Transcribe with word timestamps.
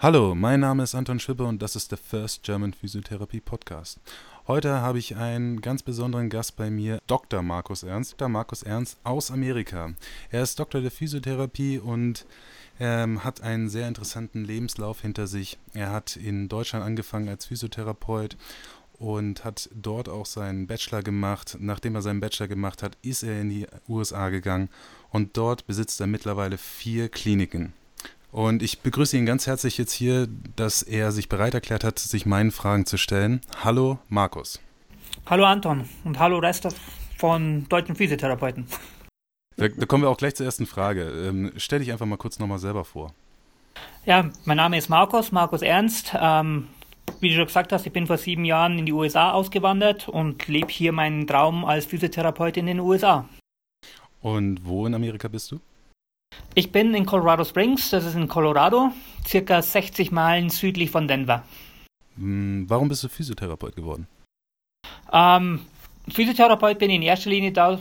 Hallo, 0.00 0.36
mein 0.36 0.60
Name 0.60 0.84
ist 0.84 0.94
Anton 0.94 1.18
Schwippe 1.18 1.42
und 1.42 1.60
das 1.60 1.74
ist 1.74 1.90
der 1.90 1.98
First 1.98 2.44
German 2.44 2.72
Physiotherapy 2.72 3.40
Podcast. 3.40 3.98
Heute 4.46 4.80
habe 4.80 5.00
ich 5.00 5.16
einen 5.16 5.60
ganz 5.60 5.82
besonderen 5.82 6.30
Gast 6.30 6.54
bei 6.54 6.70
mir, 6.70 7.00
Dr. 7.08 7.42
Markus 7.42 7.82
Ernst. 7.82 8.12
Dr. 8.12 8.28
Markus 8.28 8.62
Ernst 8.62 8.96
aus 9.02 9.32
Amerika. 9.32 9.90
Er 10.30 10.44
ist 10.44 10.60
Doktor 10.60 10.82
der 10.82 10.92
Physiotherapie 10.92 11.80
und 11.80 12.26
ähm, 12.78 13.24
hat 13.24 13.40
einen 13.40 13.68
sehr 13.68 13.88
interessanten 13.88 14.44
Lebenslauf 14.44 15.00
hinter 15.00 15.26
sich. 15.26 15.58
Er 15.74 15.90
hat 15.90 16.14
in 16.14 16.48
Deutschland 16.48 16.84
angefangen 16.84 17.28
als 17.28 17.46
Physiotherapeut 17.46 18.36
und 19.00 19.44
hat 19.44 19.68
dort 19.74 20.08
auch 20.08 20.26
seinen 20.26 20.68
Bachelor 20.68 21.02
gemacht. 21.02 21.56
Nachdem 21.58 21.96
er 21.96 22.02
seinen 22.02 22.20
Bachelor 22.20 22.46
gemacht 22.46 22.84
hat, 22.84 22.96
ist 23.02 23.24
er 23.24 23.40
in 23.40 23.50
die 23.50 23.66
USA 23.88 24.28
gegangen 24.28 24.68
und 25.10 25.36
dort 25.36 25.66
besitzt 25.66 26.00
er 26.00 26.06
mittlerweile 26.06 26.56
vier 26.56 27.08
Kliniken. 27.08 27.72
Und 28.30 28.62
ich 28.62 28.80
begrüße 28.80 29.16
ihn 29.16 29.26
ganz 29.26 29.46
herzlich 29.46 29.78
jetzt 29.78 29.92
hier, 29.92 30.28
dass 30.56 30.82
er 30.82 31.12
sich 31.12 31.28
bereit 31.28 31.54
erklärt 31.54 31.82
hat, 31.82 31.98
sich 31.98 32.26
meinen 32.26 32.50
Fragen 32.50 32.84
zu 32.84 32.98
stellen. 32.98 33.40
Hallo 33.64 33.98
Markus. 34.08 34.60
Hallo 35.26 35.44
Anton 35.44 35.88
und 36.04 36.18
hallo 36.18 36.38
Rest 36.38 36.68
von 37.16 37.66
deutschen 37.68 37.96
Physiotherapeuten. 37.96 38.66
Da, 39.56 39.68
da 39.68 39.86
kommen 39.86 40.04
wir 40.04 40.10
auch 40.10 40.18
gleich 40.18 40.34
zur 40.34 40.46
ersten 40.46 40.66
Frage. 40.66 41.04
Ähm, 41.04 41.52
stell 41.56 41.80
dich 41.80 41.90
einfach 41.90 42.06
mal 42.06 42.16
kurz 42.16 42.38
nochmal 42.38 42.58
selber 42.58 42.84
vor. 42.84 43.12
Ja, 44.04 44.30
mein 44.44 44.56
Name 44.58 44.78
ist 44.78 44.88
Markus, 44.88 45.32
Markus 45.32 45.62
Ernst. 45.62 46.12
Ähm, 46.18 46.68
wie 47.20 47.30
du 47.30 47.36
schon 47.36 47.46
gesagt 47.46 47.72
hast, 47.72 47.86
ich 47.86 47.92
bin 47.92 48.06
vor 48.06 48.18
sieben 48.18 48.44
Jahren 48.44 48.78
in 48.78 48.86
die 48.86 48.92
USA 48.92 49.32
ausgewandert 49.32 50.08
und 50.08 50.46
lebe 50.48 50.68
hier 50.68 50.92
meinen 50.92 51.26
Traum 51.26 51.64
als 51.64 51.86
Physiotherapeut 51.86 52.56
in 52.58 52.66
den 52.66 52.80
USA. 52.80 53.28
Und 54.20 54.64
wo 54.64 54.86
in 54.86 54.94
Amerika 54.94 55.28
bist 55.28 55.50
du? 55.50 55.60
Ich 56.58 56.72
bin 56.72 56.92
in 56.92 57.06
Colorado 57.06 57.44
Springs, 57.44 57.90
das 57.90 58.04
ist 58.04 58.16
in 58.16 58.26
Colorado, 58.26 58.90
circa 59.24 59.62
60 59.62 60.10
Meilen 60.10 60.50
südlich 60.50 60.90
von 60.90 61.06
Denver. 61.06 61.44
Hm, 62.16 62.64
warum 62.68 62.88
bist 62.88 63.04
du 63.04 63.08
Physiotherapeut 63.08 63.76
geworden? 63.76 64.08
Ähm, 65.12 65.60
Physiotherapeut 66.08 66.80
bin 66.80 66.90
ich 66.90 66.96
in 66.96 67.02
erster 67.02 67.30
Linie 67.30 67.52
da, 67.52 67.74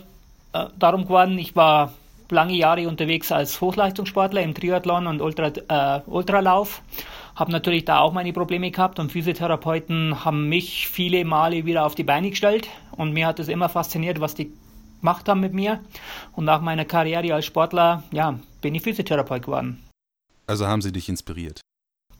äh, 0.54 0.67
darum 0.78 1.06
geworden, 1.06 1.39
ich 1.39 1.56
war 1.56 1.92
lange 2.30 2.54
Jahre 2.54 2.88
unterwegs 2.88 3.31
als 3.31 3.62
Hochleistungssportler 3.62 4.44
im 4.44 4.54
Triathlon 4.54 5.08
und 5.08 5.22
Ultra, 5.22 5.48
äh, 5.48 6.02
Ultralauf. 6.06 6.84
Habe 7.36 7.52
natürlich 7.52 7.86
da 7.86 8.02
auch 8.02 8.14
meine 8.14 8.32
Probleme 8.32 8.70
gehabt 8.70 9.00
und 9.00 9.11
Physiotherapeuten 9.11 10.23
haben 10.23 10.50
mich 10.50 10.88
viele 10.88 11.26
Male 11.26 11.66
wieder 11.66 11.84
auf 11.84 11.95
die 11.95 12.04
Beine 12.04 12.30
gestellt 12.30 12.67
und 12.92 13.11
mir 13.11 13.26
hat 13.26 13.39
es 13.39 13.48
immer 13.48 13.70
fasziniert, 13.70 14.22
was 14.22 14.36
die 14.36 14.52
gemacht 15.00 15.28
haben 15.28 15.40
mit 15.40 15.53
mir. 15.53 15.80
Und 16.34 16.45
nach 16.45 16.62
meiner 16.62 16.86
Karriere 16.86 17.34
als 17.34 17.45
Sportler, 17.45 18.03
ja, 18.12 18.40
bin 18.62 18.76
ich 18.76 18.84
Physiotherapeut 18.84 19.44
geworden. 19.44 19.84
Also 20.48 20.67
haben 20.67 20.81
sie 20.81 20.92
dich 20.92 21.09
inspiriert? 21.09 21.62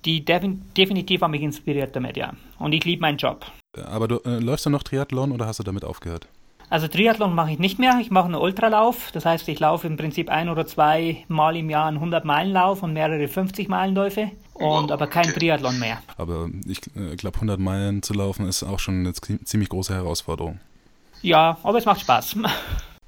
Die 0.06 0.23
defin 0.23 0.61
definitiv 0.75 1.22
haben 1.22 1.31
mich 1.31 1.42
inspiriert 1.42 1.95
damit, 1.95 2.17
ja. 2.17 2.34
Und 2.59 2.73
ich 2.73 2.86
liebe 2.86 3.02
meinen 3.02 3.17
Job. 3.17 3.45
Aber 3.86 4.08
du 4.08 4.17
äh, 4.25 4.39
läufst 4.39 4.66
du 4.66 4.69
noch 4.69 4.84
Triathlon 4.84 5.31
oder 5.31 5.47
hast 5.47 5.59
du 5.59 5.64
damit 5.64 5.84
aufgehört? 5.84 6.28
Also 6.69 6.89
Triathlon 6.89 7.34
mache 7.34 7.52
ich 7.53 7.59
nicht 7.59 7.80
mehr. 7.80 7.97
Ich 8.02 8.11
mache 8.11 8.25
einen 8.25 8.36
Ultralauf. 8.36 9.12
Das 9.14 9.25
heißt, 9.25 9.47
ich 9.47 9.59
laufe 9.59 9.88
im 9.88 9.95
Prinzip 9.95 10.30
ein 10.30 10.50
oder 10.50 10.66
zwei 10.67 11.23
Mal 11.30 11.56
im 11.56 11.69
Jahr 11.69 11.88
einen 11.88 12.00
100-Meilen-Lauf 12.00 12.84
und 12.84 12.91
mehrere 12.91 13.23
50-Meilen-Läufe. 13.23 14.31
Und 14.53 14.91
aber 14.91 15.08
kein 15.08 15.28
Triathlon 15.28 15.80
mehr. 15.80 16.02
Aber 16.17 16.50
ich 16.67 16.80
äh, 16.95 17.16
glaube, 17.16 17.36
100 17.36 17.59
Meilen 17.59 18.03
zu 18.03 18.14
laufen 18.14 18.47
ist 18.47 18.64
auch 18.64 18.80
schon 18.80 19.00
eine 19.00 19.14
ziemlich 19.14 19.69
große 19.69 19.94
Herausforderung. 19.94 20.59
Ja, 21.28 21.57
aber 21.62 21.78
es 21.78 21.85
macht 21.85 22.00
Spaß. 22.00 22.38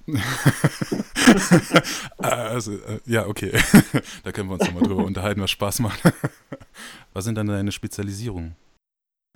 also, 2.18 2.74
äh, 2.74 3.00
ja, 3.06 3.26
okay. 3.28 3.52
da 4.24 4.34
können 4.34 4.50
wir 4.50 4.56
uns 4.56 4.66
nochmal 4.66 4.84
drüber 4.84 5.06
unterhalten, 5.06 5.40
was 5.40 5.52
Spaß 5.52 5.80
macht. 5.80 6.02
was 7.14 7.24
sind 7.24 7.36
dann 7.36 7.48
deine 7.48 7.72
Spezialisierungen? 7.72 8.58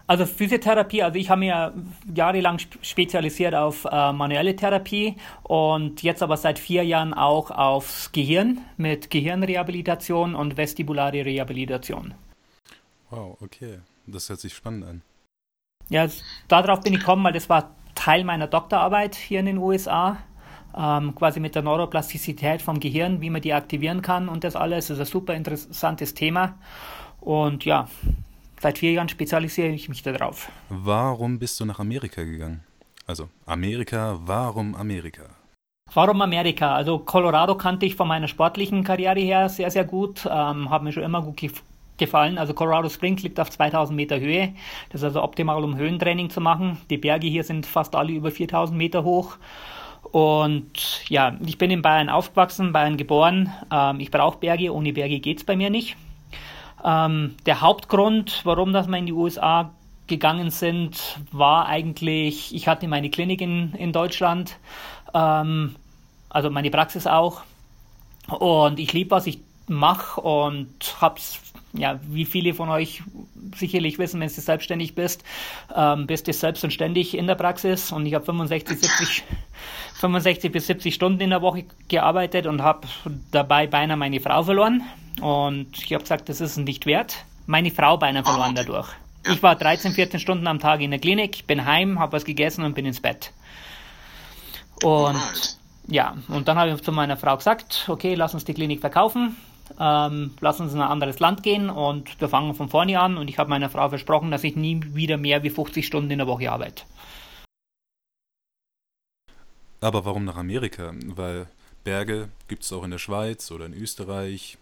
Also 0.06 0.26
Physiotherapie, 0.26 1.02
also 1.02 1.18
ich 1.18 1.30
habe 1.30 1.40
mir 1.40 1.74
jahrelang 2.14 2.60
spezialisiert 2.60 3.56
auf 3.56 3.86
äh, 3.86 4.12
manuelle 4.12 4.54
Therapie 4.54 5.16
und 5.44 6.04
jetzt 6.04 6.22
aber 6.22 6.36
seit 6.36 6.60
vier 6.60 6.84
Jahren 6.84 7.14
auch 7.14 7.52
aufs 7.52 8.12
Gehirn 8.12 8.60
mit 8.76 9.10
Gehirnrehabilitation 9.10 10.36
und 10.36 10.58
vestibulare 10.58 11.24
Rehabilitation. 11.24 12.16
Wow, 13.12 13.38
okay. 13.40 13.80
Das 14.08 14.28
hört 14.28 14.42
sich 14.42 14.54
spannend 14.54 14.84
an. 14.84 15.02
Ja, 15.88 16.06
darauf 16.50 16.82
bin 16.82 16.92
ich 16.92 17.00
gekommen, 17.00 17.24
weil 17.24 17.32
das 17.32 17.48
war 17.48 17.74
Teil 17.96 18.24
meiner 18.24 18.48
Doktorarbeit 18.48 19.16
hier 19.16 19.40
in 19.40 19.46
den 19.46 19.58
USA. 19.58 20.18
Ähm, 20.76 21.14
quasi 21.14 21.40
mit 21.40 21.54
der 21.54 21.62
Neuroplastizität 21.62 22.62
vom 22.62 22.80
Gehirn, 22.80 23.22
wie 23.22 23.30
man 23.30 23.42
die 23.42 23.54
aktivieren 23.54 24.02
kann 24.02 24.28
und 24.28 24.44
das 24.44 24.56
alles. 24.56 24.88
Das 24.88 24.98
ist 24.98 25.08
ein 25.08 25.12
super 25.12 25.36
interessantes 25.36 26.16
Thema. 26.16 26.58
Und 27.22 27.64
ja, 27.64 27.88
seit 28.60 28.80
vier 28.80 28.94
Jahren 28.94 29.10
spezialisiere 29.10 29.70
ich 29.70 29.88
mich 29.88 30.02
darauf. 30.02 30.50
Warum 30.70 31.38
bist 31.38 31.60
du 31.60 31.66
nach 31.66 31.80
Amerika 31.80 32.24
gegangen? 32.24 32.64
Also 33.06 33.30
Amerika, 33.46 34.18
warum 34.26 34.74
Amerika? 34.76 35.24
Warum 35.94 36.22
Amerika? 36.22 36.74
Also 36.74 37.00
Colorado 37.00 37.56
kannte 37.56 37.86
ich 37.86 37.96
von 37.96 38.08
meiner 38.08 38.28
sportlichen 38.28 38.84
Karriere 38.84 39.20
her 39.20 39.50
sehr, 39.50 39.70
sehr 39.70 39.84
gut. 39.84 40.28
Ähm, 40.30 40.70
hat 40.70 40.82
mir 40.82 40.92
schon 40.92 41.04
immer 41.04 41.22
gut 41.22 41.38
gefallen. 41.98 42.38
Also 42.38 42.54
Colorado 42.54 42.90
Springs 42.90 43.24
liegt 43.24 43.40
auf 43.40 43.50
2000 43.50 43.96
Meter 43.96 44.20
Höhe. 44.20 44.54
Das 44.90 45.02
ist 45.02 45.06
also 45.06 45.24
optimal, 45.24 45.64
um 45.64 45.78
Höhentraining 45.78 46.30
zu 46.30 46.42
machen. 46.42 46.78
Die 46.90 46.98
Berge 46.98 47.28
hier 47.28 47.44
sind 47.44 47.66
fast 47.66 47.96
alle 47.96 48.14
über 48.14 48.32
4000 48.32 48.78
Meter 48.78 49.04
hoch. 49.04 49.38
Und 50.12 51.10
ja, 51.10 51.38
ich 51.46 51.58
bin 51.58 51.72
in 51.72 51.82
Bayern 51.82 52.10
aufgewachsen, 52.10 52.74
Bayern 52.74 52.98
geboren. 52.98 53.52
Ähm, 53.72 54.00
ich 54.00 54.12
brauche 54.12 54.38
Berge, 54.38 54.74
ohne 54.74 54.94
Berge 54.94 55.20
geht 55.20 55.38
es 55.40 55.44
bei 55.44 55.56
mir 55.56 55.70
nicht. 55.70 55.96
Ähm, 56.84 57.36
der 57.46 57.62
Hauptgrund, 57.62 58.42
warum 58.44 58.74
dass 58.74 58.88
wir 58.88 58.98
in 58.98 59.06
die 59.06 59.14
USA 59.14 59.72
gegangen 60.08 60.50
sind, 60.52 61.20
war 61.32 61.68
eigentlich, 61.68 62.54
ich 62.54 62.68
hatte 62.68 62.88
meine 62.88 63.10
Klinik 63.10 63.42
in, 63.42 63.74
in 63.74 63.94
Deutschland, 63.94 64.58
ähm, 65.14 65.76
also 66.30 66.50
meine 66.50 66.70
Praxis 66.70 67.08
auch. 67.08 67.42
Und 68.28 68.80
ich 68.80 68.94
liebe, 68.94 69.12
was 69.12 69.28
ich 69.28 69.40
mache 69.68 70.22
und 70.22 70.70
habe 71.02 71.20
es 71.20 71.40
ja, 71.74 72.00
wie 72.04 72.26
viele 72.26 72.54
von 72.54 72.70
euch 72.70 73.02
sicherlich 73.56 73.98
wissen, 73.98 74.20
wenn 74.20 74.28
du 74.28 74.34
selbstständig 74.34 74.94
bist, 74.94 75.24
ähm, 75.76 76.06
bist 76.06 76.28
du 76.28 76.34
selbst 76.34 76.64
und 76.64 76.72
ständig 76.72 77.18
in 77.18 77.26
der 77.28 77.36
Praxis 77.36 77.92
und 77.92 78.06
ich 78.06 78.14
habe 78.14 78.26
65, 78.26 78.80
70, 78.80 79.24
65 79.96 80.52
bis 80.52 80.68
70 80.68 80.94
Stunden 80.94 81.22
in 81.22 81.32
der 81.32 81.42
Woche 81.42 81.66
gearbeitet 81.88 82.46
und 82.46 82.62
habe 82.62 82.88
dabei 83.32 83.68
beinahe 83.68 83.98
meine 83.98 84.20
Frau 84.20 84.44
verloren 84.44 84.84
und 85.20 85.68
ich 85.78 85.92
habe 85.94 86.04
gesagt, 86.04 86.30
das 86.30 86.42
ist 86.42 86.58
nicht 86.58 86.86
wert. 86.86 87.26
Meine 87.48 87.72
Frau 87.72 87.98
beinahe 87.98 88.24
verloren 88.24 88.56
dadurch. 88.56 88.90
Ich 89.26 89.42
war 89.42 89.56
13, 89.56 89.94
14 89.94 90.20
Stunden 90.20 90.48
am 90.48 90.60
Tag 90.60 90.82
in 90.82 90.92
der 90.92 91.00
Klinik, 91.00 91.48
bin 91.48 91.66
heim, 91.66 92.00
habe 92.00 92.14
was 92.14 92.26
gegessen 92.26 92.64
und 92.64 92.76
bin 92.76 92.86
ins 92.86 93.02
Bett. 93.02 93.32
Und 94.84 95.18
ja, 95.88 96.16
und 96.28 96.48
dann 96.48 96.58
habe 96.58 96.72
ich 96.72 96.82
zu 96.82 96.92
meiner 96.92 97.18
Frau 97.18 97.36
gesagt, 97.36 97.86
okay, 97.88 98.16
lass 98.16 98.34
uns 98.34 98.46
die 98.46 98.54
Klinik 98.54 98.80
verkaufen 98.80 99.36
ähm, 99.80 100.32
lass 100.40 100.60
uns 100.60 100.74
in 100.74 100.82
ein 100.82 100.88
anderes 100.88 101.20
Land 101.20 101.44
gehen 101.44 101.70
und 101.70 102.20
wir 102.20 102.30
fangen 102.30 102.54
von 102.54 102.70
vorne 102.70 103.00
an 103.00 103.18
und 103.18 103.30
ich 103.30 103.38
habe 103.38 103.50
meiner 103.50 103.70
Frau 103.70 103.90
versprochen, 103.90 104.32
dass 104.32 104.44
ich 104.44 104.56
nie 104.56 104.82
wieder 104.94 105.18
mehr 105.18 105.44
wie 105.44 105.50
50 105.50 105.86
Stunden 105.86 106.12
in 106.12 106.20
der 106.20 106.28
Woche 106.28 106.52
arbeite. 106.52 106.84
Aber 109.82 110.06
warum 110.06 110.24
nach 110.24 110.38
Amerika? 110.38 110.94
Weil 111.08 111.48
Berge 111.84 112.30
gibt 112.48 112.64
es 112.64 112.72
auch 112.72 112.84
in 112.84 112.92
der 112.92 113.00
Schweiz 113.00 113.52
oder 113.52 113.66
in 113.66 113.74
Österreich, 113.74 114.58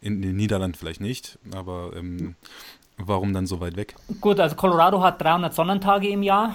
in 0.00 0.22
den 0.22 0.36
Niederlanden 0.36 0.78
vielleicht 0.78 1.00
nicht, 1.00 1.38
aber 1.54 1.92
ähm, 1.94 2.34
warum 2.96 3.32
dann 3.32 3.46
so 3.46 3.60
weit 3.60 3.76
weg? 3.76 3.94
Gut, 4.20 4.40
also 4.40 4.56
Colorado 4.56 5.02
hat 5.02 5.20
300 5.20 5.54
Sonnentage 5.54 6.08
im 6.08 6.22
Jahr. 6.22 6.54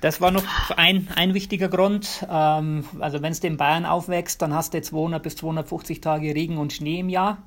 Das 0.00 0.20
war 0.20 0.30
noch 0.30 0.44
ein, 0.76 1.08
ein 1.14 1.34
wichtiger 1.34 1.68
Grund. 1.68 2.26
Ähm, 2.30 2.84
also 3.00 3.22
wenn 3.22 3.32
es 3.32 3.40
in 3.40 3.56
Bayern 3.56 3.84
aufwächst, 3.84 4.40
dann 4.40 4.54
hast 4.54 4.72
du 4.72 4.80
200 4.80 5.22
bis 5.22 5.36
250 5.36 6.00
Tage 6.00 6.34
Regen 6.34 6.58
und 6.58 6.72
Schnee 6.72 7.00
im 7.00 7.08
Jahr. 7.08 7.42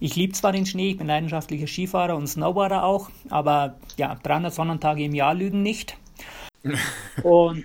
Ich 0.00 0.16
liebe 0.16 0.32
zwar 0.32 0.52
den 0.52 0.66
Schnee, 0.66 0.90
ich 0.90 0.98
bin 0.98 1.06
leidenschaftlicher 1.06 1.66
Skifahrer 1.66 2.16
und 2.16 2.26
Snowboarder 2.26 2.84
auch, 2.84 3.10
aber 3.30 3.76
ja, 3.96 4.16
300 4.20 4.52
Sonnentage 4.52 5.04
im 5.04 5.14
Jahr 5.14 5.34
lügen 5.34 5.62
nicht. 5.62 5.96
und 7.22 7.64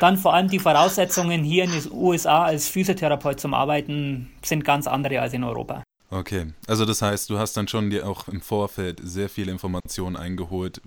dann 0.00 0.16
vor 0.16 0.34
allem 0.34 0.48
die 0.48 0.58
Voraussetzungen 0.58 1.44
hier 1.44 1.64
in 1.64 1.70
den 1.70 1.92
USA 1.92 2.44
als 2.44 2.68
Physiotherapeut 2.68 3.38
zum 3.38 3.54
Arbeiten 3.54 4.30
sind 4.42 4.64
ganz 4.64 4.88
andere 4.88 5.20
als 5.20 5.32
in 5.32 5.44
Europa. 5.44 5.84
Okay, 6.10 6.52
also 6.66 6.84
das 6.84 7.02
heißt, 7.02 7.30
du 7.30 7.38
hast 7.38 7.56
dann 7.56 7.68
schon 7.68 7.90
dir 7.90 8.08
auch 8.08 8.26
im 8.26 8.40
Vorfeld 8.40 9.00
sehr 9.00 9.28
viele 9.28 9.52
Informationen 9.52 10.16
eingeholt, 10.16 10.80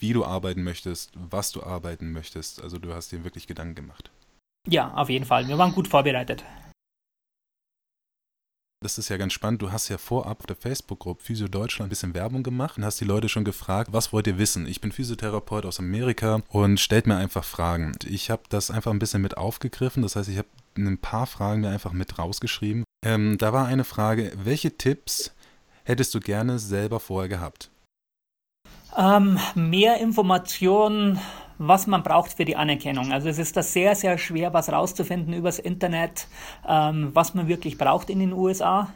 wie 0.00 0.12
du 0.12 0.24
arbeiten 0.24 0.62
möchtest, 0.62 1.12
was 1.14 1.52
du 1.52 1.62
arbeiten 1.62 2.12
möchtest. 2.12 2.62
Also 2.62 2.78
du 2.78 2.94
hast 2.94 3.12
dir 3.12 3.24
wirklich 3.24 3.46
Gedanken 3.46 3.74
gemacht. 3.74 4.10
Ja, 4.68 4.92
auf 4.94 5.08
jeden 5.08 5.24
Fall. 5.24 5.46
Wir 5.46 5.58
waren 5.58 5.72
gut 5.72 5.88
vorbereitet. 5.88 6.44
Das 8.82 8.98
ist 8.98 9.08
ja 9.08 9.16
ganz 9.16 9.32
spannend. 9.32 9.62
Du 9.62 9.72
hast 9.72 9.88
ja 9.88 9.96
vorab 9.96 10.40
auf 10.40 10.46
der 10.46 10.56
Facebook-Gruppe 10.56 11.22
Physio 11.22 11.48
Deutschland 11.48 11.86
ein 11.86 11.90
bisschen 11.90 12.14
Werbung 12.14 12.42
gemacht 12.42 12.76
und 12.76 12.84
hast 12.84 13.00
die 13.00 13.06
Leute 13.06 13.28
schon 13.28 13.44
gefragt, 13.44 13.92
was 13.92 14.12
wollt 14.12 14.26
ihr 14.26 14.38
wissen? 14.38 14.66
Ich 14.66 14.80
bin 14.80 14.92
Physiotherapeut 14.92 15.64
aus 15.64 15.78
Amerika 15.78 16.42
und 16.50 16.78
stellt 16.78 17.06
mir 17.06 17.16
einfach 17.16 17.42
Fragen. 17.42 17.92
Ich 18.06 18.30
habe 18.30 18.42
das 18.48 18.70
einfach 18.70 18.92
ein 18.92 18.98
bisschen 18.98 19.22
mit 19.22 19.36
aufgegriffen. 19.38 20.02
Das 20.02 20.14
heißt, 20.14 20.28
ich 20.28 20.38
habe 20.38 20.48
ein 20.76 20.98
paar 20.98 21.26
Fragen 21.26 21.62
mir 21.62 21.70
einfach 21.70 21.92
mit 21.92 22.18
rausgeschrieben. 22.18 22.84
Ähm, 23.04 23.38
da 23.38 23.52
war 23.52 23.66
eine 23.66 23.84
Frage, 23.84 24.32
welche 24.36 24.76
Tipps 24.76 25.32
hättest 25.84 26.14
du 26.14 26.20
gerne 26.20 26.58
selber 26.58 27.00
vorher 27.00 27.28
gehabt? 27.28 27.70
Ähm, 28.96 29.38
mehr 29.54 30.00
Informationen, 30.00 31.18
was 31.58 31.86
man 31.86 32.02
braucht 32.02 32.34
für 32.34 32.44
die 32.44 32.56
Anerkennung. 32.56 33.12
Also 33.12 33.28
es 33.28 33.38
ist 33.38 33.56
da 33.56 33.62
sehr, 33.62 33.94
sehr 33.94 34.18
schwer, 34.18 34.54
was 34.54 34.70
rauszufinden 34.70 35.34
übers 35.34 35.58
Internet, 35.58 36.28
ähm, 36.66 37.10
was 37.12 37.34
man 37.34 37.48
wirklich 37.48 37.78
braucht 37.78 38.10
in 38.10 38.20
den 38.20 38.32
USA 38.32 38.88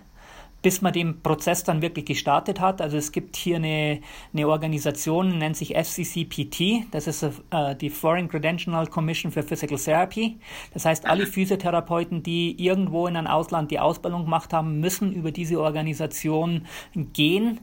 bis 0.62 0.82
man 0.82 0.92
den 0.92 1.22
Prozess 1.22 1.64
dann 1.64 1.82
wirklich 1.82 2.04
gestartet 2.04 2.60
hat. 2.60 2.80
Also 2.80 2.96
es 2.96 3.12
gibt 3.12 3.36
hier 3.36 3.56
eine, 3.56 4.00
eine 4.32 4.48
Organisation, 4.48 5.38
nennt 5.38 5.56
sich 5.56 5.74
FCCPT, 5.74 6.86
das 6.90 7.06
ist 7.06 7.22
äh, 7.22 7.74
die 7.76 7.90
Foreign 7.90 8.28
Credential 8.28 8.86
Commission 8.86 9.32
for 9.32 9.42
Physical 9.42 9.78
Therapy. 9.78 10.38
Das 10.74 10.84
heißt, 10.84 11.06
alle 11.06 11.26
Physiotherapeuten, 11.26 12.22
die 12.22 12.62
irgendwo 12.62 13.06
in 13.06 13.16
einem 13.16 13.26
Ausland 13.26 13.70
die 13.70 13.80
Ausbildung 13.80 14.24
gemacht 14.24 14.52
haben, 14.52 14.80
müssen 14.80 15.12
über 15.12 15.32
diese 15.32 15.60
Organisation 15.60 16.66
gehen 16.94 17.60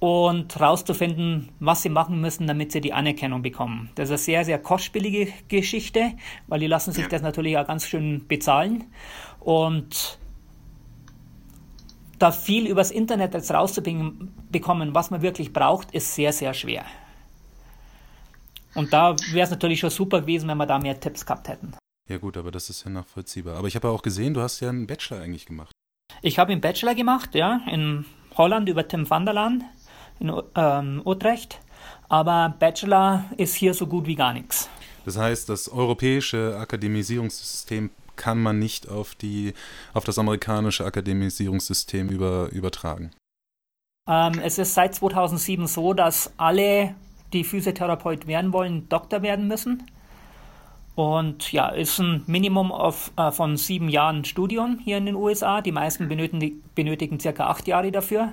und 0.00 0.56
herauszufinden, 0.56 1.50
was 1.60 1.82
sie 1.82 1.90
machen 1.90 2.20
müssen, 2.20 2.46
damit 2.46 2.72
sie 2.72 2.80
die 2.80 2.94
Anerkennung 2.94 3.42
bekommen. 3.42 3.90
Das 3.94 4.08
ist 4.08 4.12
eine 4.12 4.18
sehr, 4.18 4.44
sehr 4.46 4.58
kostspielige 4.58 5.28
Geschichte, 5.48 6.12
weil 6.48 6.58
die 6.58 6.66
lassen 6.66 6.92
sich 6.92 7.06
das 7.06 7.20
natürlich 7.22 7.58
auch 7.58 7.66
ganz 7.66 7.86
schön 7.86 8.26
bezahlen. 8.26 8.84
Und 9.40 10.18
da 12.18 12.32
viel 12.32 12.66
übers 12.66 12.90
Internet 12.90 13.34
jetzt 13.34 13.52
rauszubekommen, 13.52 14.94
was 14.94 15.10
man 15.10 15.20
wirklich 15.20 15.52
braucht, 15.52 15.90
ist 15.92 16.14
sehr, 16.14 16.32
sehr 16.32 16.54
schwer. 16.54 16.84
Und 18.74 18.92
da 18.94 19.16
wäre 19.32 19.44
es 19.44 19.50
natürlich 19.50 19.80
schon 19.80 19.90
super 19.90 20.22
gewesen, 20.22 20.48
wenn 20.48 20.58
wir 20.58 20.66
da 20.66 20.78
mehr 20.78 20.98
Tipps 20.98 21.26
gehabt 21.26 21.48
hätten. 21.48 21.74
Ja 22.08 22.16
gut, 22.16 22.38
aber 22.38 22.50
das 22.50 22.70
ist 22.70 22.84
ja 22.84 22.90
nachvollziehbar. 22.90 23.56
Aber 23.56 23.68
ich 23.68 23.76
habe 23.76 23.88
ja 23.88 23.94
auch 23.94 24.02
gesehen, 24.02 24.32
du 24.32 24.40
hast 24.40 24.60
ja 24.60 24.70
einen 24.70 24.86
Bachelor 24.86 25.20
eigentlich 25.20 25.44
gemacht. 25.44 25.72
Ich 26.22 26.38
habe 26.38 26.52
einen 26.52 26.60
Bachelor 26.60 26.94
gemacht, 26.94 27.34
ja, 27.34 27.60
in 27.70 28.06
Holland 28.36 28.68
über 28.68 28.86
Tim 28.86 29.08
van 29.08 29.24
der 29.24 29.34
Laan 29.34 29.64
in 30.20 30.32
ähm, 30.54 31.02
Utrecht. 31.04 31.60
Aber 32.08 32.54
Bachelor 32.58 33.24
ist 33.36 33.54
hier 33.54 33.74
so 33.74 33.86
gut 33.86 34.06
wie 34.06 34.16
gar 34.16 34.32
nichts. 34.32 34.68
Das 35.04 35.16
heißt, 35.16 35.48
das 35.48 35.68
europäische 35.68 36.56
Akademisierungssystem 36.58 37.90
kann 38.16 38.38
man 38.42 38.58
nicht 38.58 38.88
auf, 38.88 39.14
die, 39.14 39.54
auf 39.94 40.04
das 40.04 40.18
amerikanische 40.18 40.84
Akademisierungssystem 40.84 42.08
über, 42.08 42.50
übertragen. 42.52 43.10
Ähm, 44.06 44.40
es 44.42 44.58
ist 44.58 44.74
seit 44.74 44.94
2007 44.94 45.66
so, 45.66 45.94
dass 45.94 46.32
alle, 46.36 46.94
die 47.32 47.44
Physiotherapeut 47.44 48.26
werden 48.26 48.52
wollen, 48.52 48.88
Doktor 48.88 49.22
werden 49.22 49.48
müssen. 49.48 49.84
Und 50.96 51.52
ja, 51.52 51.68
ist 51.68 51.98
ein 51.98 52.24
Minimum 52.26 52.72
auf, 52.72 53.12
äh, 53.16 53.30
von 53.30 53.56
sieben 53.56 53.88
Jahren 53.88 54.24
Studium 54.24 54.78
hier 54.84 54.98
in 54.98 55.06
den 55.06 55.14
USA. 55.14 55.62
Die 55.62 55.72
meisten 55.72 56.08
benötigen, 56.08 56.62
benötigen 56.74 57.20
circa 57.20 57.46
acht 57.46 57.66
Jahre 57.68 57.90
dafür. 57.90 58.32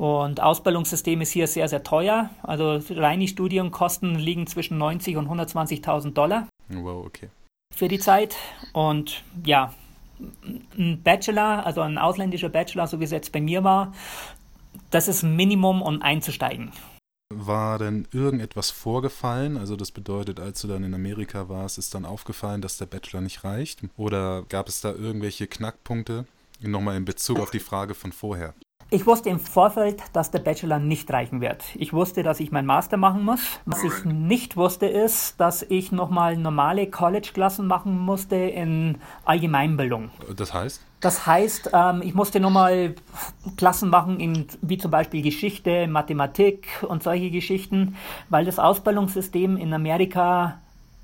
Und 0.00 0.40
Ausbildungssystem 0.40 1.20
ist 1.20 1.32
hier 1.32 1.46
sehr, 1.46 1.68
sehr 1.68 1.82
teuer. 1.82 2.30
Also 2.42 2.80
reine 2.90 3.28
Studienkosten 3.28 4.14
liegen 4.14 4.46
zwischen 4.46 4.78
90 4.78 5.16
und 5.16 5.28
120.000 5.28 6.12
Dollar. 6.14 6.48
Wow, 6.68 7.04
okay 7.04 7.28
für 7.74 7.88
die 7.88 7.98
Zeit. 7.98 8.36
Und 8.72 9.24
ja, 9.44 9.74
ein 10.78 11.02
Bachelor, 11.02 11.64
also 11.64 11.80
ein 11.80 11.98
ausländischer 11.98 12.48
Bachelor, 12.48 12.86
so 12.86 13.00
wie 13.00 13.04
es 13.04 13.10
jetzt 13.10 13.32
bei 13.32 13.40
mir 13.40 13.64
war, 13.64 13.92
das 14.90 15.08
ist 15.08 15.22
ein 15.22 15.36
Minimum, 15.36 15.82
um 15.82 16.02
einzusteigen. 16.02 16.72
War 17.32 17.78
denn 17.78 18.08
irgendetwas 18.12 18.70
vorgefallen? 18.70 19.56
Also 19.56 19.76
das 19.76 19.92
bedeutet, 19.92 20.40
als 20.40 20.60
du 20.60 20.68
dann 20.68 20.82
in 20.82 20.94
Amerika 20.94 21.48
warst, 21.48 21.78
ist 21.78 21.94
dann 21.94 22.04
aufgefallen, 22.04 22.60
dass 22.60 22.76
der 22.76 22.86
Bachelor 22.86 23.20
nicht 23.20 23.44
reicht? 23.44 23.82
Oder 23.96 24.42
gab 24.48 24.68
es 24.68 24.80
da 24.80 24.92
irgendwelche 24.92 25.46
Knackpunkte? 25.46 26.26
Nochmal 26.60 26.96
in 26.96 27.04
Bezug 27.04 27.38
auf 27.38 27.50
die 27.50 27.60
Frage 27.60 27.94
von 27.94 28.12
vorher. 28.12 28.52
Ich 28.92 29.06
wusste 29.06 29.30
im 29.30 29.38
Vorfeld, 29.38 30.02
dass 30.14 30.32
der 30.32 30.40
Bachelor 30.40 30.80
nicht 30.80 31.12
reichen 31.12 31.40
wird. 31.40 31.62
Ich 31.76 31.92
wusste, 31.92 32.24
dass 32.24 32.40
ich 32.40 32.50
meinen 32.50 32.66
Master 32.66 32.96
machen 32.96 33.24
muss. 33.24 33.40
Was 33.64 33.84
ich 33.84 34.04
nicht 34.04 34.56
wusste, 34.56 34.86
ist, 34.86 35.38
dass 35.38 35.62
ich 35.62 35.92
nochmal 35.92 36.36
normale 36.36 36.88
College-Klassen 36.90 37.68
machen 37.68 37.96
musste 37.96 38.34
in 38.34 38.98
Allgemeinbildung. 39.24 40.10
Das 40.34 40.52
heißt? 40.52 40.84
Das 40.98 41.24
heißt, 41.24 41.70
ähm, 41.72 42.02
ich 42.02 42.14
musste 42.14 42.40
nochmal 42.40 42.96
Klassen 43.56 43.90
machen, 43.90 44.18
in, 44.18 44.48
wie 44.60 44.76
zum 44.76 44.90
Beispiel 44.90 45.22
Geschichte, 45.22 45.86
Mathematik 45.86 46.66
und 46.82 47.04
solche 47.04 47.30
Geschichten, 47.30 47.94
weil 48.28 48.44
das 48.44 48.58
Ausbildungssystem 48.58 49.56
in 49.56 49.72
Amerika 49.72 50.58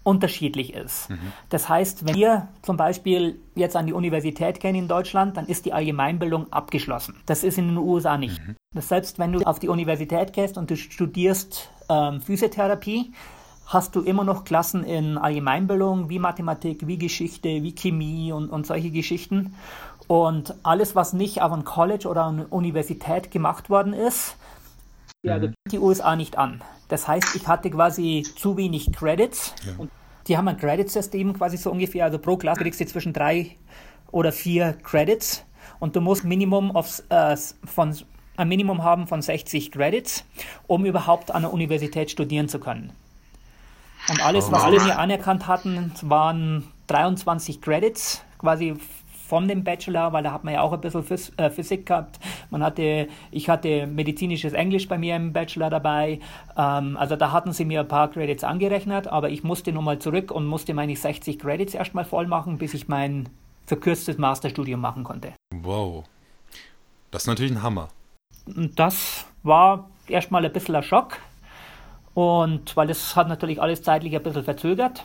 unterschiedlich 0.06 0.72
ist. 0.72 1.10
Mhm. 1.10 1.32
Das 1.48 1.68
heißt, 1.68 2.06
wenn 2.06 2.14
wir 2.14 2.48
zum 2.62 2.76
Beispiel 2.76 3.40
jetzt 3.56 3.74
an 3.74 3.86
die 3.86 3.92
Universität 3.92 4.60
gehen 4.60 4.76
in 4.76 4.86
Deutschland, 4.86 5.36
dann 5.36 5.46
ist 5.46 5.66
die 5.66 5.72
Allgemeinbildung 5.72 6.52
abgeschlossen. 6.52 7.16
Das 7.26 7.42
ist 7.42 7.58
in 7.58 7.68
den 7.68 7.76
USA 7.76 8.16
nicht. 8.16 8.38
Mhm. 8.38 8.54
Das 8.72 8.88
selbst 8.88 9.18
wenn 9.18 9.32
du 9.32 9.40
auf 9.40 9.58
die 9.58 9.68
Universität 9.68 10.32
gehst 10.32 10.58
und 10.58 10.70
du 10.70 10.76
studierst 10.76 11.70
ähm, 11.88 12.20
Physiotherapie, 12.20 13.12
hast 13.66 13.96
du 13.96 14.00
immer 14.02 14.22
noch 14.22 14.44
Klassen 14.44 14.84
in 14.84 15.18
Allgemeinbildung, 15.18 16.08
wie 16.08 16.20
Mathematik, 16.20 16.86
wie 16.86 16.98
Geschichte, 16.98 17.48
wie 17.48 17.74
Chemie 17.74 18.30
und, 18.30 18.48
und 18.48 18.64
solche 18.64 18.90
Geschichten. 18.90 19.56
Und 20.06 20.54
alles, 20.62 20.94
was 20.94 21.14
nicht 21.14 21.42
auf 21.42 21.50
einem 21.50 21.64
College 21.64 22.06
oder 22.06 22.26
einer 22.26 22.46
Universität 22.52 23.32
gemacht 23.32 23.70
worden 23.70 23.92
ist, 23.92 24.36
mhm. 25.24 25.52
die 25.68 25.80
USA 25.80 26.14
nicht 26.14 26.38
an. 26.38 26.62
Das 26.88 27.08
heißt, 27.08 27.34
ich 27.34 27.46
hatte 27.46 27.70
quasi 27.70 28.26
zu 28.36 28.56
wenig 28.56 28.92
Credits. 28.92 29.54
Ja. 29.66 29.86
die 30.28 30.36
haben 30.36 30.48
ein 30.48 30.56
Credit-System 30.56 31.34
quasi 31.34 31.56
so 31.56 31.70
ungefähr. 31.70 32.04
Also 32.04 32.18
pro 32.18 32.36
Klasse 32.36 32.62
kriegst 32.62 32.80
du 32.80 32.86
zwischen 32.86 33.12
drei 33.12 33.56
oder 34.10 34.32
vier 34.32 34.74
Credits. 34.82 35.44
Und 35.78 35.96
du 35.96 36.00
musst 36.00 36.24
Minimum 36.24 36.74
auf, 36.74 37.02
äh, 37.08 37.36
von, 37.64 37.96
ein 38.36 38.48
Minimum 38.48 38.82
haben 38.82 39.06
von 39.06 39.22
60 39.22 39.72
Credits, 39.72 40.24
um 40.66 40.84
überhaupt 40.84 41.30
an 41.30 41.42
der 41.42 41.52
Universität 41.52 42.10
studieren 42.10 42.48
zu 42.48 42.58
können. 42.58 42.92
Und 44.08 44.24
alles, 44.24 44.52
was 44.52 44.70
wir 44.70 44.80
mir 44.80 44.98
anerkannt 44.98 45.48
hatten, 45.48 45.92
waren 46.02 46.64
23 46.86 47.60
Credits, 47.60 48.22
quasi 48.38 48.76
von 49.26 49.48
dem 49.48 49.64
Bachelor, 49.64 50.12
weil 50.12 50.22
da 50.22 50.32
hat 50.32 50.44
man 50.44 50.54
ja 50.54 50.60
auch 50.60 50.72
ein 50.72 50.80
bisschen 50.80 51.02
Phys 51.02 51.32
äh, 51.36 51.50
Physik 51.50 51.86
gehabt. 51.86 52.18
Man 52.50 52.62
hatte, 52.62 53.08
ich 53.30 53.48
hatte 53.48 53.86
medizinisches 53.86 54.52
Englisch 54.52 54.88
bei 54.88 54.98
mir 54.98 55.16
im 55.16 55.32
Bachelor 55.32 55.70
dabei. 55.70 56.20
Ähm, 56.56 56.96
also 56.96 57.16
da 57.16 57.32
hatten 57.32 57.52
sie 57.52 57.64
mir 57.64 57.80
ein 57.80 57.88
paar 57.88 58.10
Credits 58.10 58.44
angerechnet, 58.44 59.08
aber 59.08 59.30
ich 59.30 59.42
musste 59.42 59.72
nochmal 59.72 59.98
zurück 59.98 60.30
und 60.30 60.46
musste 60.46 60.74
meine 60.74 60.94
60 60.94 61.38
Credits 61.38 61.74
erstmal 61.74 62.04
voll 62.04 62.26
machen, 62.26 62.58
bis 62.58 62.74
ich 62.74 62.88
mein 62.88 63.28
verkürztes 63.66 64.18
Masterstudium 64.18 64.80
machen 64.80 65.02
konnte. 65.02 65.32
Wow. 65.54 66.04
Das 67.10 67.22
ist 67.22 67.28
natürlich 67.28 67.52
ein 67.52 67.62
Hammer. 67.62 67.88
Das 68.46 69.26
war 69.42 69.90
erstmal 70.06 70.44
ein 70.44 70.52
bisschen 70.52 70.76
ein 70.76 70.82
Schock. 70.82 71.18
Und 72.14 72.76
weil 72.76 72.86
das 72.86 73.16
hat 73.16 73.28
natürlich 73.28 73.60
alles 73.60 73.82
zeitlich 73.82 74.14
ein 74.16 74.22
bisschen 74.22 74.44
verzögert. 74.44 75.04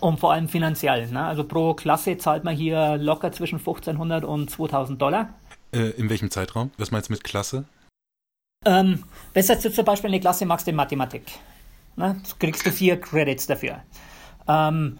Und 0.00 0.20
vor 0.20 0.32
allem 0.32 0.48
finanziell. 0.48 1.08
Ne? 1.08 1.24
Also 1.24 1.44
pro 1.44 1.74
Klasse 1.74 2.16
zahlt 2.16 2.44
man 2.44 2.56
hier 2.56 2.96
locker 2.96 3.32
zwischen 3.32 3.58
1500 3.58 4.24
und 4.24 4.50
2000 4.50 5.00
Dollar. 5.00 5.28
Äh, 5.72 5.90
in 5.90 6.10
welchem 6.10 6.30
Zeitraum? 6.30 6.70
Was 6.78 6.90
meinst 6.90 7.08
du 7.08 7.12
mit 7.12 7.24
Klasse? 7.24 7.64
Ähm, 8.64 9.04
wenn 9.34 9.46
du 9.46 9.72
zum 9.72 9.84
Beispiel 9.84 10.08
eine 10.08 10.20
Klasse 10.20 10.46
machst 10.46 10.68
in 10.68 10.76
Mathematik, 10.76 11.24
ne? 11.96 12.20
kriegst 12.38 12.64
du 12.64 12.70
vier 12.70 13.00
Credits 13.00 13.46
dafür. 13.46 13.82
Ähm, 14.46 14.98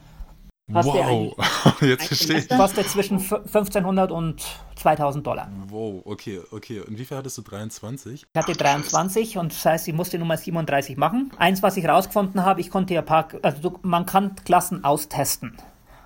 wow, 0.68 1.36
jetzt 1.80 2.06
verstehe 2.06 2.38
ich. 2.38 2.48
Kostet 2.48 2.88
zwischen 2.88 3.18
1500 3.18 4.10
und 4.10 4.42
2000 4.76 5.26
Dollar. 5.26 5.50
Wow, 5.68 6.02
okay, 6.04 6.40
okay. 6.50 6.80
Und 6.80 6.98
wie 6.98 7.04
viel 7.04 7.16
hattest 7.16 7.38
du? 7.38 7.42
23? 7.42 8.26
Ich 8.32 8.40
hatte 8.40 8.52
23 8.52 9.38
und 9.38 9.52
das 9.52 9.64
heißt, 9.64 9.88
ich 9.88 9.94
musste 9.94 10.18
Nummer 10.18 10.36
37 10.36 10.96
machen. 10.96 11.30
Eins, 11.36 11.62
was 11.62 11.76
ich 11.76 11.86
rausgefunden 11.86 12.44
habe, 12.44 12.60
ich 12.60 12.70
konnte 12.70 12.94
ja 12.94 13.02
paar, 13.02 13.28
also 13.42 13.78
man 13.82 14.06
kann 14.06 14.36
Klassen 14.44 14.84
austesten. 14.84 15.56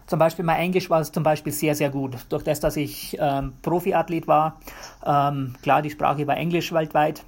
Zum 0.06 0.20
Beispiel 0.20 0.44
mein 0.44 0.60
Englisch 0.60 0.88
war 0.88 1.00
es 1.00 1.10
zum 1.10 1.24
Beispiel 1.24 1.52
sehr, 1.52 1.74
sehr 1.74 1.90
gut. 1.90 2.16
Durch 2.28 2.44
das, 2.44 2.60
dass 2.60 2.76
ich 2.76 3.16
ähm, 3.20 3.54
Profiathlet 3.62 4.28
war, 4.28 4.60
ähm, 5.04 5.54
klar, 5.62 5.82
die 5.82 5.90
Sprache 5.90 6.26
war 6.26 6.36
Englisch 6.36 6.72
weltweit, 6.72 7.24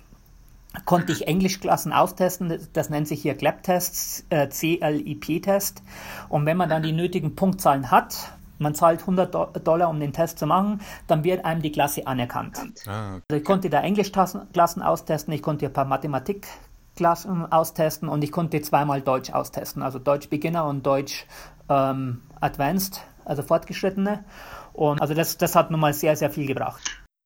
konnte 0.84 1.12
ich 1.12 1.26
Englischklassen 1.26 1.92
austesten. 1.92 2.58
Das 2.72 2.90
nennt 2.90 3.08
sich 3.08 3.22
hier 3.22 3.34
CLEP-Test, 3.34 4.26
äh, 4.30 4.48
CLIP-Test. 4.48 5.82
Und 6.28 6.46
wenn 6.46 6.56
man 6.56 6.68
dann 6.68 6.82
die 6.82 6.92
nötigen 6.92 7.34
Punktzahlen 7.34 7.90
hat, 7.90 8.32
man 8.58 8.74
zahlt 8.74 9.00
100 9.00 9.66
Dollar, 9.66 9.88
um 9.88 10.00
den 10.00 10.12
Test 10.12 10.38
zu 10.38 10.46
machen, 10.46 10.80
dann 11.06 11.24
wird 11.24 11.44
einem 11.44 11.62
die 11.62 11.72
Klasse 11.72 12.06
anerkannt. 12.06 12.58
Ah, 12.86 13.16
okay. 13.16 13.22
Also 13.28 13.40
ich 13.40 13.44
konnte 13.44 13.70
da 13.70 13.80
Englischklassen 13.80 14.82
austesten, 14.82 15.32
ich 15.32 15.42
konnte 15.42 15.66
ein 15.66 15.72
paar 15.72 15.84
Mathematikklassen 15.84 17.52
austesten 17.52 18.08
und 18.08 18.22
ich 18.24 18.32
konnte 18.32 18.60
zweimal 18.60 19.00
Deutsch 19.00 19.30
austesten, 19.30 19.82
also 19.82 19.98
Deutsch 19.98 20.28
Beginner 20.28 20.66
und 20.66 20.84
Deutsch 20.84 21.26
ähm, 21.68 22.22
Advanced, 22.40 23.02
also 23.24 23.42
Fortgeschrittene. 23.42 24.24
Und 24.72 25.00
also 25.00 25.14
das, 25.14 25.38
das 25.38 25.54
hat 25.54 25.70
nun 25.70 25.80
mal 25.80 25.92
sehr, 25.92 26.16
sehr 26.16 26.30
viel 26.30 26.46
gebracht. 26.46 26.80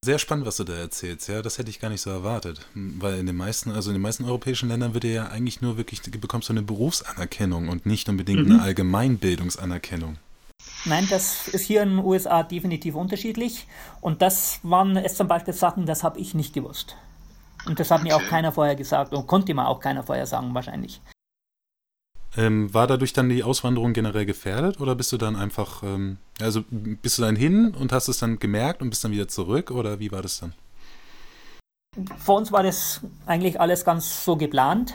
Sehr 0.04 0.18
spannend, 0.18 0.46
was 0.46 0.56
du 0.56 0.64
da 0.64 0.72
erzählst, 0.72 1.28
ja. 1.28 1.42
Das 1.42 1.58
hätte 1.58 1.70
ich 1.70 1.78
gar 1.78 1.88
nicht 1.88 2.00
so 2.00 2.10
erwartet. 2.10 2.66
Weil 2.74 3.20
in 3.20 3.26
den 3.26 3.36
meisten, 3.36 3.70
also 3.70 3.90
in 3.90 3.94
den 3.94 4.02
meisten 4.02 4.24
europäischen 4.24 4.68
Ländern 4.68 4.94
wird 4.94 5.04
dir 5.04 5.12
ja 5.12 5.26
eigentlich 5.28 5.60
nur 5.60 5.76
wirklich, 5.76 6.02
bekommst 6.02 6.48
du 6.48 6.54
eine 6.54 6.62
Berufsanerkennung 6.62 7.68
und 7.68 7.86
nicht 7.86 8.08
unbedingt 8.08 8.46
mhm. 8.48 8.54
eine 8.54 8.62
Allgemeinbildungsanerkennung. 8.62 10.16
Nein, 10.86 11.06
das 11.08 11.46
ist 11.46 11.62
hier 11.62 11.82
in 11.84 11.90
den 11.90 11.98
USA 12.04 12.42
definitiv 12.42 12.96
unterschiedlich. 12.96 13.68
Und 14.00 14.22
das 14.22 14.58
waren 14.64 14.96
jetzt 14.96 15.18
zum 15.18 15.28
Beispiel 15.28 15.54
Sachen, 15.54 15.86
das 15.86 16.02
habe 16.02 16.18
ich 16.18 16.34
nicht 16.34 16.52
gewusst. 16.52 16.96
Und 17.66 17.78
das 17.78 17.92
hat 17.92 18.00
okay. 18.00 18.08
mir 18.08 18.16
auch 18.16 18.28
keiner 18.28 18.50
vorher 18.50 18.74
gesagt 18.74 19.12
und 19.12 19.28
konnte 19.28 19.54
mir 19.54 19.68
auch 19.68 19.78
keiner 19.78 20.02
vorher 20.02 20.26
sagen, 20.26 20.52
wahrscheinlich. 20.52 21.00
Ähm, 22.34 22.72
war 22.72 22.86
dadurch 22.86 23.12
dann 23.12 23.28
die 23.28 23.42
Auswanderung 23.42 23.92
generell 23.92 24.24
gefährdet 24.24 24.80
oder 24.80 24.94
bist 24.94 25.12
du 25.12 25.18
dann 25.18 25.36
einfach, 25.36 25.82
ähm, 25.82 26.16
also 26.40 26.62
bist 26.70 27.18
du 27.18 27.22
dann 27.22 27.36
hin 27.36 27.74
und 27.78 27.92
hast 27.92 28.08
es 28.08 28.18
dann 28.18 28.38
gemerkt 28.38 28.80
und 28.80 28.88
bist 28.88 29.04
dann 29.04 29.12
wieder 29.12 29.28
zurück 29.28 29.70
oder 29.70 29.98
wie 29.98 30.10
war 30.12 30.22
das 30.22 30.40
dann? 30.40 30.54
Vor 32.16 32.38
uns 32.38 32.50
war 32.50 32.62
das 32.62 33.02
eigentlich 33.26 33.60
alles 33.60 33.84
ganz 33.84 34.24
so 34.24 34.36
geplant. 34.36 34.94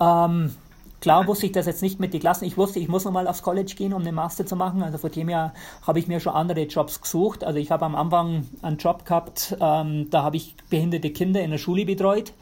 Ähm, 0.00 0.54
klar 1.02 1.26
wusste 1.26 1.44
ich 1.44 1.52
das 1.52 1.66
jetzt 1.66 1.82
nicht 1.82 2.00
mit 2.00 2.14
den 2.14 2.20
Klassen. 2.20 2.46
Ich 2.46 2.56
wusste, 2.56 2.78
ich 2.78 2.88
muss 2.88 3.04
nochmal 3.04 3.28
aufs 3.28 3.42
College 3.42 3.74
gehen, 3.76 3.92
um 3.92 4.02
den 4.02 4.14
Master 4.14 4.46
zu 4.46 4.56
machen. 4.56 4.82
Also 4.82 4.96
von 4.96 5.10
dem 5.10 5.28
her 5.28 5.52
habe 5.86 5.98
ich 5.98 6.08
mir 6.08 6.20
schon 6.20 6.32
andere 6.32 6.62
Jobs 6.62 7.02
gesucht. 7.02 7.44
Also 7.44 7.58
ich 7.58 7.70
habe 7.70 7.84
am 7.84 7.94
Anfang 7.94 8.48
einen 8.62 8.78
Job 8.78 9.04
gehabt, 9.04 9.58
ähm, 9.60 10.08
da 10.08 10.22
habe 10.22 10.38
ich 10.38 10.56
behinderte 10.70 11.10
Kinder 11.10 11.42
in 11.42 11.50
der 11.50 11.58
Schule 11.58 11.84
betreut. 11.84 12.32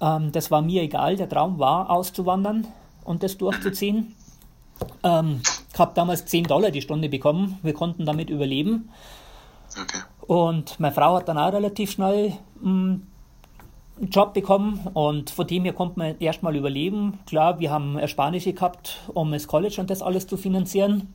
Ähm, 0.00 0.30
das 0.30 0.52
war 0.52 0.62
mir 0.62 0.82
egal. 0.82 1.16
Der 1.16 1.28
Traum 1.28 1.58
war, 1.58 1.90
auszuwandern 1.90 2.68
und 3.04 3.22
das 3.22 3.38
durchzuziehen. 3.38 4.14
Ähm, 5.02 5.40
ich 5.72 5.78
habe 5.78 5.92
damals 5.94 6.26
10 6.26 6.44
Dollar 6.44 6.70
die 6.70 6.82
Stunde 6.82 7.08
bekommen. 7.08 7.58
Wir 7.62 7.74
konnten 7.74 8.04
damit 8.06 8.30
überleben. 8.30 8.90
Okay. 9.70 9.98
Und 10.26 10.78
meine 10.80 10.94
Frau 10.94 11.16
hat 11.16 11.28
dann 11.28 11.38
auch 11.38 11.52
relativ 11.52 11.92
schnell 11.92 12.32
mh, 12.60 12.70
mm, 12.70 13.02
einen 13.96 14.10
Job 14.10 14.34
bekommen 14.34 14.88
und 14.94 15.30
von 15.30 15.46
dem 15.46 15.64
her 15.64 15.72
konnte 15.72 15.98
man 15.98 16.18
erstmal 16.18 16.56
überleben. 16.56 17.18
Klar, 17.26 17.60
wir 17.60 17.70
haben 17.70 17.96
Ersparnisse 17.96 18.52
gehabt, 18.52 19.00
um 19.12 19.30
das 19.30 19.46
College 19.46 19.80
und 19.80 19.88
das 19.90 20.02
alles 20.02 20.26
zu 20.26 20.36
finanzieren. 20.36 21.14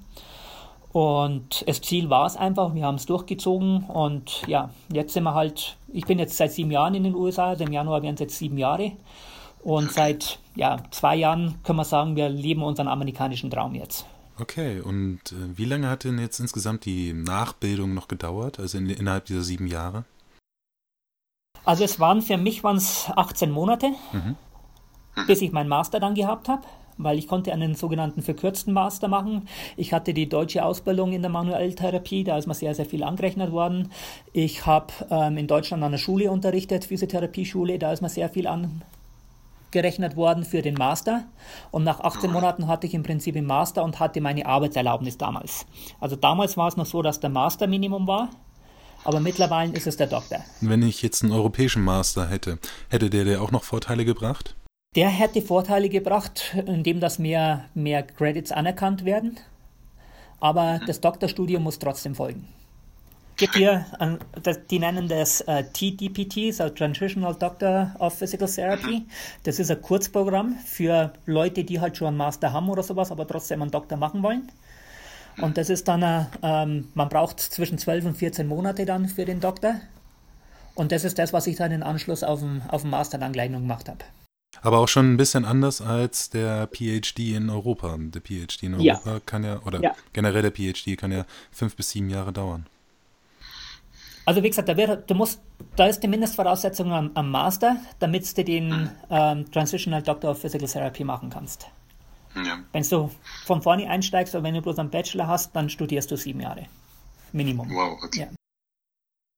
Und 0.92 1.68
das 1.68 1.82
Ziel 1.82 2.10
war 2.10 2.26
es 2.26 2.36
einfach, 2.36 2.74
wir 2.74 2.86
haben 2.86 2.96
es 2.96 3.06
durchgezogen 3.06 3.84
und 3.84 4.42
ja, 4.48 4.72
jetzt 4.92 5.14
sind 5.14 5.24
wir 5.24 5.36
halt, 5.36 5.78
ich 5.94 6.06
bin 6.06 6.18
jetzt 6.18 6.36
seit 6.36 6.52
sieben 6.52 6.72
Jahren 6.72 6.96
in 6.96 7.04
den 7.04 7.16
USA, 7.16 7.50
also 7.50 7.64
im 7.64 7.72
Januar 7.72 8.02
werden 8.02 8.16
es 8.16 8.22
jetzt 8.22 8.38
sieben 8.38 8.58
Jahre. 8.58 8.94
Und 9.62 9.92
seit 9.92 10.40
ja, 10.60 10.78
zwei 10.92 11.16
Jahren 11.16 11.56
können 11.64 11.80
wir 11.80 11.86
sagen, 11.86 12.18
wir 12.18 12.28
leben 12.28 12.64
unseren 12.64 12.90
amerikanischen 12.90 13.50
Traum 13.50 13.76
jetzt. 13.76 14.06
Okay, 14.38 14.82
und 14.82 15.20
äh, 15.32 15.58
wie 15.58 15.64
lange 15.64 15.90
hat 15.90 16.04
denn 16.04 16.20
jetzt 16.20 16.40
insgesamt 16.40 16.84
die 16.84 17.14
Nachbildung 17.14 17.94
noch 17.94 18.10
gedauert, 18.10 18.60
also 18.60 18.78
in, 18.78 18.90
innerhalb 18.90 19.26
dieser 19.26 19.42
sieben 19.42 19.68
Jahre? 19.68 20.04
Also 21.64 21.86
es 21.86 22.00
waren 22.00 22.22
für 22.22 22.38
mich 22.38 22.62
waren 22.64 22.76
es 22.76 23.10
18 23.16 23.52
Monate, 23.52 23.92
mhm. 24.12 24.36
bis 25.28 25.42
ich 25.42 25.54
meinen 25.54 25.70
Master 25.70 26.02
dann 26.02 26.14
gehabt 26.14 26.50
habe, 26.50 26.64
weil 26.98 27.18
ich 27.18 27.28
konnte 27.28 27.54
einen 27.54 27.76
sogenannten 27.76 28.22
verkürzten 28.22 28.74
Master 28.74 29.08
machen. 29.08 29.48
Ich 29.78 29.94
hatte 29.94 30.14
die 30.14 30.28
deutsche 30.28 30.66
Ausbildung 30.66 31.14
in 31.14 31.22
der 31.22 31.32
Manuelltherapie, 31.32 32.26
da 32.26 32.38
ist 32.38 32.48
mir 32.48 32.54
sehr, 32.54 32.76
sehr 32.76 32.86
viel 32.86 33.04
angerechnet 33.04 33.54
worden. 33.54 33.92
Ich 34.34 34.66
habe 34.66 34.92
ähm, 35.10 35.38
in 35.38 35.48
Deutschland 35.48 35.84
an 35.84 35.92
der 35.92 36.00
Schule 36.00 36.30
unterrichtet, 36.32 36.84
Physiotherapieschule, 36.84 37.80
da 37.80 37.94
ist 37.94 38.02
mir 38.02 38.10
sehr 38.10 38.28
viel 38.28 38.48
an 38.48 38.84
gerechnet 39.72 40.16
worden 40.16 40.44
für 40.44 40.62
den 40.62 40.76
Master. 40.76 41.26
Und 41.72 41.84
nach 41.84 42.00
18 42.00 42.32
Monaten 42.32 42.68
hatte 42.68 42.88
ich 42.88 42.94
im 42.94 43.04
Prinzip 43.04 43.36
den 43.36 43.46
Master 43.46 43.84
und 43.84 44.00
hatte 44.00 44.22
meine 44.22 44.46
Arbeitserlaubnis 44.46 45.18
damals. 45.18 45.66
Also 46.00 46.16
damals 46.16 46.58
war 46.58 46.68
es 46.68 46.78
noch 46.78 46.86
so, 46.86 47.02
dass 47.02 47.20
der 47.20 47.30
Master 47.30 47.68
Minimum 47.68 48.08
war. 48.08 48.30
Aber 49.04 49.20
mittlerweile 49.20 49.74
ist 49.74 49.88
es 49.88 49.98
der 49.98 50.08
Doktor. 50.08 50.40
Wenn 50.62 50.84
ich 50.84 51.02
jetzt 51.02 51.24
einen 51.24 51.32
europäischen 51.32 51.84
Master 51.84 52.30
hätte, 52.30 52.60
hätte 52.90 53.10
der 53.10 53.24
dir 53.24 53.42
auch 53.42 53.52
noch 53.52 53.64
Vorteile 53.64 54.04
gebracht? 54.04 54.56
Der 54.96 55.10
hätte 55.10 55.42
Vorteile 55.42 55.88
gebracht, 55.88 56.56
indem 56.66 57.00
das 57.00 57.20
mehr, 57.20 57.66
mehr 57.74 58.04
Credits 58.04 58.52
anerkannt 58.52 59.06
werden. 59.06 59.40
Aber 60.42 60.80
das 60.86 61.00
Doktorstudium 61.00 61.64
muss 61.64 61.80
trotzdem 61.80 62.16
folgen 62.16 62.48
gibt 63.40 63.56
hier, 63.56 63.86
die 64.70 64.80
nennen 64.80 65.08
das 65.08 65.42
äh, 65.42 65.64
TDPT, 65.64 66.54
so 66.54 66.70
Transitional 66.70 67.34
Doctor 67.34 67.96
of 67.98 68.18
Physical 68.18 68.48
Therapy. 68.48 69.06
Das 69.44 69.60
ist 69.60 69.72
ein 69.72 69.82
Kurzprogramm 69.82 70.58
für 70.66 71.14
Leute, 71.26 71.64
die 71.64 71.80
halt 71.80 71.98
schon 71.98 72.10
einen 72.10 72.18
Master 72.18 72.54
haben 72.54 72.70
oder 72.70 72.84
sowas, 72.84 73.12
aber 73.12 73.26
trotzdem 73.26 73.62
einen 73.62 73.72
Doktor 73.72 73.98
machen 73.98 74.22
wollen. 74.22 74.52
Und 75.42 75.58
das 75.58 75.70
ist 75.70 75.88
dann, 75.88 76.04
äh, 76.04 76.26
ähm, 76.44 76.90
man 76.94 77.08
braucht 77.08 77.40
zwischen 77.40 77.78
12 77.78 78.06
und 78.06 78.18
14 78.18 78.46
Monate 78.46 78.86
dann 78.86 79.08
für 79.08 79.26
den 79.26 79.40
Doktor. 79.40 79.76
Und 80.76 80.92
das 80.92 81.06
ist 81.06 81.18
das, 81.18 81.32
was 81.34 81.48
ich 81.48 81.56
dann 81.56 81.72
in 81.72 81.82
Anschluss 81.82 82.24
auf 82.24 82.40
dem, 82.40 82.62
auf 82.68 82.82
dem 82.82 82.92
Master 82.92 83.18
dann 83.18 83.32
gleich 83.32 83.50
noch 83.50 83.60
gemacht 83.60 83.88
habe. 83.88 84.00
Aber 84.62 84.80
auch 84.80 84.88
schon 84.90 85.14
ein 85.14 85.18
bisschen 85.18 85.46
anders 85.46 85.82
als 85.82 86.30
der 86.30 86.68
PhD 86.68 87.36
in 87.36 87.50
Europa. 87.50 87.96
Der 87.98 88.22
PhD 88.22 88.64
in 88.64 88.74
Europa 88.74 89.14
ja. 89.14 89.20
kann 89.26 89.46
ja, 89.46 89.62
oder 89.66 89.82
ja. 89.82 89.96
generell 90.12 90.42
der 90.42 90.52
PhD 90.52 90.98
kann 90.98 91.14
ja 91.14 91.26
fünf 91.52 91.78
bis 91.78 91.92
sieben 91.92 92.10
Jahre 92.10 92.34
dauern. 92.34 92.66
Also 94.30 94.44
wie 94.44 94.50
gesagt, 94.50 94.70
da, 94.70 94.78
wird, 94.78 95.10
du 95.10 95.16
musst, 95.16 95.42
da 95.76 95.88
ist 95.88 96.02
die 96.02 96.08
Mindestvoraussetzung 96.08 96.94
am, 96.94 97.10
am 97.16 97.32
Master, 97.32 97.78
damit 97.98 98.38
du 98.38 98.44
den 98.44 98.92
ähm, 99.10 99.52
Transitional 99.52 100.04
Doctor 100.04 100.30
of 100.30 100.40
Physical 100.40 100.68
Therapy 100.68 101.04
machen 101.04 101.32
kannst. 101.32 101.66
Ja. 102.36 102.60
Wenn 102.72 102.84
du 102.84 103.10
von 103.48 103.64
vorne 103.64 103.90
einsteigst 103.90 104.36
oder 104.36 104.44
wenn 104.44 104.54
du 104.54 104.62
bloß 104.62 104.78
einen 104.78 104.92
Bachelor 104.92 105.26
hast, 105.26 105.56
dann 105.56 105.68
studierst 105.68 106.12
du 106.12 106.16
sieben 106.16 106.42
Jahre. 106.42 106.68
Minimum. 107.32 107.72
Wow, 107.72 108.04
okay. 108.04 108.20
Ja. 108.20 108.28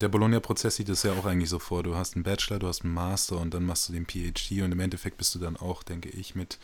Der 0.02 0.10
Bologna-Prozess 0.10 0.76
sieht 0.76 0.90
es 0.90 1.04
ja 1.04 1.14
auch 1.14 1.26
eigentlich 1.26 1.50
so 1.50 1.60
vor. 1.60 1.84
Du 1.84 1.96
hast 1.96 2.16
einen 2.16 2.24
Bachelor, 2.24 2.60
du 2.60 2.68
hast 2.68 2.84
einen 2.84 2.94
Master 2.94 3.38
und 3.38 3.54
dann 3.54 3.64
machst 3.64 3.88
du 3.88 3.94
den 3.94 4.06
PhD 4.06 4.62
und 4.62 4.74
im 4.74 4.80
Endeffekt 4.82 5.16
bist 5.18 5.34
du 5.34 5.40
dann 5.40 5.56
auch, 5.56 5.84
denke 5.84 6.10
ich, 6.10 6.36
mit 6.36 6.60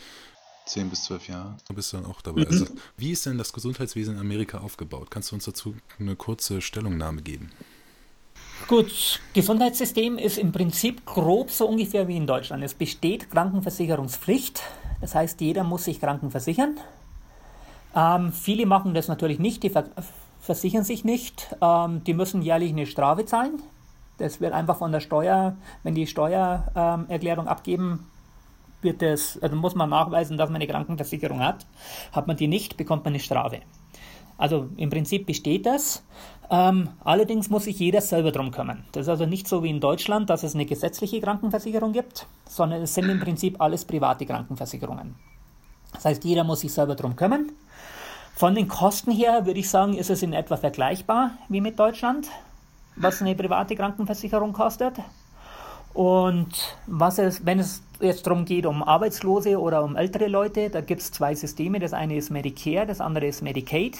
zehn 0.65 0.89
bis 0.89 1.05
zwölf 1.05 1.29
Jahren. 1.29 1.55
Du 1.65 1.73
bist 1.73 1.93
dann 1.93 2.05
auch 2.05 2.19
dabei. 2.19 2.41
Mhm. 2.41 2.47
Also, 2.47 2.65
wie 2.97 3.11
ist 3.11 3.25
denn 3.25 3.37
das 3.37 3.53
Gesundheitswesen 3.53 4.15
in 4.15 4.19
Amerika 4.19 4.57
aufgebaut? 4.57 5.11
Kannst 5.11 5.31
du 5.31 5.35
uns 5.35 5.45
dazu 5.45 5.77
eine 5.97 6.17
kurze 6.17 6.59
Stellungnahme 6.59 7.21
geben? 7.21 7.53
Gut, 8.65 9.21
Gesundheitssystem 9.33 10.17
ist 10.17 10.37
im 10.37 10.51
Prinzip 10.51 11.05
grob 11.05 11.51
so 11.51 11.67
ungefähr 11.67 12.07
wie 12.07 12.17
in 12.17 12.27
Deutschland. 12.27 12.63
Es 12.63 12.73
besteht 12.73 13.29
Krankenversicherungspflicht, 13.29 14.61
das 14.99 15.15
heißt, 15.15 15.39
jeder 15.39 15.63
muss 15.63 15.85
sich 15.85 16.01
krankenversichern. 16.01 16.77
Ähm, 17.95 18.33
viele 18.33 18.65
machen 18.65 18.93
das 18.93 19.07
natürlich 19.07 19.39
nicht, 19.39 19.63
die 19.63 19.69
ver 19.69 19.85
versichern 20.39 20.83
sich 20.83 21.03
nicht. 21.03 21.55
Ähm, 21.61 22.03
die 22.03 22.13
müssen 22.13 22.41
jährlich 22.41 22.71
eine 22.71 22.85
Strafe 22.85 23.25
zahlen. 23.25 23.61
Das 24.17 24.41
wird 24.41 24.53
einfach 24.53 24.77
von 24.77 24.91
der 24.91 24.99
Steuer, 24.99 25.57
wenn 25.83 25.95
die 25.95 26.07
Steuererklärung 26.07 27.45
ähm, 27.45 27.51
abgeben, 27.51 28.07
wird 28.81 29.01
das, 29.01 29.39
also 29.41 29.55
muss 29.55 29.75
man 29.75 29.89
nachweisen, 29.89 30.37
dass 30.37 30.49
man 30.49 30.57
eine 30.57 30.67
Krankenversicherung 30.67 31.39
hat. 31.39 31.65
Hat 32.11 32.27
man 32.27 32.37
die 32.37 32.47
nicht, 32.47 32.77
bekommt 32.77 33.03
man 33.03 33.13
eine 33.13 33.19
Strafe. 33.19 33.61
Also 34.37 34.69
im 34.77 34.89
Prinzip 34.89 35.25
besteht 35.25 35.65
das. 35.65 36.03
Ähm, 36.49 36.89
allerdings 37.03 37.49
muss 37.49 37.65
sich 37.65 37.77
jeder 37.79 37.99
selber 37.99 38.31
drum 38.31 38.51
kümmern. 38.51 38.85
Das 38.93 39.03
ist 39.03 39.09
also 39.09 39.25
nicht 39.25 39.47
so 39.47 39.63
wie 39.63 39.69
in 39.69 39.81
Deutschland, 39.81 40.29
dass 40.29 40.43
es 40.43 40.55
eine 40.55 40.65
gesetzliche 40.65 41.19
Krankenversicherung 41.19 41.91
gibt, 41.91 42.25
sondern 42.47 42.81
es 42.81 42.93
sind 42.93 43.09
im 43.09 43.19
Prinzip 43.19 43.59
alles 43.59 43.83
private 43.83 44.25
Krankenversicherungen. 44.25 45.15
Das 45.93 46.05
heißt, 46.05 46.23
jeder 46.23 46.43
muss 46.43 46.61
sich 46.61 46.71
selber 46.73 46.95
drum 46.95 47.15
kümmern. 47.15 47.51
Von 48.35 48.55
den 48.55 48.67
Kosten 48.67 49.11
her 49.11 49.45
würde 49.45 49.59
ich 49.59 49.69
sagen, 49.69 49.95
ist 49.95 50.09
es 50.09 50.21
in 50.21 50.31
etwa 50.31 50.57
vergleichbar 50.57 51.31
wie 51.49 51.59
mit 51.59 51.79
Deutschland, 51.79 52.27
was 52.95 53.21
eine 53.21 53.35
private 53.35 53.75
Krankenversicherung 53.75 54.53
kostet. 54.53 54.93
Und 55.93 56.77
was 56.85 57.17
es, 57.17 57.45
wenn 57.45 57.59
es 57.59 57.81
jetzt 57.99 58.27
darum 58.27 58.45
geht, 58.45 58.67
um 58.67 58.83
Arbeitslose 58.83 59.59
oder 59.59 59.83
um 59.83 59.95
ältere 59.95 60.27
Leute, 60.27 60.69
da 60.69 60.81
gibt 60.81 61.01
es 61.01 61.11
zwei 61.11 61.33
Systeme. 61.33 61.79
Das 61.79 61.93
eine 61.93 62.15
ist 62.15 62.29
Medicare, 62.29 62.85
das 62.85 63.01
andere 63.01 63.25
ist 63.25 63.41
Medicaid. 63.41 63.97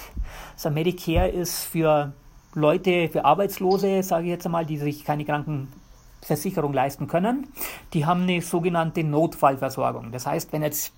Also 0.54 0.70
Medicare 0.70 1.30
ist 1.30 1.64
für 1.64 2.14
Leute, 2.58 3.08
für 3.10 3.24
Arbeitslose, 3.24 4.02
sage 4.02 4.26
ich 4.26 4.30
jetzt 4.32 4.46
einmal, 4.48 4.66
die 4.66 4.78
sich 4.78 5.06
keine 5.06 5.26
Krankenversicherung 5.26 6.74
leisten 6.74 7.08
können. 7.08 7.48
Die 7.94 8.08
haben 8.08 8.24
eine 8.24 8.42
sogenannte 8.42 9.04
Notfallversorgung. 9.04 10.12
Das 10.12 10.26
heißt, 10.26 10.52
wenn 10.54 10.64
jetzt 10.64 10.92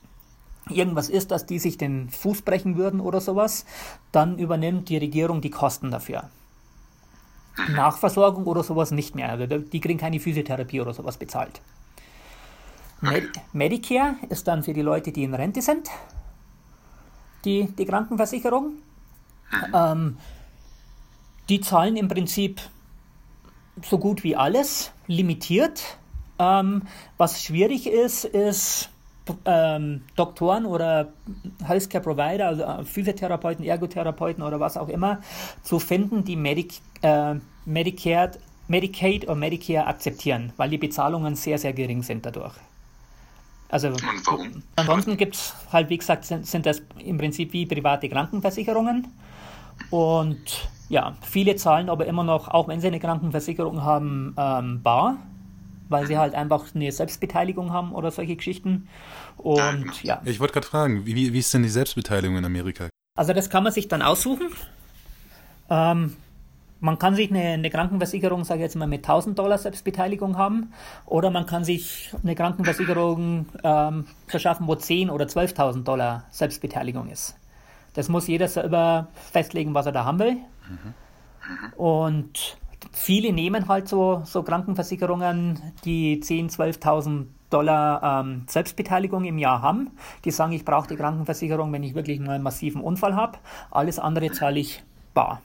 irgendwas 0.69 1.09
ist, 1.09 1.31
dass 1.31 1.45
die 1.45 1.59
sich 1.59 1.77
den 1.77 2.09
Fuß 2.09 2.43
brechen 2.43 2.77
würden 2.77 3.01
oder 3.01 3.19
sowas, 3.19 3.65
dann 4.13 4.39
übernimmt 4.39 4.87
die 4.87 4.97
Regierung 4.97 5.41
die 5.41 5.49
Kosten 5.49 5.91
dafür. 5.91 6.29
Nachversorgung 7.75 8.45
oder 8.45 8.63
sowas 8.63 8.91
nicht 8.91 9.15
mehr. 9.15 9.29
Also 9.29 9.57
die 9.57 9.81
kriegen 9.81 9.99
keine 9.99 10.21
Physiotherapie 10.21 10.79
oder 10.79 10.93
sowas 10.93 11.17
bezahlt. 11.17 11.59
Med 13.01 13.29
Medicare 13.51 14.15
ist 14.29 14.47
dann 14.47 14.63
für 14.63 14.71
die 14.71 14.81
Leute, 14.81 15.11
die 15.11 15.23
in 15.23 15.33
Rente 15.33 15.61
sind, 15.61 15.89
die, 17.43 17.67
die 17.77 17.85
Krankenversicherung. 17.85 18.75
Ähm, 19.73 20.17
die 21.49 21.61
zahlen 21.61 21.97
im 21.97 22.07
Prinzip 22.07 22.61
so 23.83 23.97
gut 23.97 24.23
wie 24.23 24.35
alles, 24.35 24.91
limitiert. 25.07 25.97
Ähm, 26.37 26.83
was 27.17 27.43
schwierig 27.43 27.87
ist, 27.87 28.25
ist 28.25 28.89
ähm, 29.45 30.01
Doktoren 30.15 30.65
oder 30.65 31.13
Healthcare 31.63 32.03
Provider, 32.03 32.47
also 32.47 32.63
äh, 32.63 32.83
Physiotherapeuten, 32.83 33.65
Ergotherapeuten 33.65 34.43
oder 34.43 34.59
was 34.59 34.77
auch 34.77 34.89
immer, 34.89 35.21
zu 35.63 35.79
finden, 35.79 36.23
die 36.23 36.35
Medic, 36.35 36.81
äh, 37.01 37.35
Medicare, 37.65 38.31
Medicaid 38.67 39.25
oder 39.25 39.35
Medicare 39.35 39.87
akzeptieren, 39.87 40.53
weil 40.57 40.69
die 40.69 40.77
Bezahlungen 40.77 41.35
sehr, 41.35 41.57
sehr 41.57 41.73
gering 41.73 42.03
sind 42.03 42.25
dadurch. 42.25 42.53
Also 43.69 43.93
ansonsten 44.75 45.15
gibt 45.15 45.35
es 45.35 45.53
halt, 45.71 45.89
wie 45.89 45.97
gesagt, 45.97 46.25
sind, 46.25 46.47
sind 46.47 46.65
das 46.65 46.81
im 46.97 47.17
Prinzip 47.17 47.53
wie 47.53 47.67
private 47.67 48.09
Krankenversicherungen. 48.09 49.07
Und 49.89 50.69
ja, 50.89 51.15
viele 51.21 51.55
zahlen 51.55 51.89
aber 51.89 52.05
immer 52.07 52.23
noch, 52.23 52.47
auch 52.47 52.67
wenn 52.67 52.81
sie 52.81 52.87
eine 52.87 52.99
Krankenversicherung 52.99 53.83
haben, 53.83 54.35
ähm, 54.37 54.81
bar, 54.81 55.17
weil 55.87 56.07
sie 56.07 56.17
halt 56.17 56.35
einfach 56.35 56.65
eine 56.73 56.91
Selbstbeteiligung 56.91 57.71
haben 57.71 57.93
oder 57.93 58.11
solche 58.11 58.35
Geschichten. 58.35 58.87
Und 59.37 60.03
ja. 60.03 60.21
Ich 60.25 60.39
wollte 60.39 60.53
gerade 60.53 60.67
fragen, 60.67 61.05
wie, 61.05 61.33
wie 61.33 61.39
ist 61.39 61.53
denn 61.53 61.63
die 61.63 61.69
Selbstbeteiligung 61.69 62.37
in 62.37 62.45
Amerika? 62.45 62.89
Also 63.15 63.33
das 63.33 63.49
kann 63.49 63.63
man 63.63 63.73
sich 63.73 63.87
dann 63.87 64.01
aussuchen. 64.01 64.47
Ähm, 65.69 66.15
man 66.79 66.97
kann 66.97 67.15
sich 67.15 67.29
eine, 67.29 67.41
eine 67.41 67.69
Krankenversicherung, 67.69 68.43
sage 68.45 68.59
ich 68.59 68.63
jetzt 68.63 68.75
mal, 68.75 68.87
mit 68.87 69.01
1000 69.01 69.37
Dollar 69.37 69.57
Selbstbeteiligung 69.57 70.37
haben 70.37 70.73
oder 71.05 71.29
man 71.29 71.45
kann 71.45 71.63
sich 71.63 72.11
eine 72.23 72.35
Krankenversicherung 72.35 73.47
ähm, 73.63 74.05
verschaffen, 74.27 74.67
wo 74.67 74.75
10 74.75 75.09
oder 75.09 75.25
12.000 75.25 75.83
Dollar 75.83 76.25
Selbstbeteiligung 76.31 77.09
ist. 77.09 77.38
Das 77.99 78.07
muss 78.07 78.27
jeder 78.27 78.47
selber 78.47 79.09
festlegen, 79.13 79.73
was 79.73 79.85
er 79.85 79.91
da 79.91 80.05
haben 80.05 80.19
will. 80.19 80.35
Mhm. 80.35 81.75
Und 81.75 82.57
viele 82.93 83.33
nehmen 83.33 83.67
halt 83.67 83.89
so, 83.89 84.21
so 84.23 84.41
Krankenversicherungen, 84.41 85.73
die 85.83 86.21
10.000, 86.23 86.79
12.000 86.79 87.25
Dollar 87.49 88.21
ähm, 88.21 88.45
Selbstbeteiligung 88.47 89.25
im 89.25 89.37
Jahr 89.37 89.61
haben. 89.61 89.91
Die 90.23 90.31
sagen, 90.31 90.53
ich 90.53 90.63
brauche 90.63 90.87
die 90.87 90.95
Krankenversicherung, 90.95 91.73
wenn 91.73 91.83
ich 91.83 91.93
wirklich 91.93 92.21
mal 92.21 92.35
einen 92.35 92.43
massiven 92.43 92.79
Unfall 92.79 93.17
habe. 93.17 93.37
Alles 93.69 93.99
andere 93.99 94.31
zahle 94.31 94.61
ich 94.61 94.81
bar. 95.13 95.41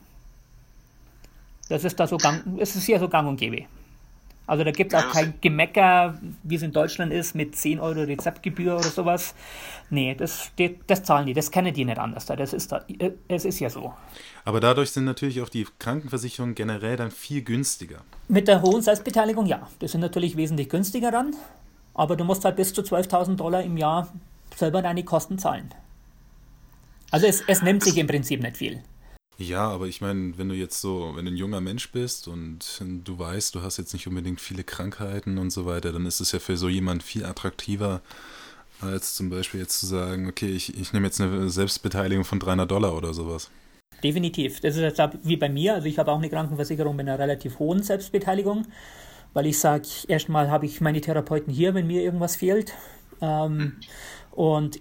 Das 1.69 1.83
ist 1.83 1.99
da 1.99 2.07
so 2.07 2.19
gang, 2.19 2.57
es 2.59 2.77
ist 2.77 2.85
hier 2.85 3.01
so 3.01 3.09
gang 3.09 3.27
und 3.27 3.37
gäbe. 3.37 3.65
Also 4.47 4.63
da 4.63 4.73
gibt 4.73 4.93
es 4.93 5.03
auch 5.03 5.11
kein 5.11 5.35
Gemecker, 5.41 6.19
wie 6.43 6.57
es 6.57 6.63
in 6.63 6.73
Deutschland 6.73 7.13
ist, 7.13 7.35
mit 7.35 7.57
10 7.57 7.81
Euro 7.81 8.03
Rezeptgebühr 8.03 8.75
oder 8.75 8.91
sowas. 8.91 9.35
Nee, 9.89 10.15
das, 10.15 10.51
das, 10.59 10.71
das 10.87 11.03
zahlen 11.03 11.27
die, 11.27 11.33
das 11.33 11.51
kennen 11.51 11.73
die 11.73 11.85
nicht 11.85 11.99
anders. 11.99 12.27
Das 12.27 12.53
ist 12.53 12.71
da, 12.71 12.85
es 13.29 13.45
ist 13.47 13.61
ja 13.61 13.71
so. 13.71 13.95
Aber 14.45 14.61
dadurch 14.61 14.91
sind 14.91 15.05
natürlich 15.05 15.41
auch 15.41 15.49
die 15.49 15.67
Krankenversicherungen 15.79 16.55
generell 16.55 16.97
dann 16.97 17.11
viel 17.11 17.43
günstiger. 17.43 17.99
Mit 18.29 18.49
der 18.49 18.61
hohen 18.61 18.83
Selbstbeteiligung, 18.83 19.47
ja. 19.47 19.67
Die 19.81 19.89
sind 19.89 20.01
natürlich 20.01 20.37
wesentlich 20.37 20.69
günstiger 20.69 21.11
dann. 21.11 21.35
Aber 21.95 22.17
du 22.17 22.25
musst 22.25 22.45
halt 22.45 22.57
bis 22.57 22.75
zu 22.75 22.83
12.000 22.83 23.37
Dollar 23.37 23.63
im 23.63 23.77
Jahr 23.79 24.13
selber 24.55 24.83
deine 24.83 25.05
Kosten 25.05 25.39
zahlen. 25.39 25.71
Also 27.11 27.27
es, 27.27 27.43
es 27.47 27.63
nimmt 27.63 27.83
sich 27.83 27.97
im 27.97 28.07
Prinzip 28.07 28.43
nicht 28.43 28.57
viel. 28.57 28.83
Ja, 29.37 29.69
aber 29.69 29.87
ich 29.87 30.01
meine, 30.01 30.39
wenn 30.39 30.49
du 30.49 30.55
jetzt 30.55 30.81
so, 30.81 31.13
wenn 31.17 31.25
du 31.25 31.33
ein 31.33 31.37
junger 31.37 31.61
Mensch 31.61 31.91
bist 31.91 32.29
und 32.29 32.61
du 33.05 33.19
weißt, 33.19 33.55
du 33.55 33.63
hast 33.63 33.79
jetzt 33.79 33.93
nicht 33.93 34.07
unbedingt 34.07 34.41
viele 34.41 34.63
Krankheiten 34.63 35.39
und 35.39 35.51
so 35.51 35.67
weiter, 35.67 35.93
dann 35.93 36.07
ist 36.07 36.21
es 36.21 36.31
ja 36.31 36.39
für 36.39 36.57
so 36.57 36.69
jemand 36.69 37.03
viel 37.03 37.25
attraktiver, 37.25 38.01
als 38.81 39.15
zum 39.15 39.31
Beispiel 39.31 39.61
jetzt 39.61 39.81
zu 39.81 39.87
sagen, 39.87 40.29
okay, 40.29 40.51
ich, 40.51 40.79
ich 40.79 40.93
nehme 40.93 41.07
jetzt 41.07 41.21
eine 41.21 41.49
Selbstbeteiligung 41.49 42.25
von 42.25 42.39
300 42.39 42.71
Dollar 42.71 42.97
oder 42.97 43.13
sowas. 43.13 43.51
Definitiv. 44.05 44.61
Das 44.61 44.77
ist 44.77 44.83
jetzt 44.83 45.01
wie 45.25 45.37
bei 45.37 45.49
mir. 45.49 45.75
Also 45.75 45.89
ich 45.89 45.99
habe 45.99 46.13
auch 46.13 46.19
eine 46.19 46.29
Krankenversicherung 46.29 46.95
mit 46.95 47.09
einer 47.09 47.19
relativ 47.19 47.59
hohen 47.59 47.83
Selbstbeteiligung, 47.83 48.67
weil 49.33 49.47
ich 49.47 49.59
sage, 49.59 49.89
erstmal 50.07 50.51
habe 50.51 50.67
ich 50.67 50.81
meine 50.81 51.01
Therapeuten 51.01 51.53
hier, 51.53 51.75
wenn 51.75 51.87
mir 51.87 52.03
irgendwas 52.03 52.37
fehlt. 52.37 52.73
Ähm, 53.21 53.77
und 54.31 54.81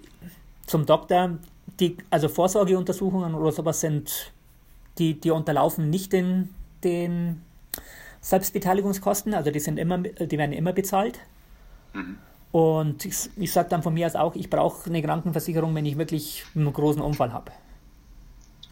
zum 0.67 0.85
Doktor, 0.85 1.39
die, 1.79 1.97
also 2.09 2.29
Vorsorgeuntersuchungen 2.29 3.33
oder 3.33 3.51
sowas 3.51 3.79
sind 3.79 4.31
die, 4.97 5.19
die 5.19 5.31
unterlaufen 5.31 5.89
nicht 5.89 6.13
den, 6.13 6.49
den 6.83 7.41
Selbstbeteiligungskosten, 8.21 9.33
also 9.33 9.51
die, 9.51 9.59
sind 9.59 9.77
immer, 9.77 9.97
die 9.97 10.37
werden 10.37 10.53
immer 10.53 10.73
bezahlt. 10.73 11.19
Mhm. 11.93 12.17
Und 12.51 13.03
ich, 13.05 13.29
ich 13.35 13.51
sage 13.51 13.69
dann 13.69 13.81
von 13.81 13.93
mir 13.93 14.05
aus 14.05 14.15
auch, 14.15 14.35
ich 14.35 14.49
brauche 14.49 14.87
eine 14.87 15.01
Krankenversicherung, 15.01 15.73
wenn 15.73 15.85
ich 15.85 15.97
wirklich 15.97 16.45
einen 16.55 16.71
großen 16.71 17.01
Unfall 17.01 17.33
habe. 17.33 17.51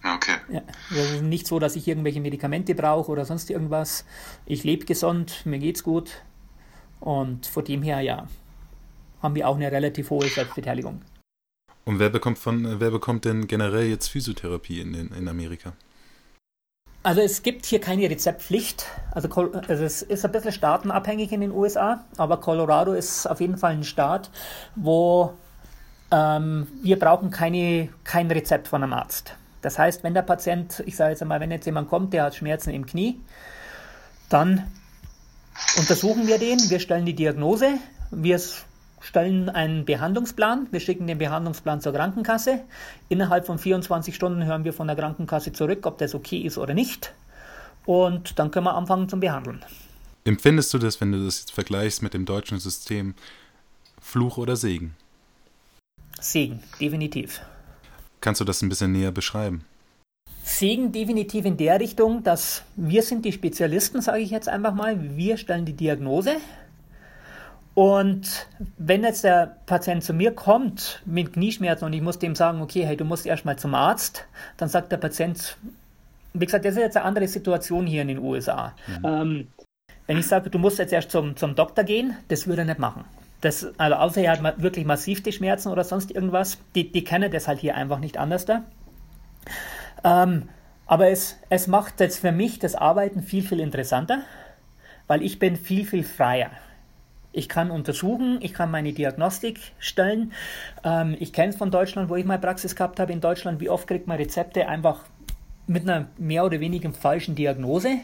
Okay. 0.03 0.37
Ja, 0.51 0.61
also 0.89 1.23
nicht 1.23 1.47
so, 1.47 1.59
dass 1.59 1.75
ich 1.75 1.87
irgendwelche 1.87 2.21
Medikamente 2.21 2.75
brauche 2.75 3.11
oder 3.11 3.25
sonst 3.25 3.49
irgendwas. 3.49 4.05
Ich 4.45 4.63
lebe 4.63 4.85
gesund, 4.85 5.45
mir 5.45 5.59
geht's 5.59 5.83
gut. 5.83 6.21
Und 6.99 7.45
von 7.47 7.65
dem 7.65 7.83
her, 7.83 8.01
ja, 8.01 8.27
haben 9.21 9.35
wir 9.35 9.47
auch 9.47 9.55
eine 9.55 9.71
relativ 9.71 10.09
hohe 10.09 10.27
Selbstbeteiligung. 10.27 11.01
Und 11.85 11.99
wer 11.99 12.09
bekommt 12.09 12.37
von, 12.37 12.79
wer 12.79 12.91
bekommt 12.91 13.25
denn 13.25 13.47
generell 13.47 13.87
jetzt 13.87 14.07
Physiotherapie 14.09 14.81
in, 14.81 14.93
in 14.93 15.27
Amerika? 15.27 15.73
Also 17.03 17.21
es 17.21 17.41
gibt 17.41 17.65
hier 17.65 17.81
keine 17.81 18.09
Rezeptpflicht. 18.09 18.85
Also, 19.11 19.27
also, 19.29 19.83
es 19.83 20.01
ist 20.03 20.23
ein 20.23 20.31
bisschen 20.31 20.51
staatenabhängig 20.51 21.31
in 21.31 21.41
den 21.41 21.51
USA, 21.51 22.05
aber 22.17 22.37
Colorado 22.37 22.93
ist 22.93 23.25
auf 23.25 23.41
jeden 23.41 23.57
Fall 23.57 23.73
ein 23.73 23.83
Staat, 23.83 24.29
wo 24.75 25.33
ähm, 26.11 26.67
wir 26.83 26.99
brauchen 26.99 27.31
keine, 27.31 27.89
kein 28.03 28.29
Rezept 28.29 28.67
von 28.67 28.83
einem 28.83 28.93
Arzt. 28.93 29.35
Das 29.61 29.79
heißt, 29.79 30.03
wenn 30.03 30.13
der 30.13 30.21
Patient, 30.21 30.83
ich 30.85 30.95
sage 30.95 31.11
jetzt 31.11 31.21
einmal, 31.21 31.39
wenn 31.39 31.51
jetzt 31.51 31.65
jemand 31.65 31.89
kommt, 31.89 32.13
der 32.13 32.23
hat 32.25 32.35
Schmerzen 32.35 32.71
im 32.71 32.85
Knie, 32.85 33.19
dann 34.29 34.71
untersuchen 35.77 36.27
wir 36.27 36.37
den, 36.37 36.59
wir 36.69 36.79
stellen 36.79 37.05
die 37.05 37.15
Diagnose, 37.15 37.77
wir 38.11 38.39
stellen 39.01 39.49
einen 39.49 39.85
Behandlungsplan, 39.85 40.67
wir 40.71 40.79
schicken 40.79 41.07
den 41.07 41.17
Behandlungsplan 41.17 41.81
zur 41.81 41.93
Krankenkasse. 41.93 42.61
Innerhalb 43.09 43.45
von 43.45 43.57
24 43.57 44.15
Stunden 44.15 44.45
hören 44.45 44.63
wir 44.63 44.73
von 44.73 44.87
der 44.87 44.95
Krankenkasse 44.95 45.51
zurück, 45.51 45.85
ob 45.85 45.97
das 45.97 46.15
okay 46.15 46.37
ist 46.37 46.57
oder 46.57 46.73
nicht. 46.73 47.13
Und 47.85 48.39
dann 48.39 48.51
können 48.51 48.65
wir 48.65 48.75
anfangen 48.75 49.09
zum 49.09 49.19
Behandeln. 49.19 49.65
Empfindest 50.23 50.73
du 50.73 50.77
das, 50.77 51.01
wenn 51.01 51.11
du 51.11 51.25
das 51.25 51.39
jetzt 51.39 51.51
vergleichst 51.51 52.03
mit 52.03 52.13
dem 52.13 52.25
deutschen 52.25 52.59
System, 52.59 53.15
Fluch 53.99 54.37
oder 54.37 54.55
Segen? 54.55 54.95
Segen, 56.19 56.61
definitiv. 56.79 57.41
Kannst 58.21 58.39
du 58.39 58.45
das 58.45 58.61
ein 58.61 58.69
bisschen 58.69 58.91
näher 58.91 59.11
beschreiben? 59.11 59.65
Segen 60.43 60.91
definitiv 60.91 61.45
in 61.45 61.57
der 61.57 61.79
Richtung, 61.79 62.23
dass 62.23 62.63
wir 62.75 63.01
sind 63.03 63.25
die 63.25 63.31
Spezialisten, 63.31 64.01
sage 64.01 64.21
ich 64.21 64.31
jetzt 64.31 64.47
einfach 64.47 64.73
mal. 64.73 65.15
Wir 65.15 65.37
stellen 65.37 65.65
die 65.65 65.73
Diagnose, 65.73 66.37
und 67.73 68.47
wenn 68.77 69.03
jetzt 69.03 69.23
der 69.23 69.57
Patient 69.65 70.03
zu 70.03 70.13
mir 70.13 70.31
kommt 70.33 71.01
mit 71.05 71.33
Knieschmerzen 71.33 71.85
und 71.85 71.93
ich 71.93 72.01
muss 72.01 72.19
dem 72.19 72.35
sagen, 72.35 72.61
okay, 72.61 72.85
hey, 72.85 72.97
du 72.97 73.05
musst 73.05 73.25
erstmal 73.25 73.57
zum 73.57 73.73
Arzt, 73.75 74.25
dann 74.57 74.67
sagt 74.67 74.91
der 74.91 74.97
Patient, 74.97 75.57
wie 76.33 76.45
gesagt, 76.45 76.65
das 76.65 76.73
ist 76.73 76.79
jetzt 76.79 76.97
eine 76.97 77.05
andere 77.05 77.27
Situation 77.27 77.85
hier 77.87 78.01
in 78.01 78.09
den 78.09 78.19
USA. 78.19 78.73
Mhm. 78.87 79.05
Ähm, 79.05 79.47
wenn 80.07 80.17
ich 80.17 80.27
sage, 80.27 80.49
du 80.49 80.59
musst 80.59 80.79
jetzt 80.79 80.91
erst 80.91 81.11
zum, 81.11 81.37
zum 81.37 81.55
Doktor 81.55 81.85
gehen, 81.85 82.17
das 82.27 82.45
würde 82.45 82.63
er 82.63 82.65
nicht 82.65 82.79
machen. 82.79 83.05
Das, 83.39 83.67
also 83.77 83.95
außer 83.95 84.21
er 84.21 84.33
hat 84.33 84.61
wirklich 84.61 84.85
massiv 84.85 85.23
die 85.23 85.31
Schmerzen 85.31 85.69
oder 85.69 85.83
sonst 85.83 86.11
irgendwas, 86.11 86.57
die, 86.75 86.91
die 86.91 87.03
kennen 87.03 87.31
das 87.31 87.47
halt 87.47 87.59
hier 87.59 87.75
einfach 87.75 87.99
nicht 87.99 88.17
anders 88.17 88.45
da. 88.45 88.63
Ähm, 90.03 90.49
aber 90.85 91.07
es, 91.07 91.37
es 91.49 91.67
macht 91.67 92.01
jetzt 92.01 92.19
für 92.19 92.33
mich 92.33 92.59
das 92.59 92.75
Arbeiten 92.75 93.23
viel, 93.23 93.43
viel 93.43 93.61
interessanter, 93.61 94.23
weil 95.07 95.23
ich 95.23 95.39
bin 95.39 95.55
viel, 95.55 95.85
viel 95.85 96.03
freier. 96.03 96.51
Ich 97.33 97.47
kann 97.47 97.71
untersuchen, 97.71 98.39
ich 98.41 98.53
kann 98.53 98.71
meine 98.71 98.91
Diagnostik 98.91 99.59
stellen. 99.79 100.33
Ähm, 100.83 101.15
ich 101.19 101.31
kenne 101.31 101.49
es 101.49 101.55
von 101.55 101.71
Deutschland, 101.71 102.09
wo 102.09 102.15
ich 102.15 102.25
mal 102.25 102.39
Praxis 102.39 102.75
gehabt 102.75 102.99
habe. 102.99 103.13
In 103.13 103.21
Deutschland, 103.21 103.61
wie 103.61 103.69
oft 103.69 103.87
kriegt 103.87 104.07
man 104.07 104.17
Rezepte 104.17 104.67
einfach 104.67 105.05
mit 105.67 105.83
einer 105.83 106.07
mehr 106.17 106.45
oder 106.45 106.59
weniger 106.59 106.91
falschen 106.91 107.35
Diagnose? 107.35 107.99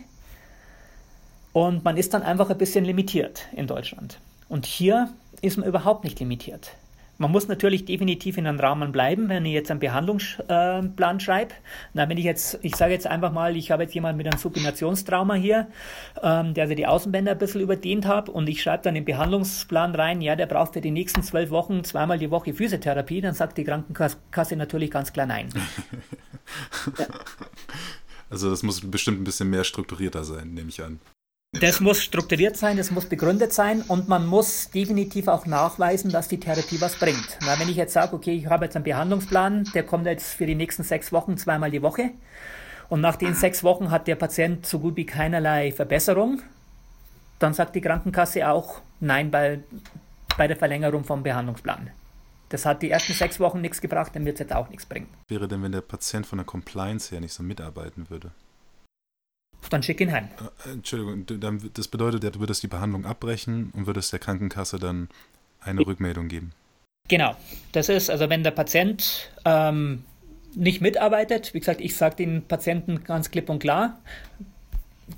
Und 1.52 1.84
man 1.84 1.98
ist 1.98 2.14
dann 2.14 2.24
einfach 2.24 2.50
ein 2.50 2.58
bisschen 2.58 2.86
limitiert 2.86 3.48
in 3.52 3.68
Deutschland. 3.68 4.20
Und 4.48 4.66
hier 4.66 5.10
ist 5.42 5.58
man 5.58 5.68
überhaupt 5.68 6.04
nicht 6.04 6.20
limitiert. 6.20 6.72
Man 7.18 7.32
muss 7.32 7.48
natürlich 7.48 7.86
definitiv 7.86 8.38
in 8.38 8.46
einem 8.46 8.60
Rahmen 8.60 8.92
bleiben, 8.92 9.30
wenn 9.30 9.46
ich 9.46 9.54
jetzt 9.54 9.72
einen 9.72 9.80
Behandlungsplan 9.80 11.20
schreibe. 11.20 11.54
Na, 11.94 12.08
wenn 12.08 12.18
ich 12.18 12.26
jetzt, 12.26 12.60
ich 12.62 12.76
sage 12.76 12.94
jetzt 12.94 13.08
einfach 13.08 13.32
mal, 13.32 13.58
ich 13.58 13.72
habe 13.72 13.84
jetzt 13.84 13.96
jemanden 13.96 14.18
mit 14.18 14.28
einem 14.28 14.40
Supinationstrauma 14.40 15.34
hier, 15.34 15.68
ähm, 16.22 16.54
der 16.54 16.68
sich 16.68 16.76
die 16.76 16.86
Außenbänder 16.86 17.32
ein 17.32 17.38
bisschen 17.38 17.62
überdehnt 17.62 18.06
hat 18.06 18.30
und 18.30 18.48
ich 18.48 18.62
schreibe 18.62 18.84
dann 18.84 18.96
den 18.96 19.06
Behandlungsplan 19.06 19.96
rein, 19.96 20.22
ja, 20.22 20.36
der 20.36 20.46
braucht 20.46 20.74
für 20.74 20.82
die 20.82 20.92
nächsten 20.92 21.24
zwölf 21.24 21.50
Wochen 21.50 21.84
zweimal 21.84 22.20
die 22.20 22.32
Woche 22.32 22.54
Physiotherapie, 22.54 23.22
dann 23.22 23.34
sagt 23.34 23.58
die 23.58 23.64
Krankenkasse 23.64 24.56
natürlich 24.56 24.92
ganz 24.92 25.12
klar 25.14 25.26
nein. 25.26 25.50
ja. 26.98 27.06
Also 28.30 28.50
das 28.50 28.62
muss 28.62 28.82
bestimmt 28.82 29.22
ein 29.22 29.24
bisschen 29.24 29.50
mehr 29.50 29.64
strukturierter 29.64 30.26
sein, 30.26 30.54
nehme 30.54 30.68
ich 30.68 30.84
an. 30.84 31.00
Das 31.62 31.80
muss 31.80 32.04
strukturiert 32.04 32.58
sein, 32.58 32.78
das 32.78 32.92
muss 32.92 33.06
begründet 33.06 33.54
sein 33.54 33.82
und 33.82 34.08
man 34.08 34.26
muss 34.26 34.70
definitiv 34.70 35.28
auch 35.28 35.46
nachweisen, 35.46 36.12
dass 36.12 36.28
die 36.28 36.40
Therapie 36.40 36.80
was 36.82 36.96
bringt. 36.96 37.38
Na, 37.42 37.60
wenn 37.60 37.70
ich 37.70 37.76
jetzt 37.76 37.94
sage, 37.94 38.16
okay, 38.16 38.34
ich 38.34 38.48
habe 38.48 38.66
jetzt 38.66 38.76
einen 38.76 38.84
Behandlungsplan, 38.84 39.70
der 39.74 39.84
kommt 39.84 40.06
jetzt 40.06 40.34
für 40.34 40.46
die 40.46 40.56
nächsten 40.56 40.84
sechs 40.84 41.12
Wochen 41.12 41.38
zweimal 41.38 41.72
die 41.72 41.82
Woche 41.82 42.12
und 42.90 43.02
nach 43.02 43.16
den 43.16 43.34
sechs 43.34 43.64
Wochen 43.64 43.92
hat 43.92 44.08
der 44.08 44.16
Patient 44.16 44.66
so 44.66 44.80
gut 44.80 44.96
wie 44.98 45.06
keinerlei 45.06 45.72
Verbesserung, 45.72 46.42
dann 47.40 47.54
sagt 47.54 47.76
die 47.76 47.82
Krankenkasse 47.82 48.50
auch 48.50 48.82
nein 49.00 49.32
bei, 49.32 49.60
bei 50.38 50.48
der 50.48 50.58
Verlängerung 50.58 51.04
vom 51.04 51.24
Behandlungsplan. 51.24 51.92
Das 52.50 52.66
hat 52.66 52.82
die 52.82 52.92
ersten 52.92 53.14
sechs 53.14 53.40
Wochen 53.40 53.62
nichts 53.62 53.82
gebracht, 53.82 54.16
dann 54.16 54.26
wird 54.26 54.36
es 54.36 54.40
jetzt 54.40 54.54
auch 54.54 54.70
nichts 54.70 54.86
bringen. 54.86 55.08
Wäre 55.28 55.48
denn, 55.48 55.64
wenn 55.64 55.72
der 55.72 55.82
Patient 55.82 56.26
von 56.26 56.38
der 56.38 56.46
Compliance 56.46 57.12
her 57.12 57.20
nicht 57.20 57.34
so 57.34 57.44
mitarbeiten 57.44 58.10
würde? 58.10 58.32
Dann 59.70 59.84
schick 59.84 60.00
ihn 60.02 60.12
heim. 60.12 60.30
Äh, 60.66 60.74
Entschuldigung, 60.74 61.26
das 61.74 61.88
bedeutet, 61.88 62.36
du 62.36 62.40
würdest 62.40 62.64
die 62.64 62.68
Behandlung 62.68 63.06
abbrechen 63.06 63.72
und 63.76 63.88
würdest 63.88 64.12
der 64.14 64.20
Krankenkasse 64.20 64.80
dann 64.80 65.10
eine 65.62 65.86
Rückmeldung 65.86 66.28
geben. 66.28 66.52
Genau. 67.08 67.36
Das 67.72 67.90
ist, 67.90 68.10
also 68.10 68.30
wenn 68.30 68.44
der 68.44 68.52
Patient 68.52 69.30
ähm, 69.46 70.04
nicht 70.56 70.82
mitarbeitet, 70.82 71.54
wie 71.54 71.60
gesagt, 71.60 71.82
ich 71.82 71.96
sage 71.96 72.16
den 72.16 72.44
Patienten 72.44 73.04
ganz 73.04 73.32
klipp 73.32 73.50
und 73.50 73.60
klar, 73.60 74.00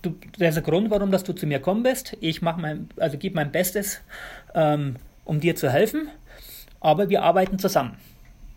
du, 0.01 0.15
das 0.37 0.49
ist 0.49 0.55
der 0.55 0.63
Grund, 0.63 0.91
warum 0.91 1.11
dass 1.11 1.23
du 1.23 1.33
zu 1.33 1.47
mir 1.47 1.59
kommen 1.59 1.83
bist. 1.83 2.15
Ich 2.19 2.41
mache 2.41 2.61
mein, 2.61 2.89
also 2.97 3.17
gebe 3.17 3.35
mein 3.35 3.51
Bestes, 3.51 4.01
ähm, 4.53 4.97
um 5.25 5.39
dir 5.39 5.55
zu 5.55 5.71
helfen, 5.71 6.09
aber 6.79 7.09
wir 7.09 7.23
arbeiten 7.23 7.59
zusammen. 7.59 7.97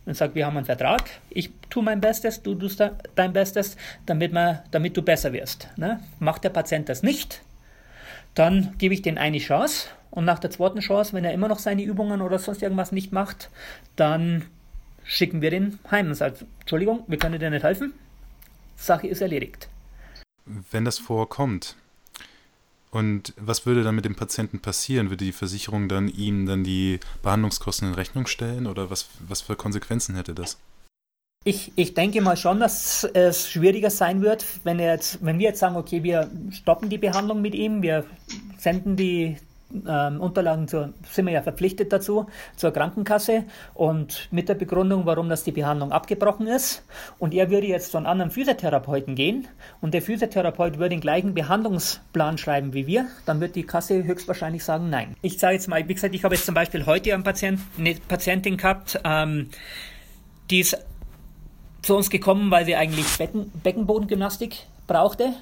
Und 0.05 0.17
sage, 0.17 0.35
wir 0.35 0.47
haben 0.47 0.57
einen 0.57 0.67
Vertrag, 0.67 1.11
ich 1.31 1.51
tue 1.71 1.83
mein 1.83 2.01
Bestes, 2.01 2.43
du 2.43 2.55
tust 2.57 2.83
dein 3.15 3.33
Bestes, 3.33 3.77
damit, 4.05 4.33
man, 4.33 4.59
damit 4.73 4.97
du 4.97 5.03
besser 5.03 5.33
wirst. 5.33 5.69
Ne? 5.77 6.01
Macht 6.19 6.43
der 6.43 6.51
Patient 6.51 6.89
das 6.89 7.03
nicht, 7.03 7.43
dann 8.35 8.75
gebe 8.79 8.95
ich 8.95 9.03
den 9.03 9.17
eine 9.19 9.39
Chance 9.39 9.89
und 10.11 10.25
nach 10.25 10.39
der 10.39 10.51
zweiten 10.51 10.81
Chance, 10.81 11.13
wenn 11.13 11.25
er 11.25 11.33
immer 11.33 11.49
noch 11.49 11.59
seine 11.59 11.83
Übungen 11.83 12.21
oder 12.21 12.39
sonst 12.39 12.63
irgendwas 12.63 12.93
nicht 12.93 13.13
macht, 13.13 13.49
dann 13.97 14.45
schicken 15.05 15.41
wir 15.41 15.51
den 15.51 15.79
heim 15.91 16.09
und 16.09 16.15
sagen, 16.15 16.37
Entschuldigung, 16.61 17.05
wir 17.07 17.19
können 17.19 17.39
dir 17.39 17.51
nicht 17.51 17.65
helfen, 17.65 17.93
Sache 18.77 19.07
ist 19.07 19.23
erledigt. 19.23 19.69
Wenn 20.45 20.85
das 20.85 20.99
vorkommt, 20.99 21.77
und 22.93 23.33
was 23.41 23.65
würde 23.65 23.83
dann 23.83 23.95
mit 23.95 24.05
dem 24.05 24.15
Patienten 24.15 24.61
passieren? 24.61 25.09
Würde 25.09 25.25
die 25.25 25.33
Versicherung 25.33 25.89
dann 25.89 26.09
ihm 26.09 26.45
dann 26.45 26.63
die 26.63 27.01
Behandlungskosten 27.23 27.89
in 27.89 27.95
Rechnung 27.95 28.27
stellen 28.27 28.67
oder 28.67 28.91
was, 28.91 29.09
was 29.27 29.41
für 29.41 29.57
Konsequenzen 29.57 30.15
hätte 30.15 30.35
das? 30.35 30.59
Ich, 31.45 31.73
ich 31.75 31.95
denke 31.95 32.21
mal 32.21 32.37
schon, 32.37 32.61
dass 32.61 33.05
es 33.15 33.51
schwieriger 33.51 33.91
sein 33.91 34.21
wird, 34.21 34.45
wenn, 34.63 34.79
jetzt, 34.79 35.25
wenn 35.25 35.39
wir 35.39 35.49
jetzt 35.49 35.59
sagen, 35.59 35.77
okay, 35.77 36.03
wir 36.03 36.31
stoppen 36.51 36.91
die 36.91 36.99
Behandlung 36.99 37.41
mit 37.41 37.55
ihm, 37.55 37.83
wir 37.83 38.05
senden 38.59 38.95
die, 38.95 39.39
ähm, 39.89 40.21
Unterlagen 40.21 40.69
zur, 40.69 40.93
sind 41.11 41.27
wir 41.27 41.33
ja 41.33 41.43
verpflichtet 41.43 41.93
dazu, 41.93 42.27
zur 42.57 42.73
Krankenkasse 42.73 43.45
und 43.75 44.29
mit 44.31 44.49
der 44.49 44.55
Begründung, 44.55 45.07
warum 45.07 45.29
das 45.29 45.45
die 45.45 45.53
Behandlung 45.53 45.93
abgebrochen 45.93 46.47
ist. 46.47 46.85
Und 47.19 47.35
er 47.35 47.51
würde 47.51 47.67
jetzt 47.67 47.91
zu 47.93 47.97
einem 47.97 48.07
anderen 48.07 48.31
Physiotherapeuten 48.31 49.15
gehen 49.15 49.49
und 49.81 49.95
der 49.95 50.03
Physiotherapeut 50.03 50.79
würde 50.79 50.91
den 50.91 51.01
gleichen 51.01 51.35
Behandlungsplan 51.35 52.39
schreiben 52.39 52.73
wie 52.73 52.87
wir, 52.87 53.07
dann 53.27 53.41
wird 53.41 53.57
die 53.57 53.65
Kasse 53.65 54.05
höchstwahrscheinlich 54.05 54.65
sagen 54.65 54.91
Nein. 54.91 55.17
Ich 55.23 55.39
sage 55.39 55.55
jetzt 55.55 55.69
mal, 55.69 55.87
wie 55.89 55.95
gesagt, 55.95 56.15
ich 56.15 56.25
habe 56.25 56.35
jetzt 56.35 56.47
zum 56.47 56.55
Beispiel 56.55 56.87
heute 56.87 57.15
einen 57.15 57.25
Patient, 57.25 57.61
eine 57.79 57.95
Patientin 57.95 58.57
gehabt, 58.57 59.01
ähm, 59.05 59.49
die 60.51 60.61
ist 60.61 60.77
zu 61.83 61.97
uns 61.97 62.11
gekommen, 62.11 62.51
weil 62.51 62.65
sie 62.65 62.77
eigentlich 62.77 63.07
Becken, 63.19 63.51
Beckenbodengymnastik 63.63 64.67
brauchte. 64.87 65.33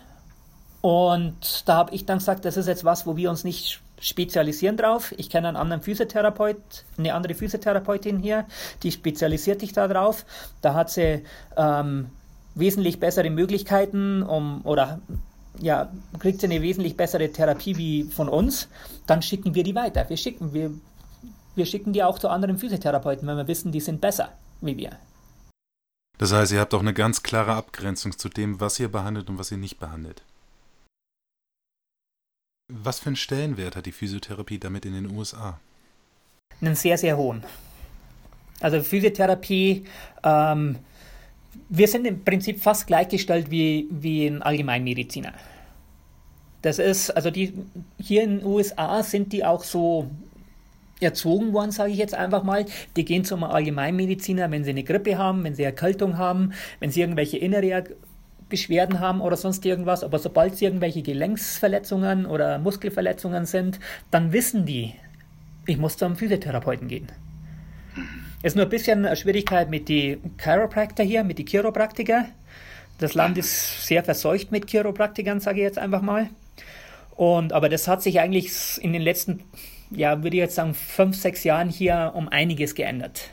Und 0.80 1.68
da 1.68 1.76
habe 1.76 1.94
ich 1.94 2.06
dann 2.06 2.18
gesagt, 2.18 2.44
das 2.44 2.56
ist 2.56 2.66
jetzt 2.66 2.84
was, 2.84 3.06
wo 3.06 3.16
wir 3.16 3.28
uns 3.28 3.44
nicht 3.44 3.80
spezialisieren 4.00 4.76
drauf. 4.76 5.14
Ich 5.16 5.30
kenne 5.30 5.48
einen 5.48 5.56
anderen 5.56 5.82
Physiotherapeut, 5.82 6.56
eine 6.98 7.14
andere 7.14 7.34
Physiotherapeutin 7.34 8.18
hier, 8.18 8.46
die 8.82 8.90
spezialisiert 8.90 9.60
sich 9.60 9.72
da 9.72 9.86
drauf. 9.86 10.24
Da 10.62 10.74
hat 10.74 10.90
sie 10.90 11.22
ähm, 11.56 12.10
wesentlich 12.54 12.98
bessere 12.98 13.30
Möglichkeiten, 13.30 14.22
um 14.22 14.62
oder 14.64 15.00
ja, 15.58 15.90
kriegt 16.18 16.40
sie 16.40 16.46
eine 16.46 16.62
wesentlich 16.62 16.96
bessere 16.96 17.30
Therapie 17.30 17.76
wie 17.76 18.04
von 18.04 18.28
uns, 18.28 18.68
dann 19.06 19.22
schicken 19.22 19.54
wir 19.54 19.62
die 19.62 19.74
weiter. 19.74 20.08
Wir 20.08 20.16
schicken, 20.16 20.52
wir, 20.52 20.70
wir 21.54 21.66
schicken 21.66 21.92
die 21.92 22.02
auch 22.02 22.18
zu 22.18 22.28
anderen 22.28 22.58
Physiotherapeuten, 22.58 23.26
wenn 23.28 23.36
wir 23.36 23.48
wissen, 23.48 23.72
die 23.72 23.80
sind 23.80 24.00
besser 24.00 24.30
wie 24.60 24.76
wir. 24.76 24.90
Das 26.18 26.32
heißt, 26.32 26.52
ihr 26.52 26.60
habt 26.60 26.74
auch 26.74 26.80
eine 26.80 26.92
ganz 26.92 27.22
klare 27.22 27.54
Abgrenzung 27.54 28.16
zu 28.16 28.28
dem, 28.28 28.60
was 28.60 28.78
ihr 28.78 28.88
behandelt 28.88 29.30
und 29.30 29.38
was 29.38 29.50
ihr 29.50 29.56
nicht 29.56 29.78
behandelt. 29.78 30.22
Was 32.70 33.00
für 33.00 33.06
einen 33.06 33.16
Stellenwert 33.16 33.76
hat 33.76 33.86
die 33.86 33.92
Physiotherapie 33.92 34.58
damit 34.58 34.86
in 34.86 34.94
den 34.94 35.10
USA? 35.10 35.58
Einen 36.60 36.76
sehr, 36.76 36.98
sehr 36.98 37.16
hohen. 37.16 37.42
Also 38.60 38.82
Physiotherapie, 38.82 39.84
ähm, 40.22 40.76
wir 41.68 41.88
sind 41.88 42.06
im 42.06 42.22
Prinzip 42.24 42.60
fast 42.60 42.86
gleichgestellt 42.86 43.50
wie, 43.50 43.88
wie 43.90 44.26
ein 44.26 44.42
Allgemeinmediziner. 44.42 45.32
Das 46.62 46.78
ist, 46.78 47.10
also 47.10 47.30
die 47.30 47.54
hier 47.98 48.22
in 48.22 48.38
den 48.38 48.46
USA 48.46 49.02
sind 49.02 49.32
die 49.32 49.44
auch 49.44 49.64
so 49.64 50.10
erzogen 51.00 51.54
worden, 51.54 51.70
sage 51.70 51.92
ich 51.92 51.98
jetzt 51.98 52.14
einfach 52.14 52.42
mal. 52.42 52.66
Die 52.96 53.04
gehen 53.04 53.24
zum 53.24 53.42
Allgemeinmediziner, 53.42 54.50
wenn 54.50 54.64
sie 54.64 54.70
eine 54.70 54.84
Grippe 54.84 55.16
haben, 55.16 55.42
wenn 55.44 55.54
sie 55.54 55.62
Erkältung 55.62 56.18
haben, 56.18 56.52
wenn 56.78 56.90
sie 56.90 57.00
irgendwelche 57.00 57.38
innere 57.38 57.84
Beschwerden 58.50 59.00
haben 59.00 59.22
oder 59.22 59.36
sonst 59.36 59.64
irgendwas, 59.64 60.04
aber 60.04 60.18
sobald 60.18 60.52
es 60.54 60.60
irgendwelche 60.60 61.00
Gelenksverletzungen 61.00 62.26
oder 62.26 62.58
Muskelverletzungen 62.58 63.46
sind, 63.46 63.80
dann 64.10 64.32
wissen 64.32 64.66
die, 64.66 64.94
ich 65.66 65.78
muss 65.78 65.96
zum 65.96 66.16
Physiotherapeuten 66.16 66.88
gehen. 66.88 67.08
Es 68.42 68.52
ist 68.52 68.56
nur 68.56 68.66
ein 68.66 68.70
bisschen 68.70 69.04
eine 69.04 69.16
Schwierigkeit 69.16 69.70
mit 69.70 69.88
den 69.88 70.34
Chiropraktor 70.38 71.04
hier, 71.04 71.24
mit 71.24 71.38
den 71.38 71.46
Chiropraktiker. 71.46 72.26
Das 72.98 73.14
Land 73.14 73.38
ist 73.38 73.86
sehr 73.86 74.04
verseucht 74.04 74.52
mit 74.52 74.68
Chiropraktikern, 74.70 75.40
sage 75.40 75.60
ich 75.60 75.64
jetzt 75.64 75.78
einfach 75.78 76.02
mal. 76.02 76.28
Und, 77.16 77.52
aber 77.52 77.68
das 77.68 77.86
hat 77.86 78.02
sich 78.02 78.20
eigentlich 78.20 78.52
in 78.82 78.92
den 78.92 79.02
letzten, 79.02 79.42
ja, 79.90 80.22
würde 80.22 80.36
ich 80.36 80.40
jetzt 80.40 80.54
sagen, 80.54 80.74
fünf, 80.74 81.16
sechs 81.16 81.44
Jahren 81.44 81.68
hier 81.68 82.12
um 82.14 82.28
einiges 82.28 82.74
geändert. 82.74 83.30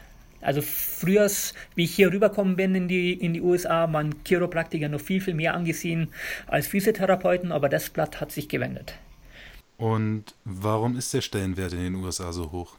Also 0.47 0.61
früher, 0.61 1.29
wie 1.75 1.83
ich 1.83 1.93
hier 1.93 2.09
rübergekommen 2.09 2.55
bin 2.55 2.73
in 2.73 2.87
die, 2.87 3.11
in 3.11 3.33
die 3.33 3.41
USA, 3.41 3.91
waren 3.91 4.15
Chiropraktiker 4.25 4.87
noch 4.87 5.01
viel, 5.01 5.19
viel 5.19 5.33
mehr 5.33 5.53
angesehen 5.53 6.07
als 6.47 6.67
Physiotherapeuten, 6.67 7.51
aber 7.51 7.67
das 7.67 7.89
Blatt 7.89 8.21
hat 8.21 8.31
sich 8.31 8.47
gewendet. 8.47 8.93
Und 9.75 10.23
warum 10.45 10.95
ist 10.95 11.13
der 11.13 11.19
Stellenwert 11.19 11.73
in 11.73 11.79
den 11.79 11.95
USA 11.95 12.31
so 12.31 12.49
hoch? 12.53 12.77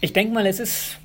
Ich 0.00 0.12
denke 0.12 0.34
mal, 0.34 0.44
es 0.46 0.58
ist. 0.58 0.98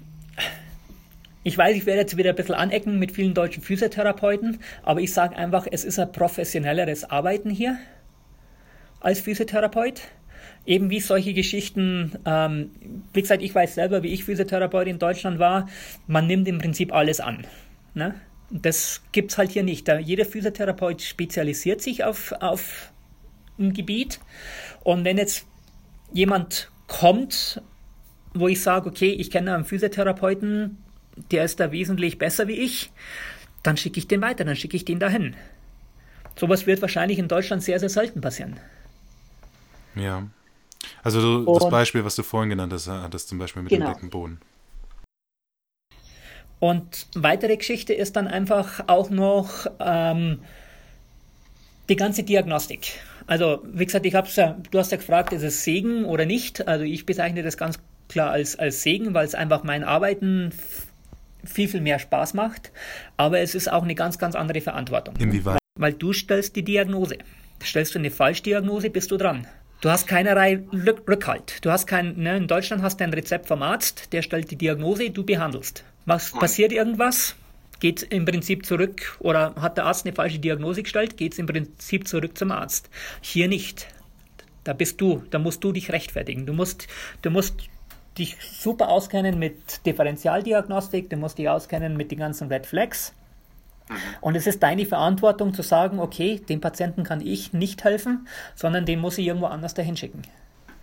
Ich 1.44 1.56
weiß, 1.56 1.78
ich 1.78 1.86
werde 1.86 2.02
jetzt 2.02 2.18
wieder 2.18 2.32
ein 2.32 2.36
bisschen 2.36 2.56
anecken 2.56 2.98
mit 2.98 3.12
vielen 3.12 3.36
deutschen 3.36 3.62
Physiotherapeuten, 3.62 4.58
aber 4.82 5.02
ich 5.02 5.14
sage 5.14 5.36
einfach, 5.36 5.68
es 5.70 5.86
ist 5.86 6.00
ein 6.00 6.12
professionelleres 6.12 7.04
Arbeiten 7.04 7.52
hier 7.52 7.78
als 9.02 9.20
Physiotherapeut 9.20 10.02
eben 10.66 10.90
wie 10.90 11.00
solche 11.00 11.34
Geschichten, 11.34 12.14
ähm, 12.26 12.72
wie 13.14 13.22
gesagt, 13.22 13.42
ich 13.42 13.54
weiß 13.54 13.76
selber, 13.76 14.04
wie 14.04 14.14
ich 14.14 14.24
Physiotherapeut 14.24 14.88
in 14.88 15.00
Deutschland 15.00 15.40
war, 15.40 15.70
man 16.08 16.28
nimmt 16.28 16.48
im 16.48 16.58
Prinzip 16.58 16.94
alles 16.94 17.20
an. 17.20 17.46
Ne? 17.94 18.16
Das 18.50 19.02
gibt 19.12 19.32
es 19.32 19.38
halt 19.38 19.52
hier 19.52 19.64
nicht. 19.64 19.88
Jeder 19.88 20.26
Physiotherapeut 20.26 21.02
spezialisiert 21.02 21.82
sich 21.82 22.04
auf, 22.04 22.32
auf 22.40 22.92
ein 23.60 23.74
Gebiet. 23.74 24.20
Und 24.84 25.06
wenn 25.06 25.18
jetzt 25.18 25.46
jemand 26.14 26.72
kommt, 26.88 27.62
wo 28.34 28.48
ich 28.48 28.62
sage, 28.62 28.90
okay, 28.90 29.12
ich 29.12 29.32
kenne 29.32 29.56
einen 29.56 29.66
Physiotherapeuten, 29.66 30.78
der 31.32 31.46
ist 31.46 31.60
da 31.60 31.72
wesentlich 31.72 32.18
besser 32.18 32.48
wie 32.48 32.60
ich, 32.60 32.92
dann 33.64 33.78
schicke 33.78 34.00
ich 34.00 34.08
den 34.08 34.22
weiter, 34.22 34.44
dann 34.44 34.56
schicke 34.56 34.76
ich 34.76 34.86
den 34.86 35.00
dahin. 35.00 35.36
Sowas 36.38 36.68
wird 36.68 36.82
wahrscheinlich 36.82 37.18
in 37.18 37.28
Deutschland 37.28 37.64
sehr, 37.64 37.80
sehr 37.80 37.90
selten 37.90 38.22
passieren. 38.22 38.60
Ja. 39.96 40.28
Also 41.04 41.22
du, 41.22 41.54
das 41.54 41.70
Beispiel, 41.70 42.04
was 42.06 42.16
du 42.16 42.24
vorhin 42.24 42.50
genannt 42.50 42.74
hast, 42.74 42.88
hattest 42.88 43.30
zum 43.30 43.38
Beispiel 43.38 43.64
mit 43.64 43.70
genau. 43.70 43.88
dem 43.88 43.94
Beckenboden. 43.94 44.42
Und 46.60 47.08
weitere 47.16 47.58
Geschichte 47.58 47.94
ist 47.94 48.16
dann 48.16 48.28
einfach 48.28 48.86
auch 48.88 49.10
noch 49.10 49.68
ähm, 49.80 50.40
die 51.90 51.96
ganze 51.96 52.24
Diagnostik. 52.24 52.94
Also, 53.28 53.62
wie 53.66 53.86
gesagt, 53.86 54.06
ich 54.06 54.16
hab's 54.16 54.36
ja, 54.36 54.58
du 54.72 54.80
hast 54.80 54.92
ja 54.92 54.98
gefragt, 54.98 55.34
ist 55.34 55.44
es 55.44 55.64
Segen 55.64 56.06
oder 56.06 56.26
nicht? 56.26 56.68
Also 56.68 56.84
ich 56.86 57.06
bezeichne 57.06 57.44
das 57.44 57.58
ganz 57.58 57.80
klar 58.08 58.32
als, 58.32 58.58
als 58.58 58.84
Segen, 58.84 59.14
weil 59.14 59.26
es 59.26 59.36
einfach 59.36 59.64
mein 59.64 59.84
Arbeiten 59.84 60.52
viel, 61.44 61.68
viel 61.68 61.82
mehr 61.82 62.00
Spaß 62.00 62.34
macht. 62.34 62.72
Aber 63.18 63.40
es 63.40 63.56
ist 63.56 63.72
auch 63.72 63.84
eine 63.84 63.96
ganz, 63.96 64.18
ganz 64.18 64.36
andere 64.36 64.62
Verantwortung. 64.62 65.16
Inwieweit? 65.18 65.60
Weil 65.78 65.94
du 65.94 66.14
stellst 66.14 66.56
die 66.56 66.64
Diagnose. 66.64 67.18
Stellst 67.64 67.96
du 67.96 68.00
eine 68.00 68.12
Falschdiagnose, 68.12 68.90
bist 68.90 69.12
du 69.12 69.18
dran. 69.18 69.48
Du 69.86 69.92
hast 69.92 70.08
keinerlei 70.08 70.64
Rückhalt. 71.08 71.64
Du 71.64 71.70
hast 71.70 71.86
kein, 71.86 72.18
ne, 72.18 72.38
in 72.38 72.48
Deutschland 72.48 72.82
hast 72.82 73.00
du 73.00 73.04
ein 73.04 73.14
Rezept 73.14 73.48
vom 73.48 73.62
Arzt, 73.62 74.14
der 74.14 74.24
stellt 74.24 74.50
die 74.50 74.56
Diagnose, 74.56 75.12
du 75.12 75.24
behandelst. 75.24 75.84
Was 76.08 76.32
passiert 76.32 76.72
irgendwas? 76.72 77.36
Geht 77.80 78.02
im 78.02 78.26
Prinzip 78.26 78.66
zurück 78.66 79.16
oder 79.20 79.54
hat 79.62 79.78
der 79.78 79.86
Arzt 79.86 80.08
eine 80.08 80.16
falsche 80.16 80.40
Diagnose 80.40 80.82
gestellt, 80.82 81.18
geht 81.18 81.34
es 81.34 81.38
im 81.38 81.46
Prinzip 81.46 82.08
zurück 82.08 82.36
zum 82.36 82.52
Arzt. 82.52 82.90
Hier 83.22 83.48
nicht. 83.48 83.86
Da 84.64 84.74
bist 84.74 85.00
du, 85.02 85.22
da 85.30 85.38
musst 85.38 85.64
du 85.64 85.72
dich 85.72 85.92
rechtfertigen. 85.92 86.48
Du 86.48 86.54
musst, 86.54 86.88
du 87.22 87.30
musst 87.30 87.54
dich 88.18 88.38
super 88.42 88.90
auskennen 88.90 89.38
mit 89.38 89.86
Differentialdiagnostik, 89.86 91.12
du 91.12 91.18
musst 91.18 91.38
dich 91.38 91.48
auskennen 91.48 91.96
mit 91.96 92.10
den 92.10 92.18
ganzen 92.18 92.48
Red 92.48 92.66
Flags. 92.66 93.14
Und 94.22 94.36
es 94.36 94.48
ist 94.48 94.64
deine 94.64 94.86
Verantwortung 94.86 95.54
zu 95.54 95.62
sagen, 95.62 96.00
okay, 96.00 96.40
dem 96.40 96.62
Patienten 96.62 97.04
kann 97.04 97.22
ich 97.22 97.54
nicht 97.54 97.84
helfen, 97.84 98.28
sondern 98.56 98.86
den 98.86 99.00
muss 99.00 99.18
ich 99.18 99.28
irgendwo 99.28 99.48
anders 99.48 99.74
dahin 99.74 99.96
schicken. 99.96 100.24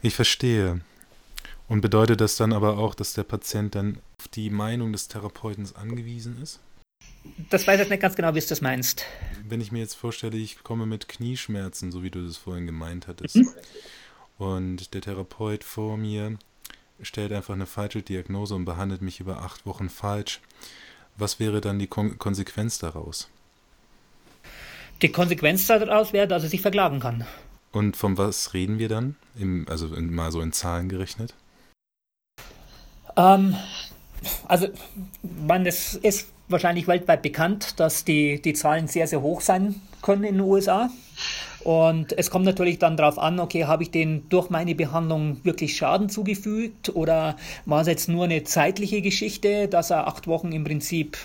Ich 0.02 0.14
verstehe. 0.14 0.80
Und 1.68 1.80
bedeutet 1.80 2.20
das 2.20 2.36
dann 2.36 2.52
aber 2.52 2.78
auch, 2.78 2.94
dass 2.94 3.14
der 3.14 3.24
Patient 3.24 3.74
dann 3.74 3.98
auf 4.18 4.28
die 4.28 4.50
Meinung 4.50 4.92
des 4.92 5.08
Therapeuten 5.08 5.68
angewiesen 5.74 6.40
ist? 6.42 6.60
Das 7.50 7.66
weiß 7.66 7.80
ich 7.80 7.88
nicht 7.88 8.02
ganz 8.02 8.16
genau, 8.16 8.34
wie 8.34 8.40
du 8.40 8.46
das 8.46 8.60
meinst. 8.60 9.04
Wenn 9.48 9.60
ich 9.60 9.72
mir 9.72 9.78
jetzt 9.78 9.94
vorstelle, 9.94 10.36
ich 10.36 10.62
komme 10.62 10.86
mit 10.86 11.08
Knieschmerzen, 11.08 11.92
so 11.92 12.02
wie 12.02 12.10
du 12.10 12.24
das 12.24 12.36
vorhin 12.36 12.66
gemeint 12.66 13.08
hattest, 13.08 13.36
mhm. 13.36 13.48
und 14.38 14.94
der 14.94 15.00
Therapeut 15.00 15.64
vor 15.64 15.96
mir 15.96 16.36
stellt 17.00 17.32
einfach 17.32 17.54
eine 17.54 17.66
falsche 17.66 18.02
Diagnose 18.02 18.54
und 18.54 18.64
behandelt 18.64 19.02
mich 19.02 19.20
über 19.20 19.42
acht 19.42 19.66
Wochen 19.66 19.88
falsch 19.88 20.40
Was 21.16 21.38
wäre 21.38 21.60
dann 21.60 21.78
die 21.78 21.86
Kon 21.86 22.18
Konsequenz 22.18 22.78
daraus? 22.78 23.28
Die 25.02 25.10
Konsequenz 25.10 25.66
daraus 25.66 26.12
wäre, 26.12 26.28
dass 26.28 26.44
er 26.44 26.48
sich 26.48 26.62
verklagen 26.62 27.00
kann. 27.00 27.26
Und 27.72 27.96
von 27.96 28.18
was 28.18 28.54
reden 28.54 28.78
wir 28.78 28.88
dann? 28.88 29.16
Im, 29.34 29.66
also 29.68 29.94
in, 29.94 30.14
mal 30.14 30.30
so 30.30 30.40
in 30.40 30.52
Zahlen 30.52 30.88
gerechnet? 30.88 31.34
Ähm, 33.16 33.56
also, 34.46 34.68
man, 35.22 35.66
es 35.66 35.94
ist 35.94 36.28
wahrscheinlich 36.48 36.86
weltweit 36.86 37.22
bekannt, 37.22 37.80
dass 37.80 38.04
die, 38.04 38.40
die 38.40 38.52
Zahlen 38.52 38.88
sehr, 38.88 39.06
sehr 39.06 39.22
hoch 39.22 39.40
sein 39.40 39.80
können 40.02 40.24
in 40.24 40.34
den 40.36 40.42
USA. 40.42 40.90
Und 41.64 42.16
es 42.18 42.30
kommt 42.30 42.44
natürlich 42.44 42.78
dann 42.78 42.96
darauf 42.96 43.18
an, 43.18 43.38
okay, 43.38 43.64
habe 43.64 43.82
ich 43.82 43.90
den 43.90 44.28
durch 44.28 44.50
meine 44.50 44.74
Behandlung 44.74 45.38
wirklich 45.44 45.76
Schaden 45.76 46.08
zugefügt 46.08 46.94
oder 46.94 47.36
war 47.66 47.82
es 47.82 47.86
jetzt 47.86 48.08
nur 48.08 48.24
eine 48.24 48.42
zeitliche 48.44 49.00
Geschichte, 49.00 49.68
dass 49.68 49.90
er 49.90 50.06
acht 50.08 50.26
Wochen 50.26 50.52
im 50.52 50.64
Prinzip 50.64 51.16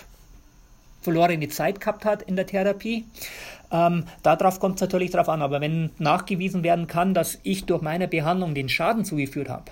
verlorene 1.02 1.48
Zeit 1.48 1.80
gehabt 1.80 2.04
hat 2.04 2.22
in 2.22 2.36
der 2.36 2.46
Therapie. 2.46 3.04
Ähm, 3.70 4.04
darauf 4.22 4.60
kommt 4.60 4.76
es 4.76 4.80
natürlich 4.80 5.10
drauf 5.10 5.28
an. 5.28 5.42
Aber 5.42 5.60
wenn 5.60 5.90
nachgewiesen 5.98 6.62
werden 6.62 6.86
kann, 6.86 7.14
dass 7.14 7.38
ich 7.42 7.64
durch 7.64 7.82
meine 7.82 8.08
Behandlung 8.08 8.54
den 8.54 8.68
Schaden 8.68 9.04
zugeführt 9.04 9.48
habe, 9.48 9.64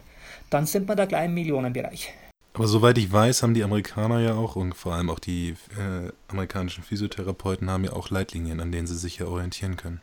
dann 0.50 0.66
sind 0.66 0.88
wir 0.88 0.96
da 0.96 1.06
gleich 1.06 1.26
im 1.26 1.34
Millionenbereich. 1.34 2.12
Aber 2.54 2.68
soweit 2.68 2.96
ich 2.96 3.12
weiß, 3.12 3.42
haben 3.42 3.52
die 3.52 3.64
Amerikaner 3.64 4.20
ja 4.20 4.34
auch 4.34 4.56
und 4.56 4.74
vor 4.74 4.94
allem 4.94 5.10
auch 5.10 5.18
die 5.18 5.56
äh, 5.76 6.10
amerikanischen 6.28 6.82
Physiotherapeuten 6.82 7.68
haben 7.68 7.84
ja 7.84 7.92
auch 7.92 8.08
Leitlinien, 8.08 8.60
an 8.60 8.72
denen 8.72 8.86
sie 8.86 8.96
sich 8.96 9.18
ja 9.18 9.26
orientieren 9.26 9.76
können. 9.76 10.00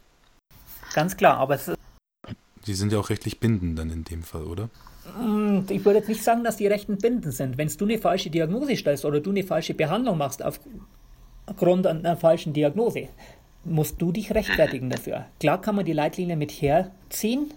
Ganz 0.93 1.17
klar, 1.17 1.37
aber 1.37 1.55
es 1.55 1.71
Die 2.65 2.73
sind 2.73 2.91
ja 2.91 2.99
auch 2.99 3.09
rechtlich 3.09 3.39
bindend 3.39 3.77
dann 3.79 3.89
in 3.89 4.03
dem 4.03 4.23
Fall, 4.23 4.43
oder? 4.43 4.69
Hm, 5.17 5.65
ich 5.69 5.83
würde 5.83 5.99
jetzt 5.99 6.09
nicht 6.09 6.23
sagen, 6.23 6.43
dass 6.43 6.57
die 6.57 6.67
rechten 6.67 6.97
bindend 6.97 7.33
sind. 7.33 7.57
Wenn 7.57 7.67
du 7.67 7.85
eine 7.85 7.97
falsche 7.97 8.29
Diagnose 8.29 8.75
stellst 8.77 9.05
oder 9.05 9.19
du 9.19 9.31
eine 9.31 9.43
falsche 9.43 9.73
Behandlung 9.73 10.17
machst 10.17 10.41
aufgrund 10.43 11.87
einer 11.87 12.15
falschen 12.15 12.53
Diagnose, 12.53 13.09
musst 13.65 14.01
du 14.01 14.11
dich 14.11 14.33
rechtfertigen 14.33 14.89
dafür. 14.89 15.25
Klar 15.39 15.61
kann 15.61 15.75
man 15.75 15.85
die 15.85 15.93
Leitlinien 15.93 16.39
mit 16.39 16.51
herziehen. 16.51 17.53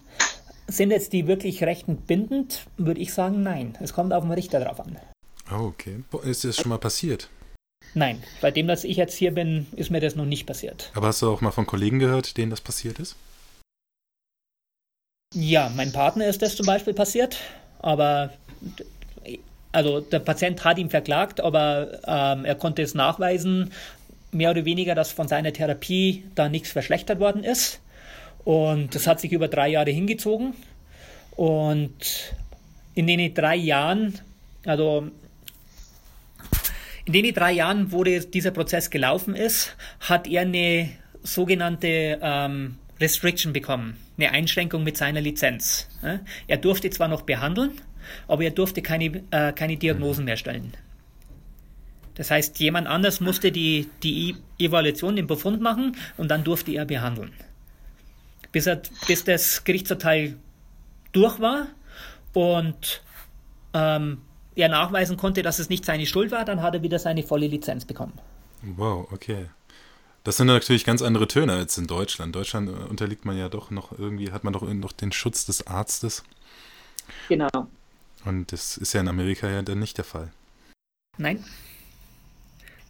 Sind 0.69 0.91
jetzt 0.91 1.13
die 1.13 1.29
wirklich 1.29 1.63
rechtend 1.63 2.07
bindend? 2.07 2.67
Würde 2.77 3.01
ich 3.01 3.15
sagen, 3.15 3.43
nein. 3.43 3.77
Es 3.81 3.93
kommt 3.93 4.13
auf 4.13 4.25
den 4.25 4.33
Richter 4.33 4.61
drauf 4.61 4.81
an. 4.81 4.97
Oh, 5.53 5.67
okay. 5.67 6.03
Ist 6.25 6.45
das 6.45 6.57
schon 6.57 6.71
mal 6.71 6.79
passiert? 6.79 7.29
Nein, 7.95 8.23
bei 8.41 8.51
dem, 8.51 8.67
dass 8.67 8.85
ich 8.85 8.97
jetzt 8.97 9.15
hier 9.15 9.33
bin, 9.33 9.67
ist 9.77 9.91
mir 9.91 10.01
das 10.01 10.17
noch 10.17 10.25
nicht 10.25 10.47
passiert. 10.47 10.91
Aber 10.95 11.07
hast 11.07 11.23
du 11.23 11.31
auch 11.31 11.41
mal 11.41 11.53
von 11.53 11.67
Kollegen 11.67 11.99
gehört, 11.99 12.37
denen 12.37 12.51
das 12.51 12.61
passiert 12.61 12.99
ist? 12.99 13.17
Ja, 15.35 15.71
mein 15.75 15.93
Partner 15.93 16.27
ist 16.27 16.41
das 16.41 16.57
zum 16.57 16.67
Beispiel 16.67 16.95
passiert, 16.95 17.37
aber 17.81 18.31
also 19.73 20.01
der 20.01 20.21
Patient 20.21 20.65
hat 20.65 20.79
ihn 20.79 20.89
verklagt, 20.89 21.41
aber 21.41 22.01
ähm, 22.07 22.45
er 22.45 22.55
konnte 22.55 22.81
es 22.83 22.95
nachweisen, 22.95 23.73
mehr 24.33 24.51
oder 24.51 24.65
weniger, 24.65 24.95
dass 24.95 25.11
von 25.11 25.29
seiner 25.29 25.53
Therapie 25.53 26.25
da 26.35 26.49
nichts 26.49 26.71
verschlechtert 26.71 27.21
worden 27.21 27.45
ist. 27.45 27.81
Und 28.45 28.95
das 28.95 29.07
hat 29.07 29.21
sich 29.21 29.33
über 29.33 29.49
drei 29.49 29.69
Jahre 29.69 29.91
hingezogen. 29.91 30.55
Und 31.33 32.35
in 32.95 33.07
den 33.07 33.35
drei 33.35 33.57
Jahren, 33.57 34.19
also 34.65 35.11
in 37.05 37.13
den 37.13 37.35
drei 37.35 37.53
Jahren, 37.53 37.93
wo 37.93 38.05
dieser 38.05 38.53
Prozess 38.53 38.89
gelaufen 38.89 39.35
ist, 39.35 39.77
hat 40.01 40.27
er 40.27 40.43
eine 40.43 40.89
sogenannte 41.23 42.19
ähm, 42.23 42.79
Restriction 43.01 43.53
bekommen, 43.53 43.99
eine 44.19 44.31
Einschränkung 44.31 44.83
mit 44.85 44.97
seiner 44.97 45.21
Lizenz. 45.21 45.89
Er 46.47 46.57
durfte 46.57 46.91
zwar 46.91 47.09
noch 47.09 47.23
behandeln, 47.23 47.73
aber 48.29 48.45
er 48.45 48.51
durfte 48.51 48.83
keine, 48.83 49.23
äh, 49.31 49.53
keine 49.53 49.77
Diagnosen 49.77 50.25
mehr 50.25 50.37
stellen. 50.37 50.73
Das 52.15 52.31
heißt, 52.31 52.59
jemand 52.61 52.87
anders 52.87 53.21
musste 53.21 53.53
die, 53.53 53.89
die 54.03 54.37
Evaluation, 54.59 55.17
den 55.17 55.27
Befund 55.27 55.61
machen 55.61 55.97
und 56.17 56.31
dann 56.31 56.45
durfte 56.45 56.73
er 56.73 56.87
behandeln. 56.87 57.33
Bis, 58.53 58.67
er, 58.67 58.81
bis 59.07 59.25
das 59.25 59.65
Gerichtsurteil 59.65 60.37
durch 61.13 61.41
war 61.41 61.67
und 62.33 63.03
ähm, 63.75 64.23
er 64.55 64.69
nachweisen 64.71 65.19
konnte, 65.19 65.43
dass 65.43 65.59
es 65.59 65.69
nicht 65.69 65.85
seine 65.85 66.07
Schuld 66.07 66.31
war, 66.31 66.47
dann 66.47 66.63
hat 66.63 66.75
er 66.75 66.83
wieder 66.83 66.99
seine 66.99 67.23
volle 67.23 67.49
Lizenz 67.49 67.85
bekommen. 67.85 68.15
Wow, 68.63 69.09
okay. 69.13 69.47
Das 70.27 70.39
sind 70.39 70.49
natürlich 70.49 70.85
ganz 70.85 71.03
andere 71.03 71.29
Töne 71.29 71.53
als 71.53 71.79
in 71.79 71.87
Deutschland. 71.87 72.31
In 72.31 72.41
Deutschland 72.41 72.69
äh, 72.69 72.73
unterliegt 72.73 73.25
man 73.25 73.39
ja 73.39 73.49
doch 73.49 73.71
noch 73.71 73.97
irgendwie, 73.97 74.33
hat 74.33 74.43
man 74.43 74.53
doch 74.53 74.63
noch 74.63 74.91
den 74.91 75.13
Schutz 75.13 75.47
des 75.47 75.69
Arztes. 75.69 76.25
Genau. 77.29 77.69
Und 78.25 78.51
das 78.51 78.77
ist 78.77 78.93
ja 78.93 79.03
in 79.03 79.07
Amerika 79.07 79.49
ja 79.49 79.63
dann 79.63 79.79
nicht 79.79 79.99
der 79.99 80.05
Fall. 80.05 80.33
Nein. 81.17 81.45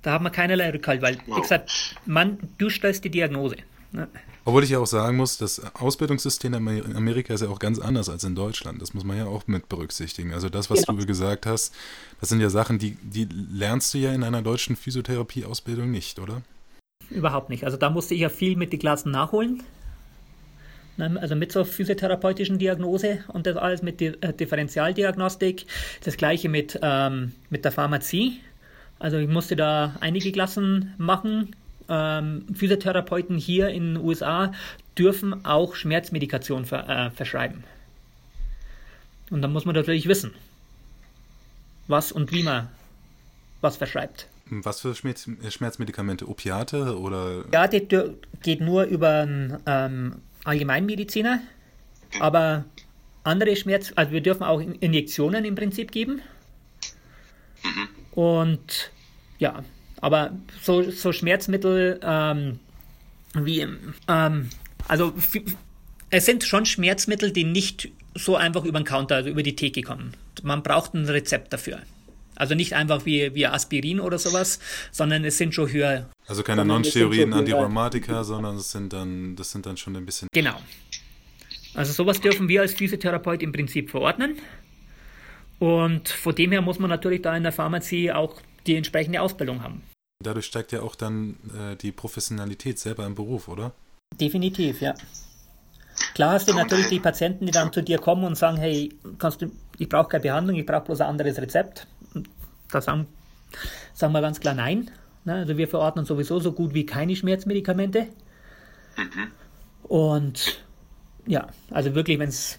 Da 0.01 0.13
haben 0.13 0.25
wir 0.25 0.31
keinerlei 0.31 0.71
Rückhalt, 0.71 1.03
weil, 1.03 1.19
wie 1.27 1.39
gesagt, 1.43 1.97
man, 2.07 2.39
du 2.57 2.71
stellst 2.71 3.05
die 3.05 3.11
Diagnose. 3.11 3.57
Ne? 3.93 4.09
Obwohl 4.47 4.65
ich 4.65 4.71
ja 4.71 4.79
auch 4.79 4.87
sagen 4.87 5.19
muss, 5.19 5.37
das 5.37 5.61
Ausbildungssystem 5.75 6.55
in 6.55 6.97
Amerika 6.97 7.35
ist 7.35 7.43
ja 7.43 7.49
auch 7.49 7.59
ganz 7.59 7.79
anders 7.79 8.09
als 8.09 8.25
in 8.25 8.35
Deutschland. 8.35 8.81
Das 8.81 8.95
muss 8.95 9.05
man 9.05 9.19
ja 9.19 9.27
auch 9.27 9.47
mit 9.47 9.69
berücksichtigen. 9.69 10.33
Also 10.33 10.49
das, 10.49 10.71
was 10.71 10.87
genau. 10.87 10.99
du 10.99 11.05
gesagt 11.05 11.45
hast, 11.45 11.75
das 12.19 12.31
sind 12.31 12.41
ja 12.41 12.49
Sachen, 12.49 12.79
die, 12.79 12.97
die 13.03 13.29
lernst 13.31 13.93
du 13.93 13.99
ja 13.99 14.15
in 14.15 14.25
einer 14.25 14.41
deutschen 14.41 14.75
Physiotherapie-Ausbildung 14.75 15.91
nicht, 15.91 16.19
oder? 16.19 16.41
Überhaupt 17.11 17.51
nicht. 17.51 17.65
Also 17.65 17.77
da 17.77 17.91
musste 17.91 18.15
ich 18.15 18.21
ja 18.21 18.29
viel 18.29 18.57
mit 18.57 18.73
den 18.73 18.81
Klassen 18.81 19.13
nachholen. 19.13 19.63
Also 20.99 21.37
mit 21.37 21.53
so 21.53 21.65
physiotherapeutischen 21.65 22.59
Diagnose 22.59 23.19
und 23.29 23.47
das 23.47 23.57
alles 23.57 23.83
mit 23.83 24.01
der 24.01 24.13
Differentialdiagnostik. 24.13 25.67
Das 26.05 26.17
gleiche 26.17 26.49
mit, 26.49 26.79
ähm, 26.83 27.33
mit 27.51 27.65
der 27.65 27.73
Pharmazie. 27.73 28.41
Also 28.99 29.19
ich 29.19 29.29
musste 29.29 29.57
da 29.57 29.95
einige 30.01 30.33
Klassen 30.33 30.95
machen. 30.97 31.55
Ähm, 31.89 32.47
Physiotherapeuten 32.53 33.37
hier 33.37 33.69
in 33.69 33.95
den 33.95 34.05
USA 34.05 34.53
dürfen 34.99 35.45
auch 35.45 35.75
Schmerzmedikation 35.75 36.65
ver, 36.65 36.89
äh, 36.89 37.11
verschreiben. 37.11 37.63
Und 39.31 39.43
dann 39.43 39.53
muss 39.53 39.67
man 39.67 39.75
natürlich 39.75 40.09
wissen, 40.09 40.33
was 41.89 42.11
und 42.11 42.33
wie 42.33 42.43
man 42.43 42.69
was 43.61 43.77
verschreibt. 43.77 44.29
Was 44.49 44.81
für 44.81 44.95
Schmerz 44.95 45.29
Schmerzmedikamente? 45.49 46.29
Opiate 46.29 46.99
oder? 46.99 47.45
Ja, 47.53 47.67
die 47.67 47.87
geht 48.43 48.61
nur 48.61 48.85
über 48.85 49.23
einen 49.23 49.59
ähm, 49.67 50.17
Allgemeinmediziner, 50.45 51.41
aber 52.21 52.65
andere 53.25 53.57
Schmerz, 53.57 53.93
also 53.97 54.13
wir 54.13 54.21
dürfen 54.21 54.45
auch 54.45 54.61
Injektionen 54.61 55.45
im 55.45 55.57
Prinzip 55.57 55.91
geben. 55.91 56.23
Mhm. 57.65 57.89
Und 58.13 58.93
ja, 59.39 59.65
aber 60.01 60.33
so, 60.63 60.91
so 60.91 61.13
Schmerzmittel 61.13 61.99
ähm, 62.03 62.61
wie, 63.35 63.67
ähm, 64.09 64.51
also 64.89 65.13
es 66.11 66.25
sind 66.25 66.45
schon 66.45 66.67
Schmerzmittel, 66.67 67.33
die 67.33 67.45
nicht 67.45 67.91
so 68.15 68.37
einfach 68.37 68.65
über 68.65 68.81
den 68.81 68.85
Counter, 68.85 69.17
also 69.17 69.31
über 69.31 69.43
die 69.43 69.57
Theke 69.57 69.83
kommen. 69.83 70.15
Man 70.43 70.63
braucht 70.63 70.95
ein 70.95 71.05
Rezept 71.07 71.53
dafür. 71.53 71.81
Also 72.37 72.55
nicht 72.55 72.75
einfach 72.75 73.05
wie, 73.07 73.35
wie 73.35 73.47
Aspirin 73.47 74.01
oder 74.01 74.19
sowas, 74.19 74.61
sondern 74.93 75.25
es 75.25 75.39
sind 75.39 75.55
schon 75.55 75.71
höher. 75.71 76.09
Also 76.27 76.43
keine 76.43 76.65
Non-Steroiden 76.65 77.33
Antirheumatika, 77.33 78.25
sondern 78.25 78.57
es 78.57 78.71
sind 78.71 78.93
dann, 78.93 79.37
das 79.37 79.51
sind 79.51 79.67
dann 79.67 79.77
schon 79.77 79.97
ein 79.97 80.07
bisschen. 80.07 80.29
Genau. 80.33 80.57
Also 81.75 81.93
sowas 81.93 82.21
dürfen 82.21 82.49
wir 82.49 82.63
als 82.63 82.75
Physiotherapeut 82.75 83.43
im 83.43 83.53
Prinzip 83.53 83.91
verordnen. 83.91 84.39
Und 85.59 86.09
von 86.09 86.35
dem 86.35 86.53
her 86.53 86.63
muss 86.63 86.79
man 86.79 86.91
natürlich 86.91 87.23
da 87.23 87.37
in 87.37 87.43
der 87.43 87.53
Pharmazie 87.53 88.13
auch 88.13 88.41
die 88.67 88.77
entsprechende 88.77 89.21
Ausbildung 89.21 89.63
haben. 89.63 89.83
Dadurch 90.23 90.47
steigt 90.47 90.73
ja 90.73 90.83
auch 90.83 90.95
dann 90.95 91.37
äh, 91.55 91.77
die 91.77 91.93
Professionalität 91.93 92.79
selber 92.79 93.07
im 93.07 93.15
Beruf, 93.15 93.49
oder? 93.49 93.73
Definitiv, 94.19 94.81
ja. 94.81 94.95
Klar 96.15 96.33
hast 96.33 96.49
du 96.49 96.55
natürlich 96.55 96.89
die 96.89 97.01
Patienten, 97.01 97.47
die 97.47 97.53
dann 97.53 97.73
zu 97.73 97.83
dir 97.83 97.99
kommen 97.99 98.25
und 98.25 98.37
sagen, 98.37 98.57
hey, 98.57 98.91
kannst 99.19 99.43
du, 99.43 99.51
ich 99.79 99.89
brauche 99.89 100.09
keine 100.09 100.23
Behandlung, 100.23 100.57
ich 100.57 100.67
brauche 100.67 100.87
bloß 100.87 101.01
ein 101.03 101.09
anderes 101.09 101.39
Rezept. 101.39 101.87
Da 102.71 102.81
sagen, 102.81 103.07
sagen 103.95 104.13
wir 104.13 104.21
ganz 104.21 104.41
klar 104.41 104.55
nein. 104.55 104.91
Ne? 105.25 105.35
Also 105.35 105.57
wir 105.57 105.69
verordnen 105.69 106.05
sowieso 106.05 106.41
so 106.41 106.53
gut 106.53 106.75
wie 106.75 106.87
keine 106.87 107.17
Schmerzmedikamente. 107.17 108.07
Mhm. 108.97 109.31
Und 109.85 110.65
ja, 111.27 111.49
also 111.71 111.95
wirklich, 111.95 112.19
wenn 112.19 112.29
es 112.29 112.59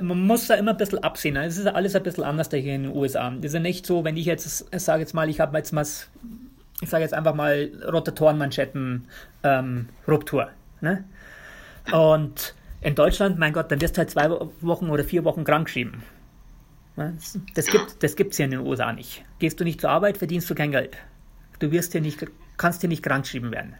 man 0.00 0.26
muss 0.26 0.46
da 0.46 0.54
immer 0.54 0.72
ein 0.72 0.76
bisschen 0.76 1.02
absehen. 1.02 1.34
Ne? 1.34 1.44
Es 1.44 1.56
ist 1.56 1.66
alles 1.66 1.94
ein 1.94 2.02
bisschen 2.02 2.24
anders 2.24 2.48
hier 2.50 2.74
in 2.74 2.82
den 2.84 2.96
USA. 2.96 3.32
Es 3.38 3.46
ist 3.46 3.54
ja 3.54 3.60
nicht 3.60 3.86
so, 3.86 4.04
wenn 4.04 4.16
ich 4.16 4.26
jetzt, 4.26 4.66
sage 4.78 5.00
jetzt 5.00 5.14
mal, 5.14 5.30
ich 5.30 5.40
habe 5.40 5.56
jetzt 5.56 5.72
mal, 5.72 5.86
ich 6.80 6.88
sage 6.88 7.02
jetzt 7.02 7.14
einfach 7.14 7.34
mal 7.34 7.70
Rotatorenmanschetten 7.90 9.06
ähm. 9.42 9.88
Ne? 10.80 11.04
Und 11.92 12.54
in 12.80 12.94
Deutschland, 12.94 13.38
mein 13.38 13.52
Gott, 13.52 13.70
dann 13.70 13.80
wirst 13.80 13.96
du 13.96 13.98
halt 13.98 14.10
zwei 14.10 14.30
Wochen 14.60 14.90
oder 14.90 15.04
vier 15.04 15.24
Wochen 15.24 15.44
krank 15.44 15.66
geschrieben. 15.66 16.02
Das 17.54 17.66
gibt 17.66 18.02
das 18.02 18.16
gibt's 18.16 18.36
hier 18.36 18.44
in 18.44 18.50
den 18.52 18.60
USA 18.60 18.92
nicht. 18.92 19.24
Gehst 19.38 19.58
du 19.60 19.64
nicht 19.64 19.80
zur 19.80 19.90
Arbeit, 19.90 20.18
verdienst 20.18 20.48
du 20.50 20.54
kein 20.54 20.70
Geld. 20.70 20.96
Du 21.58 21.70
wirst 21.70 21.92
hier 21.92 22.00
nicht, 22.00 22.24
kannst 22.56 22.80
hier 22.80 22.88
nicht 22.88 23.02
krank 23.02 23.24
geschrieben 23.24 23.50
werden. 23.52 23.74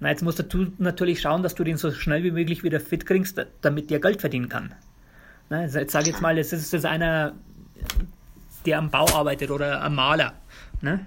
Na, 0.00 0.08
jetzt 0.10 0.22
musst 0.22 0.52
du 0.52 0.72
natürlich 0.78 1.20
schauen, 1.20 1.42
dass 1.42 1.54
du 1.54 1.62
den 1.62 1.76
so 1.76 1.92
schnell 1.92 2.24
wie 2.24 2.32
möglich 2.32 2.64
wieder 2.64 2.80
fit 2.80 3.06
kriegst, 3.06 3.40
damit 3.60 3.90
der 3.90 4.00
Geld 4.00 4.20
verdienen 4.20 4.48
kann. 4.48 4.74
Ne, 5.48 5.68
jetzt 5.72 5.92
sage 5.92 6.06
jetzt 6.06 6.20
mal, 6.20 6.36
es 6.38 6.52
ist, 6.52 6.74
ist 6.74 6.86
einer, 6.86 7.34
der 8.66 8.78
am 8.78 8.90
Bau 8.90 9.06
arbeitet 9.14 9.50
oder 9.50 9.82
am 9.82 9.94
Maler. 9.94 10.34
Ne? 10.80 11.06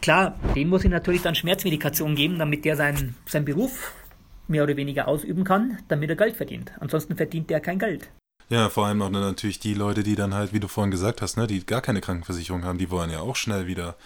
Klar, 0.00 0.38
dem 0.54 0.68
muss 0.68 0.84
ich 0.84 0.90
natürlich 0.90 1.22
dann 1.22 1.34
Schmerzmedikation 1.34 2.14
geben, 2.14 2.38
damit 2.38 2.64
der 2.64 2.76
seinen, 2.76 3.16
seinen 3.26 3.46
Beruf 3.46 3.92
mehr 4.46 4.62
oder 4.62 4.76
weniger 4.76 5.08
ausüben 5.08 5.44
kann, 5.44 5.78
damit 5.88 6.08
er 6.10 6.16
Geld 6.16 6.36
verdient. 6.36 6.72
Ansonsten 6.78 7.16
verdient 7.16 7.50
der 7.50 7.60
kein 7.60 7.78
Geld. 7.78 8.08
Ja, 8.50 8.70
vor 8.70 8.86
allem 8.86 9.02
auch 9.02 9.10
natürlich 9.10 9.58
die 9.58 9.74
Leute, 9.74 10.02
die 10.02 10.16
dann 10.16 10.34
halt, 10.34 10.52
wie 10.52 10.60
du 10.60 10.68
vorhin 10.68 10.90
gesagt 10.90 11.20
hast, 11.20 11.36
ne, 11.36 11.46
die 11.46 11.64
gar 11.64 11.82
keine 11.82 12.00
Krankenversicherung 12.00 12.64
haben, 12.64 12.78
die 12.78 12.90
wollen 12.90 13.10
ja 13.10 13.20
auch 13.20 13.36
schnell 13.36 13.66
wieder, 13.66 13.96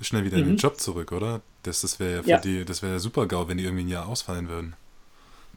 schnell 0.00 0.24
wieder 0.24 0.38
mhm. 0.38 0.42
in 0.42 0.48
den 0.48 0.54
mhm. 0.54 0.60
Job 0.60 0.80
zurück, 0.80 1.12
oder? 1.12 1.40
Das, 1.62 1.82
das 1.82 2.00
wäre 2.00 2.16
ja 2.16 2.22
für 2.22 2.28
ja. 2.28 2.38
die, 2.38 2.64
das 2.64 2.82
wäre 2.82 2.94
ja 2.94 2.98
super 2.98 3.26
GAU, 3.26 3.48
wenn 3.48 3.58
die 3.58 3.64
irgendwie 3.64 3.84
ein 3.84 3.88
Jahr 3.88 4.08
ausfallen 4.08 4.48
würden. 4.48 4.74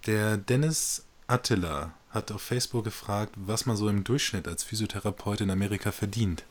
Der 0.05 0.37
Dennis 0.37 1.05
Attila 1.27 1.93
hat 2.11 2.31
auf 2.31 2.41
Facebook 2.41 2.83
gefragt, 2.83 3.33
was 3.35 3.65
man 3.65 3.75
so 3.75 3.89
im 3.89 4.03
Durchschnitt 4.03 4.47
als 4.47 4.63
Physiotherapeut 4.63 5.41
in 5.41 5.49
Amerika 5.49 5.91
verdient. 5.91 6.43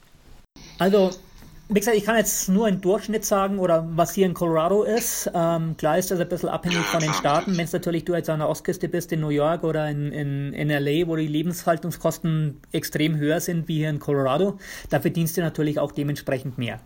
Also 0.79 1.11
wie 1.69 1.81
gesagt, 1.81 1.97
ich 1.97 2.05
kann 2.05 2.17
jetzt 2.17 2.51
nur 2.51 2.67
einen 2.67 2.83
Durchschnitt 2.83 3.25
sagen 3.25 3.59
oder 3.59 3.87
was 3.97 4.13
hier 4.13 4.27
in 4.27 4.35
Colorado 4.35 4.83
ist. 4.83 5.31
Ähm, 5.35 5.77
klar 5.79 5.99
ist 5.99 6.11
das 6.11 6.21
ein 6.21 6.29
bisschen 6.29 6.51
abhängig 6.51 6.85
von 6.85 7.01
den 7.01 7.15
Staaten. 7.15 7.57
Wenn 7.57 7.65
es 7.65 7.73
natürlich 7.73 8.05
du 8.05 8.15
jetzt 8.15 8.29
an 8.29 8.41
der 8.41 8.51
Ostküste 8.51 8.87
bist, 8.87 9.13
in 9.13 9.21
New 9.21 9.31
York 9.31 9.65
oder 9.65 9.89
in, 9.89 10.13
in, 10.13 10.53
in 10.53 10.69
LA, 10.69 11.07
wo 11.07 11.17
die 11.17 11.27
Lebenshaltungskosten 11.27 12.61
extrem 12.73 13.17
höher 13.17 13.41
sind 13.41 13.67
wie 13.67 13.79
hier 13.79 13.89
in 13.89 13.99
Colorado, 13.99 14.59
da 14.91 15.01
verdienst 15.01 15.39
du 15.39 15.41
natürlich 15.41 15.79
auch 15.79 15.93
dementsprechend 15.93 16.59
mehr. 16.59 16.81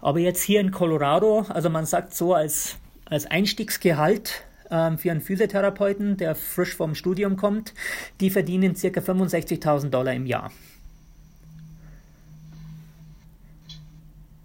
Aber 0.00 0.18
jetzt 0.18 0.42
hier 0.42 0.60
in 0.60 0.70
Colorado, 0.70 1.44
also 1.50 1.68
man 1.68 1.84
sagt 1.84 2.14
so 2.14 2.32
als, 2.32 2.76
als 3.04 3.26
Einstiegsgehalt 3.26 4.44
ähm, 4.70 4.96
für 4.96 5.10
einen 5.10 5.20
Physiotherapeuten, 5.20 6.16
der 6.16 6.34
frisch 6.34 6.74
vom 6.74 6.94
Studium 6.94 7.36
kommt, 7.36 7.74
die 8.20 8.30
verdienen 8.30 8.72
ca. 8.72 8.88
65.000 8.88 9.90
Dollar 9.90 10.14
im 10.14 10.24
Jahr. 10.24 10.50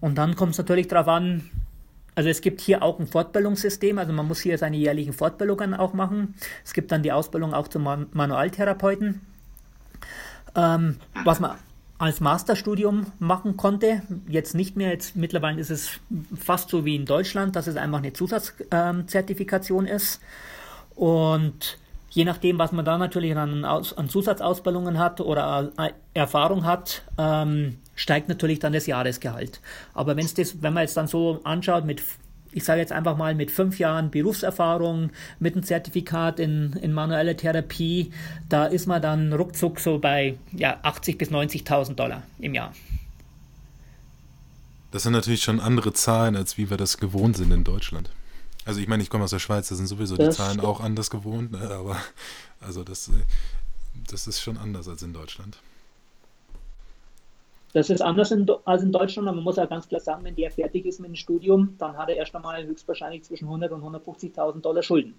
Und 0.07 0.15
dann 0.15 0.37
kommt 0.37 0.53
es 0.53 0.57
natürlich 0.57 0.87
darauf 0.87 1.09
an, 1.09 1.49
also 2.15 2.29
es 2.29 2.39
gibt 2.39 2.61
hier 2.61 2.81
auch 2.81 2.97
ein 2.97 3.07
Fortbildungssystem, 3.07 3.97
also 3.97 4.13
man 4.13 4.25
muss 4.25 4.39
hier 4.39 4.57
seine 4.57 4.77
jährlichen 4.77 5.11
Fortbildungen 5.11 5.73
auch 5.73 5.93
machen. 5.93 6.35
Es 6.63 6.71
gibt 6.71 6.93
dann 6.93 7.03
die 7.03 7.11
Ausbildung 7.11 7.53
auch 7.53 7.67
zum 7.67 7.83
Man 7.83 8.05
Manualtherapeuten, 8.13 9.19
ähm, 10.55 10.95
was 11.25 11.41
man 11.41 11.57
als 11.97 12.21
Masterstudium 12.21 13.07
machen 13.19 13.57
konnte. 13.57 14.01
Jetzt 14.29 14.55
nicht 14.55 14.77
mehr, 14.77 14.91
jetzt 14.91 15.17
mittlerweile 15.17 15.59
ist 15.59 15.71
es 15.71 15.99
fast 16.37 16.69
so 16.69 16.85
wie 16.85 16.95
in 16.95 17.05
Deutschland, 17.05 17.57
dass 17.57 17.67
es 17.67 17.75
einfach 17.75 17.97
eine 17.97 18.13
Zusatzzertifikation 18.13 19.87
ist. 19.87 20.21
Und 20.95 21.77
je 22.11 22.23
nachdem, 22.23 22.59
was 22.59 22.71
man 22.71 22.85
da 22.85 22.97
natürlich 22.97 23.35
an, 23.35 23.65
an 23.65 24.07
Zusatzausbildungen 24.07 24.99
hat 24.99 25.19
oder 25.19 25.73
äh, 25.77 25.89
Erfahrung 26.13 26.63
hat, 26.63 27.03
ähm, 27.17 27.79
steigt 27.97 28.29
natürlich 28.29 28.59
dann 28.59 28.71
das 28.71 28.87
Jahresgehalt. 28.87 29.59
Aber 29.93 30.15
wenn's 30.15 30.33
das, 30.33 30.61
wenn 30.61 30.73
man 30.73 30.83
jetzt 30.83 30.95
dann 30.95 31.07
so 31.07 31.41
anschaut 31.43 31.83
mit 31.83 32.01
ich 32.53 32.63
sage 32.63 32.79
jetzt 32.79 32.91
einfach 32.91 33.17
mal 33.17 33.35
mit 33.35 33.51
fünf 33.51 33.77
Jahren 33.77 34.09
Berufserfahrung, 34.09 35.11
mit 35.39 35.53
einem 35.53 35.63
Zertifikat 35.63 36.39
in, 36.39 36.73
in 36.81 36.91
manueller 36.93 37.37
Therapie, 37.37 38.11
da 38.49 38.65
ist 38.65 38.87
man 38.87 39.01
dann 39.01 39.31
ruckzuck 39.33 39.79
so 39.79 39.99
bei 39.99 40.37
ja, 40.53 40.79
80.000 40.81 41.17
bis 41.17 41.29
90.000 41.29 41.93
Dollar 41.93 42.23
im 42.39 42.55
Jahr. 42.55 42.73
Das 44.91 45.03
sind 45.03 45.13
natürlich 45.13 45.41
schon 45.43 45.59
andere 45.59 45.93
Zahlen, 45.93 46.35
als 46.35 46.57
wie 46.57 46.69
wir 46.69 46.77
das 46.77 46.97
gewohnt 46.97 47.37
sind 47.37 47.51
in 47.51 47.63
Deutschland. 47.63 48.09
Also 48.65 48.79
ich 48.79 48.87
meine, 48.87 49.03
ich 49.03 49.09
komme 49.09 49.25
aus 49.25 49.31
der 49.31 49.39
Schweiz, 49.39 49.69
da 49.69 49.75
sind 49.75 49.87
sowieso 49.87 50.17
die 50.17 50.25
das 50.25 50.37
Zahlen 50.37 50.53
stimmt. 50.53 50.65
auch 50.65 50.79
anders 50.81 51.09
gewohnt, 51.09 51.51
ne? 51.51 51.69
aber 51.71 51.97
also 52.59 52.83
das, 52.83 53.11
das 54.09 54.27
ist 54.27 54.41
schon 54.41 54.57
anders 54.57 54.87
als 54.87 55.03
in 55.03 55.13
Deutschland. 55.13 55.59
Das 57.73 57.89
ist 57.89 58.01
anders 58.01 58.31
in, 58.31 58.47
als 58.65 58.81
in 58.81 58.91
Deutschland, 58.91 59.27
aber 59.27 59.35
man 59.35 59.43
muss 59.43 59.57
ja 59.57 59.65
ganz 59.65 59.87
klar 59.87 59.99
sagen, 59.99 60.23
wenn 60.23 60.35
der 60.35 60.49
fertig 60.51 60.85
ist 60.85 60.99
mit 60.99 61.09
dem 61.09 61.15
Studium, 61.15 61.75
dann 61.77 61.97
hat 61.97 62.09
er 62.09 62.15
erst 62.15 62.33
einmal 62.35 62.65
höchstwahrscheinlich 62.65 63.23
zwischen 63.23 63.45
100 63.45 63.71
und 63.71 63.83
150.000 63.83 64.61
Dollar 64.61 64.83
Schulden. 64.83 65.15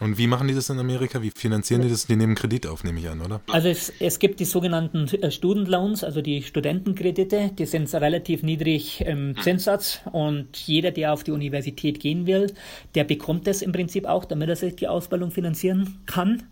Und 0.00 0.18
wie 0.18 0.26
machen 0.26 0.46
die 0.46 0.54
das 0.54 0.68
in 0.68 0.78
Amerika? 0.78 1.22
Wie 1.22 1.30
finanzieren 1.30 1.80
die 1.80 1.88
das? 1.88 2.06
Die 2.06 2.16
nehmen 2.16 2.34
Kredit 2.34 2.66
auf, 2.66 2.84
nehme 2.84 3.00
ich 3.00 3.08
an, 3.08 3.22
oder? 3.22 3.40
Also 3.50 3.68
es, 3.68 3.92
es 3.98 4.18
gibt 4.18 4.40
die 4.40 4.44
sogenannten 4.44 5.08
äh, 5.22 5.30
Student 5.30 5.68
Loans, 5.68 6.04
also 6.04 6.20
die 6.20 6.42
Studentenkredite, 6.42 7.52
die 7.58 7.66
sind 7.66 7.92
relativ 7.94 8.42
niedrig 8.42 9.00
im 9.00 9.34
Zinssatz 9.40 10.00
und 10.12 10.56
jeder, 10.56 10.90
der 10.90 11.14
auf 11.14 11.24
die 11.24 11.30
Universität 11.30 11.98
gehen 11.98 12.26
will, 12.26 12.52
der 12.94 13.04
bekommt 13.04 13.48
es 13.48 13.62
im 13.62 13.72
Prinzip 13.72 14.04
auch, 14.06 14.26
damit 14.26 14.50
er 14.50 14.56
sich 14.56 14.76
die 14.76 14.88
Ausbildung 14.88 15.30
finanzieren 15.30 15.98
kann. 16.04 16.42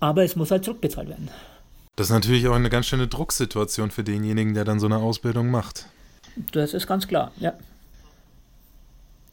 Aber 0.00 0.24
es 0.24 0.34
muss 0.34 0.50
halt 0.50 0.64
zurückbezahlt 0.64 1.08
werden. 1.08 1.30
Das 1.96 2.06
ist 2.06 2.12
natürlich 2.12 2.48
auch 2.48 2.54
eine 2.54 2.70
ganz 2.70 2.86
schöne 2.86 3.06
Drucksituation 3.06 3.90
für 3.90 4.02
denjenigen, 4.02 4.54
der 4.54 4.64
dann 4.64 4.80
so 4.80 4.86
eine 4.86 4.96
Ausbildung 4.96 5.50
macht. 5.50 5.86
Das 6.52 6.72
ist 6.72 6.86
ganz 6.86 7.06
klar, 7.06 7.32
ja. 7.36 7.52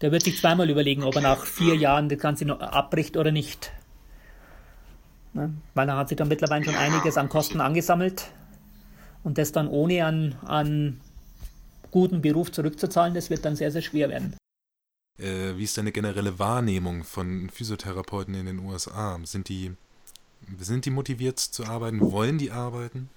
Der 0.01 0.11
wird 0.11 0.23
sich 0.23 0.37
zweimal 0.39 0.69
überlegen, 0.69 1.03
ob 1.03 1.15
er 1.15 1.21
nach 1.21 1.45
vier 1.45 1.75
Jahren 1.75 2.09
das 2.09 2.19
Ganze 2.19 2.45
noch 2.45 2.59
abbricht 2.59 3.17
oder 3.17 3.31
nicht. 3.31 3.71
Ne? 5.33 5.53
Weil 5.73 5.89
er 5.89 5.97
hat 5.97 6.09
sich 6.09 6.17
dann 6.17 6.27
mittlerweile 6.27 6.65
schon 6.65 6.75
einiges 6.75 7.17
an 7.17 7.29
Kosten 7.29 7.61
angesammelt 7.61 8.31
und 9.23 9.37
das 9.37 9.51
dann 9.51 9.67
ohne 9.67 10.05
an, 10.05 10.35
an 10.45 11.01
guten 11.91 12.21
Beruf 12.21 12.51
zurückzuzahlen, 12.51 13.13
das 13.13 13.29
wird 13.29 13.45
dann 13.45 13.55
sehr, 13.55 13.71
sehr 13.71 13.81
schwer 13.81 14.09
werden. 14.09 14.35
Äh, 15.17 15.57
wie 15.57 15.63
ist 15.63 15.77
deine 15.77 15.91
generelle 15.91 16.39
Wahrnehmung 16.39 17.03
von 17.03 17.49
Physiotherapeuten 17.49 18.33
in 18.35 18.45
den 18.45 18.59
USA? 18.59 19.19
Sind 19.23 19.49
die 19.49 19.73
sind 20.59 20.85
die 20.85 20.89
motiviert 20.89 21.39
zu 21.39 21.65
arbeiten? 21.65 22.11
Wollen 22.11 22.37
die 22.37 22.51
arbeiten? 22.51 23.09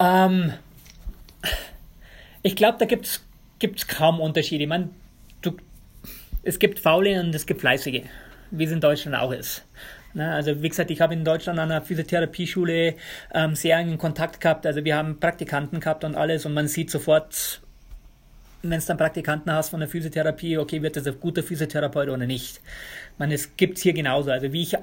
Ähm, 0.00 0.52
ich 2.42 2.56
glaube, 2.56 2.78
da 2.78 2.84
gibt 2.84 3.06
es 3.06 3.86
kaum 3.86 4.20
Unterschiede. 4.20 4.64
Ich 4.64 4.68
meine, 4.68 4.90
es 6.42 6.58
gibt 6.58 6.78
Faule 6.78 7.20
und 7.20 7.34
es 7.34 7.46
gibt 7.46 7.60
Fleißige, 7.60 8.02
wie 8.50 8.64
es 8.64 8.72
in 8.72 8.80
Deutschland 8.80 9.16
auch 9.16 9.32
ist. 9.32 9.64
Na, 10.14 10.34
also 10.34 10.62
wie 10.62 10.68
gesagt, 10.68 10.90
ich 10.90 11.00
habe 11.00 11.12
in 11.14 11.24
Deutschland 11.24 11.58
an 11.58 11.70
einer 11.70 11.82
Physiotherapieschule 11.82 12.94
ähm, 13.34 13.54
sehr 13.54 13.76
engen 13.76 13.98
Kontakt 13.98 14.40
gehabt. 14.40 14.66
Also 14.66 14.84
wir 14.84 14.96
haben 14.96 15.20
Praktikanten 15.20 15.80
gehabt 15.80 16.04
und 16.04 16.14
alles 16.14 16.46
und 16.46 16.54
man 16.54 16.66
sieht 16.66 16.90
sofort, 16.90 17.60
wenn 18.62 18.78
es 18.78 18.86
dann 18.86 18.96
Praktikanten 18.96 19.52
hast 19.52 19.68
von 19.68 19.80
der 19.80 19.88
Physiotherapie, 19.88 20.58
okay, 20.58 20.82
wird 20.82 20.96
das 20.96 21.06
ein 21.06 21.20
guter 21.20 21.42
Physiotherapeut 21.42 22.08
oder 22.08 22.26
nicht. 22.26 22.56
Ich 22.56 23.18
meine, 23.18 23.34
es 23.34 23.56
gibt 23.56 23.76
es 23.76 23.82
hier 23.82 23.92
genauso. 23.92 24.30
Also 24.30 24.52
wie 24.52 24.62
ich 24.62 24.74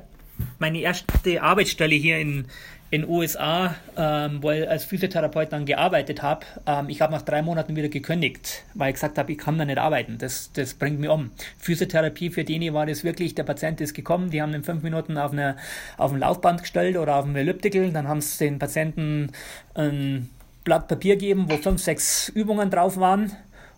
meine 0.59 0.79
erste 0.79 1.41
Arbeitsstelle 1.41 1.95
hier 1.95 2.19
in 2.19 2.47
in 2.91 3.07
USA, 3.07 3.75
ähm, 3.97 4.41
wo 4.41 4.51
ich 4.51 4.69
als 4.69 4.85
Physiotherapeut 4.85 5.51
dann 5.51 5.65
gearbeitet 5.65 6.21
habe, 6.21 6.45
ähm, 6.65 6.87
ich 6.87 7.01
habe 7.01 7.11
nach 7.11 7.23
drei 7.23 7.41
Monaten 7.41 7.75
wieder 7.75 7.89
gekündigt, 7.89 8.63
weil 8.73 8.89
ich 8.89 8.95
gesagt 8.95 9.17
habe, 9.17 9.31
ich 9.31 9.37
kann 9.37 9.57
da 9.57 9.65
nicht 9.65 9.77
arbeiten, 9.77 10.17
das, 10.17 10.51
das 10.53 10.75
bringt 10.75 10.99
mich 10.99 11.09
um. 11.09 11.31
Physiotherapie 11.57 12.29
für 12.29 12.43
den 12.43 12.73
war 12.73 12.85
das 12.85 13.03
wirklich, 13.03 13.35
der 13.35 13.43
Patient 13.43 13.81
ist 13.81 13.93
gekommen, 13.93 14.29
die 14.29 14.41
haben 14.41 14.53
ihn 14.53 14.63
fünf 14.63 14.83
Minuten 14.83 15.17
auf, 15.17 15.31
eine, 15.31 15.57
auf 15.97 16.13
ein 16.13 16.19
Laufband 16.19 16.61
gestellt 16.61 16.95
oder 16.95 17.17
auf 17.17 17.25
ein 17.25 17.35
Elliptical, 17.35 17.91
dann 17.91 18.07
haben 18.07 18.21
sie 18.21 18.45
den 18.45 18.59
Patienten 18.59 19.31
ein 19.73 20.29
Blatt 20.63 20.87
Papier 20.87 21.15
gegeben, 21.15 21.47
wo 21.49 21.57
fünf, 21.57 21.81
sechs 21.81 22.29
Übungen 22.29 22.69
drauf 22.69 22.97
waren 22.97 23.31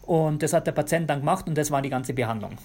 und 0.03 0.43
das 0.43 0.53
hat 0.53 0.67
der 0.67 0.73
Patient 0.73 1.09
dann 1.09 1.19
gemacht 1.19 1.47
und 1.47 1.57
das 1.57 1.71
war 1.71 1.81
die 1.81 1.89
ganze 1.89 2.13
Behandlung. 2.13 2.57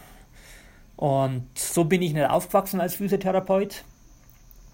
Und 1.03 1.59
so 1.59 1.83
bin 1.83 2.01
ich 2.01 2.13
nicht 2.13 2.31
aufgewachsen 2.31 2.81
als 2.81 2.95
Physiotherapeut. 2.95 3.83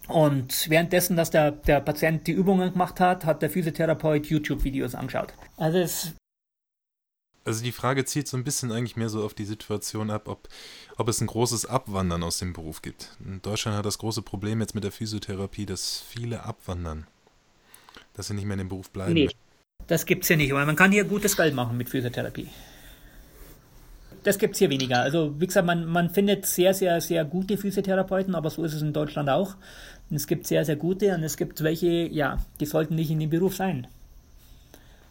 Und 0.09 0.69
währenddessen, 0.69 1.17
dass 1.17 1.31
der, 1.31 1.53
der 1.53 1.81
Patient 1.81 2.27
die 2.27 2.33
Übungen 2.33 2.71
gemacht 2.71 3.01
hat, 3.01 3.25
hat 3.25 3.41
der 3.41 3.49
Physiotherapeut 3.49 4.27
YouTube-Videos 4.27 4.95
angeschaut. 4.95 5.33
Also 5.57 5.79
es 5.79 6.13
also 7.47 7.65
die 7.65 7.73
Frage 7.73 8.05
zielt 8.05 8.29
so 8.29 8.37
ein 8.37 8.45
bisschen 8.45 8.73
eigentlich 8.73 8.95
mehr 8.95 9.09
so 9.09 9.25
auf 9.25 9.33
die 9.33 9.47
Situation 9.47 10.11
ab, 10.11 10.29
ob, 10.29 10.51
ob 10.99 11.09
es 11.09 11.23
ein 11.23 11.29
großes 11.29 11.65
Abwandern 11.65 12.23
aus 12.23 12.37
dem 12.37 12.53
Beruf 12.53 12.83
gibt. 12.83 13.17
In 13.25 13.41
Deutschland 13.41 13.79
hat 13.79 13.87
das 13.87 13.97
große 13.97 14.21
Problem 14.21 14.61
jetzt 14.61 14.75
mit 14.75 14.85
der 14.85 14.93
Physiotherapie, 14.93 15.65
dass 15.65 16.05
viele 16.07 16.45
abwandern. 16.45 17.07
Dass 18.13 18.27
sie 18.27 18.35
nicht 18.35 18.45
mehr 18.45 18.57
in 18.57 18.59
dem 18.59 18.69
Beruf 18.69 18.91
bleiben. 18.91 19.15
Nee, 19.15 19.31
das 19.87 20.05
gibt 20.05 20.25
es 20.25 20.29
ja 20.29 20.37
nicht, 20.37 20.53
weil 20.53 20.67
man 20.67 20.77
kann 20.77 20.93
hier 20.93 21.05
gutes 21.05 21.39
Geld 21.39 21.55
machen 21.55 21.79
mit 21.79 21.89
Physiotherapie 21.89 22.49
das 24.29 24.39
gibt 24.39 24.55
es 24.55 24.59
hier 24.59 24.69
weniger. 24.69 25.01
Also 25.01 25.41
wie 25.41 25.47
gesagt, 25.47 25.67
man, 25.67 25.87
man 25.87 26.11
findet 26.11 26.45
sehr, 26.45 26.75
sehr, 26.75 27.01
sehr 27.01 27.25
gute 27.25 27.57
Physiotherapeuten, 27.57 28.35
aber 28.35 28.51
so 28.51 28.63
ist 28.63 28.75
es 28.75 28.83
in 28.83 28.93
Deutschland 28.93 29.31
auch. 29.31 29.57
Und 30.11 30.17
es 30.17 30.27
gibt 30.27 30.47
sehr, 30.47 30.65
sehr 30.67 30.77
gute 30.77 31.15
und 31.15 31.23
es 31.23 31.39
gibt 31.39 31.63
welche, 31.63 32.07
ja, 32.07 32.39
die 32.61 32.67
sollten 32.67 32.95
nicht 32.95 33.11
in 33.11 33.21
dem 33.21 33.31
Beruf 33.31 33.57
sein. 33.57 33.87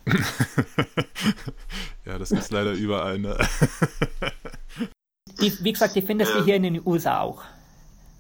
ja, 2.05 2.17
das 2.19 2.31
ist 2.31 2.51
leider 2.51 2.73
überall. 2.73 3.17
Ne? 3.17 3.35
die, 5.41 5.51
wie 5.63 5.73
gesagt, 5.73 5.95
die 5.95 6.03
findest 6.03 6.35
du 6.35 6.45
hier 6.45 6.55
in 6.55 6.63
den 6.63 6.81
USA 6.85 7.21
auch. 7.21 7.41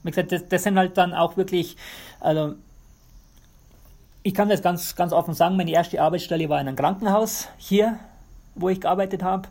Wie 0.01 0.09
gesagt, 0.09 0.31
das, 0.31 0.47
das 0.47 0.63
sind 0.63 0.77
halt 0.77 0.97
dann 0.97 1.13
auch 1.13 1.37
wirklich, 1.37 1.77
also 2.19 2.55
ich 4.23 4.33
kann 4.33 4.49
das 4.49 4.63
ganz, 4.63 4.95
ganz 4.95 5.13
offen 5.13 5.35
sagen, 5.35 5.57
meine 5.57 5.71
erste 5.71 6.01
Arbeitsstelle 6.01 6.49
war 6.49 6.59
in 6.59 6.67
einem 6.67 6.75
Krankenhaus 6.75 7.49
hier, 7.57 7.99
wo 8.55 8.69
ich 8.69 8.81
gearbeitet 8.81 9.21
habe. 9.21 9.47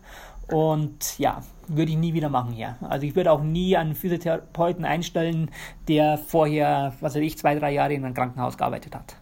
Und 0.48 1.18
ja, 1.18 1.42
würde 1.68 1.90
ich 1.90 1.98
nie 1.98 2.14
wieder 2.14 2.28
machen 2.28 2.52
hier. 2.52 2.76
Also 2.80 3.06
ich 3.06 3.16
würde 3.16 3.32
auch 3.32 3.42
nie 3.42 3.76
einen 3.76 3.94
Physiotherapeuten 3.94 4.84
einstellen, 4.84 5.50
der 5.88 6.18
vorher, 6.18 6.94
was 7.00 7.14
weiß 7.14 7.22
ich, 7.22 7.36
zwei, 7.36 7.54
drei 7.56 7.72
Jahre 7.72 7.94
in 7.94 8.04
einem 8.04 8.14
Krankenhaus 8.14 8.56
gearbeitet 8.56 8.94
hat. 8.94 9.16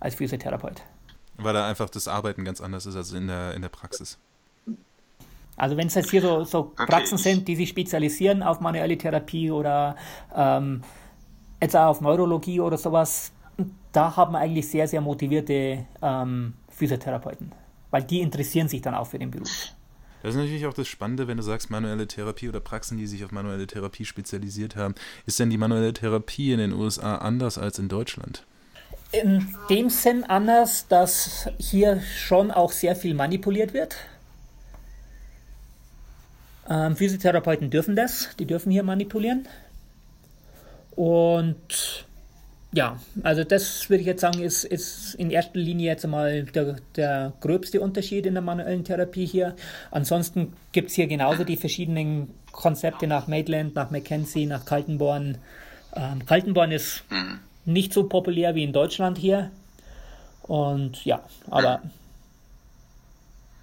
Als 0.00 0.14
Physiotherapeut. 0.14 0.82
Weil 1.38 1.54
da 1.54 1.66
einfach 1.66 1.88
das 1.88 2.06
Arbeiten 2.08 2.44
ganz 2.44 2.60
anders 2.60 2.86
ist 2.86 2.96
als 2.96 3.12
in 3.12 3.28
der, 3.28 3.54
in 3.54 3.62
der 3.62 3.68
Praxis. 3.68 4.18
Also 5.56 5.76
wenn 5.76 5.88
es 5.88 5.94
jetzt 5.94 6.10
hier 6.10 6.22
so, 6.22 6.44
so 6.44 6.58
Okay. 6.58 6.86
Praxen 6.86 7.18
sind, 7.18 7.48
die 7.48 7.56
sich 7.56 7.68
spezialisieren 7.68 8.42
auf 8.42 8.60
manuelle 8.60 8.96
Therapie 8.96 9.50
oder 9.50 9.96
ähm, 10.34 10.82
jetzt 11.60 11.74
auch 11.74 11.86
auf 11.86 12.00
Neurologie 12.00 12.60
oder 12.60 12.78
sowas, 12.78 13.32
da 13.92 14.16
haben 14.16 14.32
wir 14.32 14.38
eigentlich 14.38 14.68
sehr, 14.68 14.86
sehr 14.86 15.00
motivierte 15.00 15.84
ähm, 16.00 16.54
Physiotherapeuten, 16.68 17.52
weil 17.90 18.04
die 18.04 18.20
interessieren 18.20 18.68
sich 18.68 18.82
dann 18.82 18.94
auch 18.94 19.06
für 19.06 19.18
den 19.18 19.32
Beruf. 19.32 19.48
Das 20.22 20.34
ist 20.34 20.40
natürlich 20.40 20.66
auch 20.66 20.74
das 20.74 20.88
Spannende, 20.88 21.28
wenn 21.28 21.36
du 21.36 21.42
sagst, 21.42 21.70
manuelle 21.70 22.08
Therapie 22.08 22.48
oder 22.48 22.60
Praxen, 22.60 22.98
die 22.98 23.06
sich 23.06 23.24
auf 23.24 23.30
manuelle 23.30 23.66
Therapie 23.66 24.04
spezialisiert 24.04 24.74
haben. 24.74 24.94
Ist 25.26 25.38
denn 25.38 25.50
die 25.50 25.58
manuelle 25.58 25.92
Therapie 25.92 26.52
in 26.52 26.58
den 26.58 26.72
USA 26.72 27.16
anders 27.16 27.56
als 27.58 27.78
in 27.78 27.88
Deutschland? 27.88 28.44
In 29.12 29.54
dem 29.70 29.90
Sinn 29.90 30.24
anders, 30.24 30.88
dass 30.88 31.48
hier 31.58 32.00
schon 32.00 32.50
auch 32.50 32.72
sehr 32.72 32.96
viel 32.96 33.14
manipuliert 33.14 33.72
wird. 33.72 33.96
Ähm, 36.68 36.96
Physiotherapeuten 36.96 37.70
dürfen 37.70 37.96
das, 37.96 38.30
die 38.38 38.44
dürfen 38.44 38.70
hier 38.70 38.82
manipulieren. 38.82 39.48
Und 40.90 42.06
ja, 42.72 42.98
also 43.22 43.44
das 43.44 43.88
würde 43.88 44.02
ich 44.02 44.06
jetzt 44.06 44.20
sagen, 44.20 44.42
ist, 44.42 44.64
ist 44.64 45.14
in 45.14 45.30
erster 45.30 45.58
Linie 45.58 45.86
jetzt 45.86 46.04
einmal 46.04 46.44
der, 46.44 46.76
der 46.96 47.32
gröbste 47.40 47.80
Unterschied 47.80 48.26
in 48.26 48.34
der 48.34 48.42
manuellen 48.42 48.84
Therapie 48.84 49.24
hier. 49.26 49.56
Ansonsten 49.90 50.52
gibt 50.72 50.90
es 50.90 50.94
hier 50.94 51.06
genauso 51.06 51.44
die 51.44 51.56
verschiedenen 51.56 52.30
Konzepte 52.52 53.06
nach 53.06 53.26
Maitland, 53.26 53.74
nach 53.74 53.90
Mackenzie, 53.90 54.46
nach 54.46 54.64
Kaltenborn. 54.66 55.38
Ähm, 55.96 56.26
Kaltenborn 56.26 56.72
ist 56.72 57.04
Mhm. 57.10 57.38
nicht 57.64 57.92
so 57.92 58.04
populär 58.04 58.54
wie 58.54 58.64
in 58.64 58.72
Deutschland 58.72 59.16
hier. 59.16 59.50
Und 60.42 61.04
ja, 61.04 61.22
aber 61.50 61.82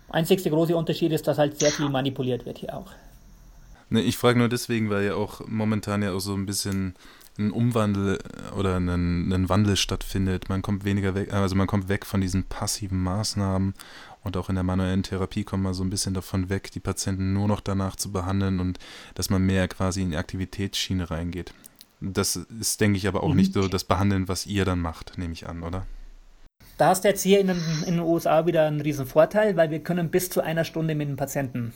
einzigste 0.10 0.50
große 0.50 0.76
Unterschied 0.76 1.12
ist, 1.12 1.28
dass 1.28 1.38
halt 1.38 1.60
sehr 1.60 1.72
viel 1.72 1.90
manipuliert 1.90 2.46
wird 2.46 2.58
hier 2.60 2.76
auch. 2.76 2.92
Ne, 3.90 4.02
ich 4.02 4.18
frage 4.18 4.40
nur 4.40 4.50
deswegen, 4.50 4.90
weil 4.90 5.06
ja 5.06 5.16
auch 5.16 5.42
momentan 5.48 6.02
ja 6.02 6.12
auch 6.12 6.20
so 6.20 6.34
ein 6.34 6.46
bisschen 6.46 6.96
ein 7.38 7.52
Umwandel 7.52 8.18
äh, 8.18 8.56
oder 8.56 8.78
ein, 8.78 9.32
ein 9.32 9.50
Wandel 9.50 9.76
stattfindet. 9.76 10.50
Man 10.50 10.62
kommt 10.62 10.86
weniger 10.86 11.16
weg, 11.16 11.34
also 11.34 11.56
man 11.56 11.68
kommt 11.68 11.90
weg 11.90 12.06
von 12.06 12.22
diesen 12.22 12.44
passiven 12.44 13.02
Maßnahmen 13.04 13.74
und 14.24 14.38
auch 14.38 14.50
in 14.50 14.56
der 14.56 14.64
manuellen 14.64 15.04
Therapie 15.04 15.44
kommt 15.44 15.64
man 15.64 15.74
so 15.74 15.84
ein 15.84 15.90
bisschen 15.90 16.14
davon 16.14 16.50
weg, 16.50 16.72
die 16.72 16.80
Patienten 16.80 17.34
nur 17.34 17.48
noch 17.48 17.60
danach 17.62 17.96
zu 17.96 18.12
behandeln 18.12 18.60
und 18.60 18.80
dass 19.14 19.30
man 19.30 19.46
mehr 19.46 19.68
quasi 19.68 20.02
in 20.02 20.12
die 20.12 20.18
Aktivitätsschiene 20.18 21.12
reingeht. 21.12 21.54
Das 22.02 22.36
ist, 22.36 22.82
denke 22.82 22.98
ich, 22.98 23.08
aber 23.08 23.24
auch 23.24 23.30
Mhm. 23.30 23.36
nicht 23.38 23.54
so 23.54 23.68
das 23.68 23.84
Behandeln, 23.84 24.28
was 24.28 24.46
ihr 24.46 24.66
dann 24.66 24.80
macht, 24.80 25.18
nehme 25.18 25.34
ich 25.34 25.48
an, 25.48 25.64
oder? 25.64 25.86
Da 26.78 26.88
hast 26.88 27.04
du 27.04 27.08
jetzt 27.08 27.22
hier 27.24 27.40
in 27.40 27.48
den, 27.48 27.62
in 27.86 27.94
den 27.96 28.00
USA 28.02 28.46
wieder 28.46 28.66
einen 28.68 28.82
riesen 28.82 29.06
Vorteil, 29.06 29.56
weil 29.56 29.72
wir 29.72 29.80
können 29.80 30.10
bis 30.10 30.30
zu 30.30 30.42
einer 30.42 30.66
Stunde 30.66 30.94
mit 30.94 31.08
dem 31.08 31.16
Patienten 31.16 31.74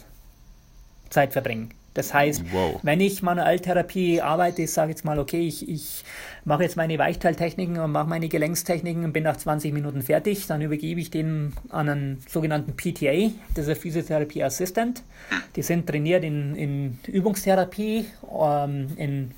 Zeit 1.09 1.31
verbringen. 1.33 1.69
Das 1.93 2.13
heißt, 2.13 2.43
Wow. 2.51 2.79
wenn 2.83 3.01
ich 3.01 3.21
Manuelltherapie 3.21 4.21
arbeite, 4.21 4.61
ich 4.63 4.71
sage 4.71 4.91
jetzt 4.91 5.05
mal, 5.05 5.19
okay, 5.19 5.41
ich, 5.47 5.67
ich 5.67 6.03
mache 6.45 6.63
jetzt 6.63 6.77
meine 6.77 6.97
Weichteiltechniken 6.97 7.79
und 7.79 7.91
mache 7.91 8.07
meine 8.07 8.27
Gelenkstechniken 8.29 9.03
und 9.03 9.13
bin 9.13 9.23
nach 9.23 9.37
20 9.37 9.73
Minuten 9.73 10.01
fertig, 10.01 10.47
dann 10.47 10.61
übergebe 10.61 10.99
ich 10.99 11.11
den 11.11 11.53
an 11.69 11.89
einen 11.89 12.23
sogenannten 12.27 12.75
PTA, 12.75 13.31
das 13.55 13.65
ist 13.65 13.69
ein 13.69 13.75
Physiotherapie 13.75 14.43
Assistant. 14.43 15.03
Die 15.55 15.61
sind 15.61 15.87
trainiert 15.87 16.23
in, 16.23 16.55
in 16.55 16.99
Übungstherapie, 17.07 18.05
ähm, 18.39 18.87
in 18.97 19.31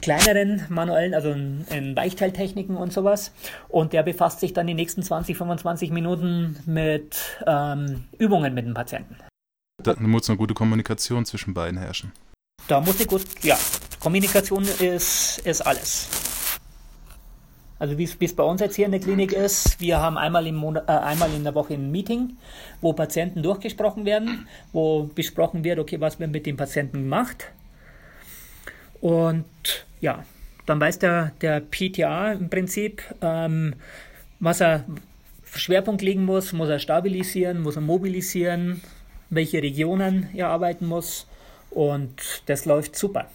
kleineren 0.00 0.64
manuellen, 0.68 1.14
also 1.14 1.30
in, 1.30 1.64
in 1.70 1.96
Weichteiltechniken 1.96 2.76
und 2.76 2.92
sowas. 2.92 3.32
Und 3.68 3.92
der 3.92 4.02
befasst 4.02 4.40
sich 4.40 4.52
dann 4.52 4.66
die 4.66 4.74
nächsten 4.74 5.02
20, 5.02 5.36
25 5.36 5.90
Minuten 5.90 6.56
mit 6.66 7.16
ähm, 7.46 8.04
Übungen 8.18 8.54
mit 8.54 8.66
dem 8.66 8.74
Patienten. 8.74 9.16
Da 9.82 9.94
muss 9.98 10.28
eine 10.28 10.36
gute 10.36 10.54
Kommunikation 10.54 11.24
zwischen 11.24 11.54
beiden 11.54 11.78
herrschen. 11.78 12.12
Da 12.68 12.80
muss 12.80 13.00
ich 13.00 13.06
gut, 13.06 13.22
ja, 13.42 13.58
Kommunikation 13.98 14.64
ist, 14.64 15.38
ist 15.44 15.60
alles. 15.60 16.08
Also 17.80 17.96
wie 17.96 18.04
es 18.04 18.36
bei 18.36 18.42
uns 18.42 18.60
jetzt 18.60 18.76
hier 18.76 18.84
in 18.84 18.92
der 18.92 19.00
Klinik 19.00 19.32
ist, 19.32 19.80
wir 19.80 19.98
haben 19.98 20.18
einmal, 20.18 20.46
im 20.46 20.56
Monat, 20.56 20.86
äh, 20.86 20.92
einmal 20.92 21.32
in 21.32 21.44
der 21.44 21.54
Woche 21.54 21.74
ein 21.74 21.90
Meeting, 21.90 22.36
wo 22.82 22.92
Patienten 22.92 23.42
durchgesprochen 23.42 24.04
werden, 24.04 24.46
wo 24.72 25.04
besprochen 25.04 25.64
wird, 25.64 25.78
okay, 25.78 25.98
was 25.98 26.20
wird 26.20 26.30
mit 26.30 26.44
dem 26.44 26.58
Patienten 26.58 26.98
gemacht. 26.98 27.50
Und 29.00 29.46
ja, 30.02 30.24
dann 30.66 30.78
weiß 30.78 30.98
der, 30.98 31.32
der 31.40 31.60
PTA 31.60 32.32
im 32.32 32.50
Prinzip, 32.50 33.02
ähm, 33.22 33.74
was 34.40 34.60
er 34.60 34.84
Schwerpunkt 35.54 36.02
legen 36.02 36.26
muss, 36.26 36.52
muss 36.52 36.68
er 36.68 36.78
stabilisieren, 36.78 37.62
muss 37.62 37.76
er 37.76 37.82
mobilisieren, 37.82 38.82
welche 39.30 39.62
Regionen 39.62 40.28
er 40.34 40.48
arbeiten 40.48 40.86
muss. 40.86 41.26
Und 41.70 42.42
das 42.46 42.64
läuft 42.64 42.96
super. 42.96 43.30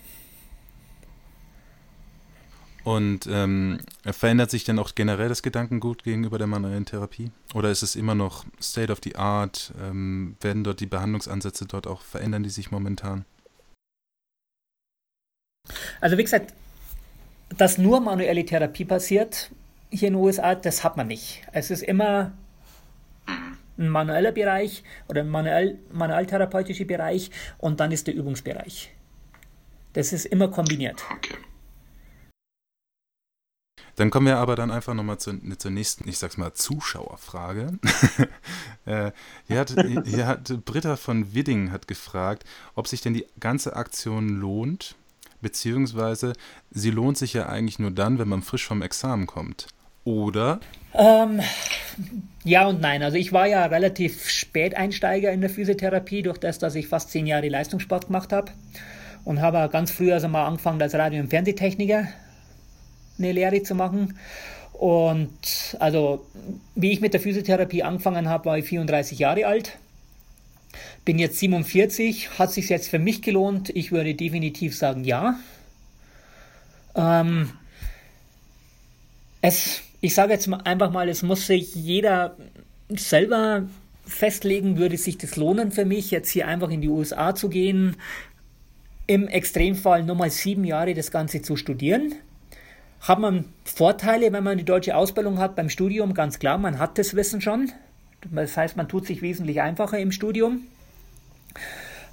Und 2.84 3.28
ähm, 3.32 3.80
verändert 4.06 4.52
sich 4.52 4.64
denn 4.64 4.78
auch 4.78 4.94
generell 4.94 5.28
das 5.28 5.42
Gedankengut 5.42 6.04
gegenüber 6.04 6.38
der 6.38 6.46
manuellen 6.46 6.86
Therapie? 6.86 7.32
Oder 7.56 7.72
ist 7.72 7.82
es 7.82 7.96
immer 7.96 8.14
noch 8.14 8.46
State 8.62 8.92
of 8.92 9.00
the 9.04 9.16
Art? 9.16 9.74
Ähm, 9.82 10.38
werden 10.40 10.64
dort 10.64 10.82
die 10.82 10.86
Behandlungsansätze 10.86 11.66
dort 11.66 11.88
auch, 11.88 12.02
verändern 12.02 12.44
die 12.44 12.52
sich 12.52 12.70
momentan? 12.70 13.26
Also 16.00 16.16
wie 16.20 16.24
gesagt, 16.24 16.54
dass 17.58 17.80
nur 17.80 18.02
manuelle 18.02 18.46
Therapie 18.46 18.86
passiert 18.86 19.50
hier 19.90 20.10
in 20.10 20.14
den 20.14 20.22
USA, 20.22 20.54
das 20.54 20.84
hat 20.84 20.98
man 20.98 21.08
nicht. 21.08 21.42
Es 21.54 21.72
ist 21.72 21.82
immer 21.82 22.34
ein 23.78 23.90
manueller 23.90 24.32
Bereich 24.32 24.84
oder 25.08 25.22
ein 25.22 25.30
manuell, 25.30 25.80
manuelltherapeutischer 25.92 26.86
Bereich 26.86 27.32
und 27.58 27.80
dann 27.80 27.92
ist 27.92 28.08
der 28.08 28.16
Übungsbereich. 28.16 28.94
Das 29.94 30.14
ist 30.14 30.26
immer 30.26 30.50
kombiniert. 30.50 31.04
Okay. 31.12 31.36
Dann 33.96 34.10
kommen 34.10 34.28
wir 34.28 34.38
aber 34.38 34.58
dann 34.58 34.72
einfach 34.72 34.94
nochmal 34.94 35.20
zur, 35.20 35.36
zur 35.58 35.72
nächsten, 35.72 36.08
ich 36.10 36.18
sag's 36.18 36.38
mal, 36.38 36.54
Zuschauerfrage. 36.54 37.80
äh, 38.86 39.12
hier, 39.48 39.60
hat, 39.60 39.74
hier 40.06 40.28
hat 40.28 40.66
Britta 40.66 40.98
von 40.98 41.34
Widding 41.34 41.72
hat 41.72 41.88
gefragt, 41.88 42.44
ob 42.76 42.88
sich 42.88 43.02
denn 43.02 43.14
die 43.14 43.26
ganze 43.40 43.76
Aktion 43.76 44.28
lohnt, 44.28 44.96
beziehungsweise 45.42 46.34
sie 46.72 46.92
lohnt 46.92 47.18
sich 47.18 47.34
ja 47.34 47.48
eigentlich 47.48 47.80
nur 47.80 47.92
dann, 47.92 48.20
wenn 48.20 48.28
man 48.28 48.42
frisch 48.42 48.68
vom 48.68 48.82
Examen 48.82 49.28
kommt. 49.28 49.68
Oder 50.06 50.60
Ähm, 50.94 51.42
ja 52.44 52.68
und 52.68 52.80
nein. 52.80 53.04
Also 53.04 53.18
ich 53.18 53.34
war 53.34 53.48
ja 53.48 53.66
relativ 53.66 54.30
spät 54.30 54.78
Einsteiger 54.78 55.32
in 55.32 55.42
der 55.42 55.50
Physiotherapie, 55.50 56.22
durch 56.22 56.38
das, 56.38 56.60
dass 56.60 56.76
ich 56.76 56.88
fast 56.88 57.10
zehn 57.12 57.28
Jahre 57.28 57.50
Leistungssport 57.50 58.08
gemacht 58.08 58.32
habe. 58.32 58.52
Und 59.26 59.42
habe 59.42 59.68
ganz 59.72 59.92
früh 59.92 60.14
also 60.14 60.28
mal 60.28 60.46
angefangen 60.46 60.82
als 60.82 60.94
Radio- 60.94 61.20
und 61.22 61.30
Fernsehtechniker 61.30 62.08
eine 63.18 63.32
Lehre 63.32 63.64
zu 63.64 63.76
machen. 63.76 64.18
Und 64.74 65.76
also, 65.80 66.26
wie 66.76 66.92
ich 66.92 67.02
mit 67.02 67.14
der 67.14 67.22
Physiotherapie 67.22 67.84
angefangen 67.84 68.30
habe, 68.30 68.46
war 68.46 68.58
ich 68.58 68.66
34 68.66 69.18
Jahre 69.20 69.48
alt. 69.48 69.78
Bin 71.06 71.18
jetzt 71.18 71.40
47. 71.40 72.38
Hat 72.38 72.52
sich 72.52 72.70
jetzt 72.70 72.90
für 72.90 73.00
mich 73.00 73.22
gelohnt? 73.22 73.70
Ich 73.70 73.92
würde 73.92 74.14
definitiv 74.16 74.76
sagen, 74.76 75.04
ja. 75.04 75.40
Ähm, 76.96 77.52
es, 79.42 79.82
ich 80.02 80.14
sage 80.14 80.34
jetzt 80.34 80.48
mal 80.48 80.62
einfach 80.62 80.92
mal, 80.92 81.10
es 81.10 81.24
muss 81.24 81.48
sich 81.48 81.76
jeder 81.76 82.36
selber 82.90 83.68
festlegen, 84.06 84.78
würde 84.78 84.98
sich 84.98 85.18
das 85.18 85.36
lohnen 85.36 85.72
für 85.72 85.86
mich, 85.86 86.12
jetzt 86.12 86.30
hier 86.30 86.48
einfach 86.48 86.70
in 86.70 86.82
die 86.82 86.90
USA 86.90 87.34
zu 87.34 87.50
gehen, 87.50 87.96
im 89.08 89.28
Extremfall 89.28 90.04
nochmal 90.04 90.30
sieben 90.30 90.64
Jahre 90.64 90.94
das 90.94 91.12
Ganze 91.12 91.42
zu 91.42 91.56
studieren. 91.56 92.14
Hat 93.02 93.20
man 93.20 93.46
Vorteile, 93.64 94.32
wenn 94.34 94.44
man 94.44 94.58
die 94.58 94.66
deutsche 94.66 94.96
Ausbildung 94.96 95.40
hat 95.40 95.56
beim 95.56 95.70
Studium, 95.70 96.14
ganz 96.14 96.40
klar, 96.40 96.58
man 96.58 96.80
hat 96.80 96.98
das 96.98 97.16
Wissen 97.16 97.42
schon. 97.42 97.72
Das 98.32 98.58
heißt, 98.58 98.78
man 98.78 98.88
tut 98.88 99.06
sich 99.06 99.22
wesentlich 99.22 99.62
einfacher 99.62 100.00
im 100.00 100.12
Studium. 100.12 100.64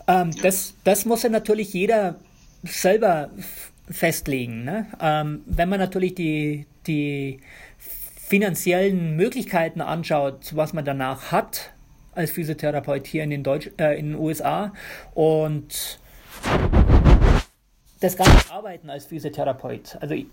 Ähm, 0.07 0.33
das, 0.43 0.75
das 0.85 1.05
muss 1.07 1.23
ja 1.23 1.31
natürlich 1.31 1.73
jeder 1.73 2.17
selber 2.63 3.31
festlegen. 3.89 4.65
Ne? 4.65 4.87
Ähm, 5.01 5.43
wenn 5.47 5.69
man 5.69 5.79
natürlich 5.79 6.15
die, 6.15 6.67
die 6.87 7.41
finanziellen 8.33 9.15
Möglichkeiten 9.15 9.83
anschaut, 9.83 10.57
was 10.57 10.73
man 10.73 10.87
danach 10.87 11.33
hat 11.33 11.75
als 12.15 12.31
Physiotherapeut 12.31 13.07
hier 13.07 13.25
in 13.25 13.29
den, 13.29 13.43
Deutsch, 13.43 13.71
äh, 13.77 13.99
in 13.99 14.13
den 14.13 14.15
USA 14.19 14.73
und 15.13 15.99
das 18.01 18.17
ganze 18.17 18.51
Arbeiten 18.51 18.89
als 18.89 19.05
Physiotherapeut. 19.05 19.99
Also 20.01 20.15
ich, 20.15 20.29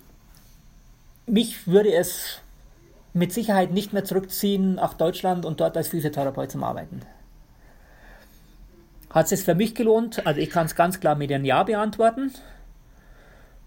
mich 1.25 1.67
würde 1.67 1.91
es 1.91 2.39
mit 3.11 3.33
Sicherheit 3.33 3.73
nicht 3.73 3.91
mehr 3.91 4.05
zurückziehen 4.05 4.75
nach 4.75 4.93
Deutschland 4.93 5.45
und 5.45 5.59
dort 5.59 5.75
als 5.75 5.89
Physiotherapeut 5.89 6.51
zum 6.51 6.63
Arbeiten. 6.63 7.01
Hat 9.09 9.29
es 9.29 9.43
für 9.43 9.55
mich 9.55 9.75
gelohnt? 9.75 10.25
Also 10.25 10.39
ich 10.39 10.51
kann 10.51 10.67
es 10.67 10.75
ganz 10.75 11.01
klar 11.01 11.15
mit 11.15 11.33
einem 11.33 11.43
Ja 11.43 11.63
beantworten. 11.63 12.31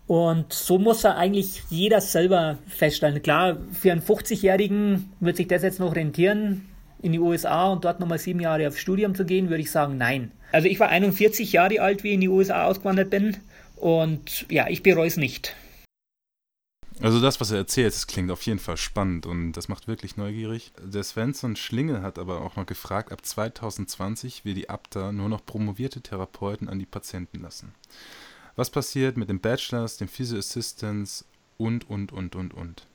Und 0.07 0.53
so 0.53 0.79
muss 0.79 1.05
er 1.05 1.17
eigentlich 1.17 1.63
jeder 1.71 2.01
selber 2.01 2.59
feststellen. 2.67 3.23
Klar, 3.23 3.57
für 3.73 3.93
einen 3.93 4.03
50-Jährigen 4.03 5.13
wird 5.21 5.37
sich 5.37 5.49
das 5.49 5.63
jetzt 5.63 5.81
noch 5.81 5.95
rentieren. 5.95 6.67
in 7.03 7.13
die 7.13 7.19
USA 7.19 7.69
und 7.69 7.85
dort 7.85 8.01
nochmal 8.01 8.19
sieben 8.19 8.41
Jahre 8.41 8.69
aufs 8.69 8.79
Studium 8.79 9.15
zu 9.15 9.25
gehen, 9.25 9.51
würde 9.51 9.63
ich 9.63 9.71
sagen, 9.71 9.99
nein. 9.99 10.31
Also 10.53 10.69
ich 10.69 10.79
war 10.81 10.89
41 10.89 11.53
Jahre 11.53 11.81
alt, 11.81 12.05
wie 12.05 12.09
ich 12.09 12.15
in 12.15 12.21
die 12.21 12.29
USA 12.29 12.67
ausgewandert 12.67 13.11
bin 13.11 13.37
und 13.77 14.47
ja, 14.49 14.69
ich 14.69 14.83
bereue 14.83 15.09
es 15.09 15.17
nicht. 15.17 15.57
Also 17.01 17.21
das, 17.21 17.41
was 17.41 17.51
er 17.51 17.59
erzählt, 17.59 17.93
das 17.93 18.07
klingt 18.07 18.31
auf 18.31 18.43
jeden 18.43 18.61
Fall 18.61 18.77
spannend 18.77 19.27
und 19.27 19.53
das 19.53 19.69
macht 19.69 19.89
wirklich 19.89 20.17
neugierig. 20.17 20.73
Der 20.81 21.03
Svensson 21.03 21.57
Schlinge 21.57 22.03
hat 22.03 22.19
aber 22.19 22.43
auch 22.43 22.55
noch 22.55 22.67
gefragt, 22.67 23.11
ab 23.11 23.27
2020 23.27 24.45
will 24.45 24.55
die 24.55 24.71
ABTA 24.71 25.11
nur 25.11 25.29
noch 25.29 25.45
promovierte 25.45 26.01
Therapeuten 26.01 26.69
an 26.69 26.79
die 26.79 26.87
Patienten 26.87 27.41
lassen. 27.41 27.75
Was 28.57 28.71
passiert 28.71 29.17
mit 29.17 29.29
den 29.29 29.41
Bachelors, 29.41 29.97
den 29.97 30.09
Physio 30.09 30.39
Assistants 30.39 31.25
und, 31.57 31.89
und, 31.89 32.13
und, 32.13 32.37
und, 32.37 32.55
und? 32.55 32.87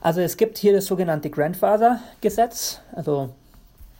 Also 0.00 0.20
es 0.20 0.36
gibt 0.36 0.58
hier 0.58 0.72
das 0.72 0.86
sogenannte 0.86 1.30
Grandfather-Gesetz, 1.30 2.80
also 2.92 3.32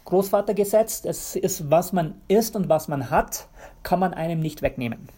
Großvatergesetz. 0.05 1.03
Das 1.03 1.37
ist, 1.37 1.70
was 1.70 1.93
man 1.93 2.14
ist 2.26 2.57
und 2.57 2.68
was 2.68 2.89
man 2.89 3.11
hat, 3.11 3.47
kann 3.83 4.01
man 4.01 4.12
einem 4.12 4.41
nicht 4.41 4.62
wegnehmen. 4.62 5.09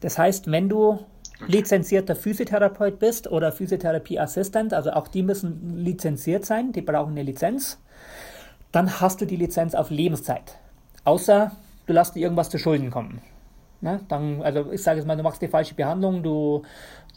Das 0.00 0.18
heißt, 0.18 0.50
wenn 0.50 0.68
du 0.68 0.98
lizenzierter 1.46 2.14
Physiotherapeut 2.14 2.98
bist 2.98 3.30
oder 3.30 3.52
Physiotherapieassistent, 3.52 4.74
also 4.74 4.92
auch 4.92 5.08
die 5.08 5.22
müssen 5.22 5.78
lizenziert 5.78 6.44
sein, 6.44 6.72
die 6.72 6.82
brauchen 6.82 7.12
eine 7.12 7.22
Lizenz, 7.22 7.78
dann 8.72 9.00
hast 9.00 9.20
du 9.20 9.24
die 9.24 9.36
Lizenz 9.36 9.74
auf 9.74 9.90
Lebenszeit. 9.90 10.58
Außer 11.04 11.52
du 11.86 11.92
lässt 11.92 12.14
dir 12.14 12.20
irgendwas 12.20 12.50
zu 12.50 12.58
Schulden 12.58 12.90
kommen. 12.90 13.22
Ne? 13.84 14.00
Dann, 14.08 14.42
also 14.42 14.72
ich 14.72 14.82
sage 14.82 14.98
jetzt 14.98 15.06
mal, 15.06 15.16
du 15.16 15.22
machst 15.22 15.40
die 15.40 15.48
falsche 15.48 15.74
Behandlung, 15.74 16.22
du, 16.22 16.62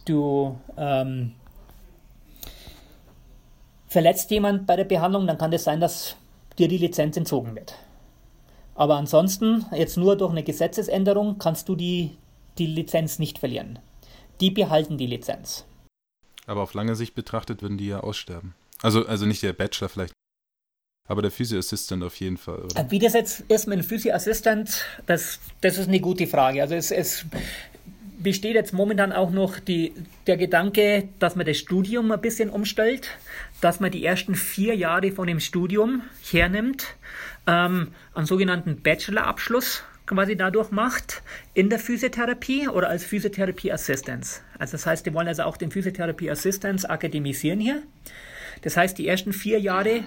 du 0.05 0.55
ähm, 0.78 1.34
verletzt 3.88 4.30
jemand 4.30 4.68
bei 4.68 4.76
der 4.76 4.84
Behandlung, 4.84 5.26
dann 5.26 5.39
kann 5.39 5.49
das 5.49 5.63
sein, 5.63 5.80
dass 5.80 6.15
dir 6.59 6.68
die 6.68 6.78
Lizenz 6.78 7.18
entzogen 7.18 7.55
wird. 7.55 7.74
Aber 8.76 8.97
ansonsten, 8.97 9.65
jetzt 9.72 9.97
nur 9.97 10.15
durch 10.15 10.32
eine 10.32 10.43
Gesetzesänderung, 10.43 11.39
kannst 11.39 11.68
du 11.68 11.76
die, 11.76 12.15
die 12.59 12.68
Lizenz 12.68 13.18
nicht 13.18 13.39
verlieren 13.39 13.80
die 14.41 14.51
behalten 14.51 14.97
die 14.97 15.07
Lizenz. 15.07 15.65
Aber 16.45 16.61
auf 16.61 16.74
lange 16.74 16.95
Sicht 16.95 17.15
betrachtet 17.15 17.61
würden 17.61 17.78
die 17.78 17.88
ja 17.88 17.99
aussterben. 17.99 18.55
Also, 18.82 19.05
also 19.05 19.26
nicht 19.26 19.43
der 19.43 19.53
Bachelor 19.53 19.89
vielleicht, 19.89 20.13
aber 21.08 21.22
der 21.22 21.32
Physio 21.32 21.60
Assistant 21.60 22.03
auf 22.03 22.16
jeden 22.16 22.38
Fall, 22.38 22.60
oder? 22.60 22.91
Wie 22.91 22.99
das 22.99 23.14
jetzt 23.14 23.41
ist 23.47 23.68
mit 23.68 23.80
dem 23.80 23.84
Physio 23.84 24.14
Assistant, 24.14 24.86
das, 25.05 25.39
das 25.62 25.78
ist 25.78 25.88
eine 25.88 25.99
gute 25.99 26.28
Frage. 26.28 26.62
Also 26.62 26.76
es, 26.76 26.91
es 26.91 27.26
besteht 28.20 28.55
jetzt 28.55 28.74
momentan 28.74 29.14
auch 29.14 29.32
noch 29.32 29.60
die, 29.60 29.93
der 30.26 30.38
Gedanke, 30.38 31.08
dass 31.20 31.36
man 31.36 31.45
das 31.45 31.58
Studium 31.58 32.12
ein 32.12 32.20
bisschen 32.20 32.49
umstellt, 32.49 33.10
dass 33.62 33.80
man 33.80 33.91
die 33.91 34.03
ersten 34.03 34.36
vier 34.36 34.76
Jahre 34.76 35.12
von 35.12 35.28
dem 35.28 35.39
Studium 35.39 36.01
hernimmt, 36.30 36.95
ähm, 37.47 37.89
einen 38.14 38.26
sogenannten 38.26 38.82
Bachelor-Abschluss 38.82 39.84
quasi 40.05 40.36
dadurch 40.36 40.72
macht 40.72 41.22
in 41.53 41.70
der 41.70 41.80
Physiotherapie 41.80 42.68
oder 42.70 42.89
als 42.89 43.03
Physiotherapie 43.03 43.72
Assistance. 43.72 44.41
Also 44.58 44.74
das 44.74 44.86
heißt, 44.86 45.05
die 45.05 45.14
wollen 45.14 45.28
also 45.28 45.43
auch 45.43 45.58
den 45.58 45.70
Physiotherapie 45.70 46.32
Assistance 46.32 46.89
akademisieren 46.89 47.60
hier. 47.60 47.84
Das 48.62 48.78
heißt, 48.78 48.97
die 48.97 49.08
ersten 49.08 49.34
vier 49.34 49.60
Jahre, 49.60 50.03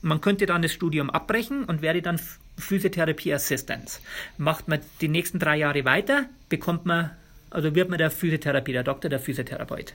man 0.00 0.20
könnte 0.20 0.46
dann 0.46 0.62
das 0.62 0.72
Studium 0.72 1.10
abbrechen 1.10 1.64
und 1.64 1.82
wäre 1.82 2.02
dann 2.02 2.20
Physiotherapie 2.56 3.32
Assistance. 3.32 4.00
Macht 4.36 4.68
man 4.68 4.80
die 5.00 5.08
nächsten 5.08 5.38
drei 5.38 5.56
Jahre 5.56 5.84
weiter, 5.84 6.26
bekommt 6.48 6.86
man, 6.86 7.10
also 7.50 7.74
wird 7.74 7.88
man 7.88 7.98
der 7.98 8.10
Physiotherapie, 8.10 8.72
der 8.72 8.84
Doktor, 8.84 9.08
der 9.08 9.20
Physiotherapeut. 9.20 9.94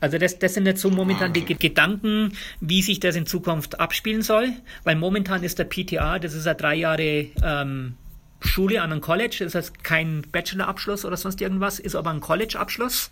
Also 0.00 0.16
das, 0.16 0.38
das 0.38 0.54
sind 0.54 0.66
jetzt 0.66 0.80
so 0.80 0.90
momentan 0.90 1.32
die 1.32 1.44
Gedanken, 1.44 2.32
wie 2.60 2.80
sich 2.80 3.00
das 3.00 3.16
in 3.16 3.26
Zukunft 3.26 3.80
abspielen 3.80 4.22
soll, 4.22 4.48
weil 4.84 4.96
momentan 4.96 5.42
ist 5.42 5.58
der 5.58 5.64
PTA, 5.64 6.18
das 6.18 6.32
ist 6.32 6.46
ja 6.46 6.54
drei 6.54 6.74
Jahre 6.74 7.26
ähm, 7.42 7.96
Schule 8.40 8.80
an 8.80 8.92
einem 8.92 9.02
College, 9.02 9.36
das 9.40 9.54
heißt 9.54 9.84
kein 9.84 10.22
Bachelorabschluss 10.32 11.04
oder 11.04 11.18
sonst 11.18 11.42
irgendwas, 11.42 11.78
ist 11.78 11.94
aber 11.94 12.10
ein 12.10 12.20
College-Abschluss. 12.20 13.10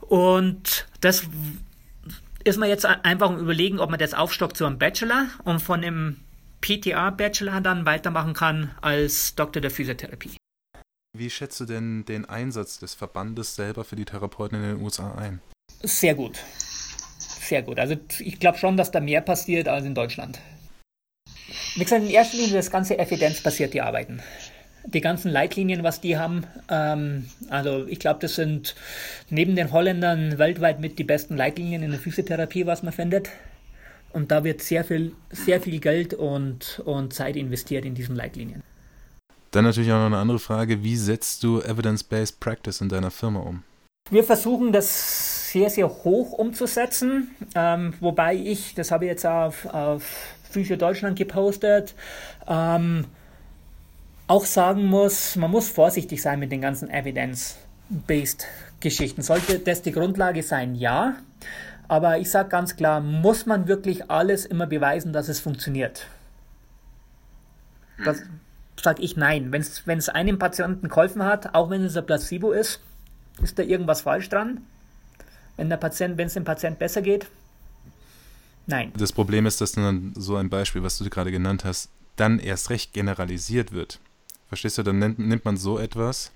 Und 0.00 0.86
das 1.00 1.26
ist 2.46 2.58
man 2.58 2.68
jetzt 2.68 2.86
einfach 2.86 3.28
um 3.28 3.38
überlegen, 3.38 3.80
ob 3.80 3.90
man 3.90 3.98
das 3.98 4.14
aufstockt 4.14 4.56
zu 4.56 4.64
einem 4.64 4.78
Bachelor 4.78 5.26
und 5.44 5.60
von 5.60 5.82
dem 5.82 6.20
PTA-Bachelor 6.60 7.60
dann 7.60 7.86
weitermachen 7.86 8.34
kann 8.34 8.72
als 8.80 9.34
Doktor 9.34 9.60
der 9.60 9.72
Physiotherapie. 9.72 10.36
Wie 11.12 11.28
schätzt 11.28 11.58
du 11.58 11.64
denn 11.64 12.04
den 12.04 12.24
Einsatz 12.24 12.78
des 12.78 12.94
Verbandes 12.94 13.56
selber 13.56 13.84
für 13.84 13.96
die 13.96 14.04
Therapeuten 14.04 14.62
in 14.62 14.76
den 14.76 14.82
USA 14.82 15.14
ein? 15.16 15.40
Sehr 15.82 16.14
gut. 16.14 16.38
Sehr 17.18 17.62
gut. 17.62 17.80
Also 17.80 17.96
ich 18.20 18.38
glaube 18.38 18.58
schon, 18.58 18.76
dass 18.76 18.92
da 18.92 19.00
mehr 19.00 19.22
passiert 19.22 19.66
als 19.66 19.84
in 19.84 19.94
Deutschland. 19.94 20.38
Wie 21.74 21.82
gesagt, 21.82 22.02
in 22.02 22.10
erster 22.10 22.36
Linie 22.36 22.54
das 22.54 22.70
ganze 22.70 22.98
evidenzbasierte 22.98 23.82
Arbeiten. 23.82 24.22
Die 24.86 25.00
ganzen 25.00 25.30
Leitlinien, 25.30 25.82
was 25.82 26.00
die 26.00 26.16
haben, 26.16 26.44
ähm, 26.70 27.26
also 27.48 27.86
ich 27.88 27.98
glaube, 27.98 28.20
das 28.20 28.36
sind 28.36 28.74
neben 29.30 29.56
den 29.56 29.72
Holländern 29.72 30.38
weltweit 30.38 30.80
mit 30.80 30.98
die 30.98 31.04
besten 31.04 31.36
Leitlinien 31.36 31.82
in 31.82 31.90
der 31.90 32.00
Physiotherapie, 32.00 32.66
was 32.66 32.82
man 32.82 32.92
findet. 32.92 33.30
Und 34.12 34.30
da 34.30 34.44
wird 34.44 34.62
sehr 34.62 34.84
viel, 34.84 35.12
sehr 35.30 35.60
viel 35.60 35.80
Geld 35.80 36.14
und, 36.14 36.80
und 36.84 37.12
Zeit 37.12 37.36
investiert 37.36 37.84
in 37.84 37.94
diesen 37.94 38.16
Leitlinien. 38.16 38.62
Dann 39.50 39.64
natürlich 39.64 39.90
auch 39.90 39.98
noch 39.98 40.06
eine 40.06 40.18
andere 40.18 40.38
Frage. 40.38 40.82
Wie 40.82 40.96
setzt 40.96 41.42
du 41.42 41.60
Evidence-Based 41.60 42.40
Practice 42.40 42.80
in 42.80 42.88
deiner 42.88 43.10
Firma 43.10 43.40
um? 43.40 43.62
Wir 44.10 44.22
versuchen 44.22 44.72
das 44.72 45.50
sehr, 45.50 45.68
sehr 45.68 45.88
hoch 45.88 46.32
umzusetzen, 46.32 47.30
ähm, 47.54 47.94
wobei 48.00 48.36
ich, 48.36 48.74
das 48.74 48.90
habe 48.90 49.04
ich 49.04 49.10
jetzt 49.10 49.26
auf, 49.26 49.66
auf 49.66 50.36
Physio 50.50 50.76
Deutschland 50.76 51.18
gepostet. 51.18 51.94
Ähm, 52.46 53.04
auch 54.26 54.44
sagen 54.44 54.86
muss, 54.86 55.36
man 55.36 55.50
muss 55.50 55.68
vorsichtig 55.68 56.20
sein 56.22 56.38
mit 56.40 56.50
den 56.50 56.60
ganzen 56.60 56.90
Evidence-based 56.90 58.46
Geschichten. 58.80 59.22
Sollte 59.22 59.58
das 59.58 59.82
die 59.82 59.92
Grundlage 59.92 60.42
sein? 60.42 60.74
Ja. 60.74 61.16
Aber 61.88 62.18
ich 62.18 62.30
sage 62.30 62.48
ganz 62.48 62.76
klar, 62.76 63.00
muss 63.00 63.46
man 63.46 63.68
wirklich 63.68 64.10
alles 64.10 64.44
immer 64.44 64.66
beweisen, 64.66 65.12
dass 65.12 65.28
es 65.28 65.38
funktioniert? 65.38 66.06
Das 68.04 68.22
sage 68.82 69.02
ich 69.02 69.16
nein. 69.16 69.52
Wenn 69.52 69.98
es 69.98 70.08
einem 70.08 70.38
Patienten 70.38 70.88
geholfen 70.88 71.22
hat, 71.22 71.54
auch 71.54 71.70
wenn 71.70 71.84
es 71.84 71.96
ein 71.96 72.04
Placebo 72.04 72.52
ist, 72.52 72.80
ist 73.42 73.58
da 73.58 73.62
irgendwas 73.62 74.02
falsch 74.02 74.28
dran. 74.28 74.62
Wenn 75.56 75.70
der 75.70 75.76
Patient, 75.76 76.18
wenn 76.18 76.26
es 76.26 76.34
dem 76.34 76.44
Patient 76.44 76.78
besser 76.78 77.02
geht, 77.02 77.26
Nein. 78.66 78.92
Das 78.96 79.12
Problem 79.12 79.46
ist, 79.46 79.60
dass 79.60 79.72
dann 79.72 80.12
so 80.16 80.36
ein 80.36 80.50
Beispiel, 80.50 80.82
was 80.82 80.98
du 80.98 81.08
gerade 81.08 81.30
genannt 81.30 81.64
hast, 81.64 81.90
dann 82.16 82.38
erst 82.38 82.70
recht 82.70 82.92
generalisiert 82.92 83.72
wird. 83.72 84.00
Verstehst 84.48 84.78
du, 84.78 84.82
dann 84.82 84.98
nimmt, 84.98 85.18
nimmt 85.18 85.44
man 85.44 85.56
so 85.56 85.78
etwas, 85.78 86.32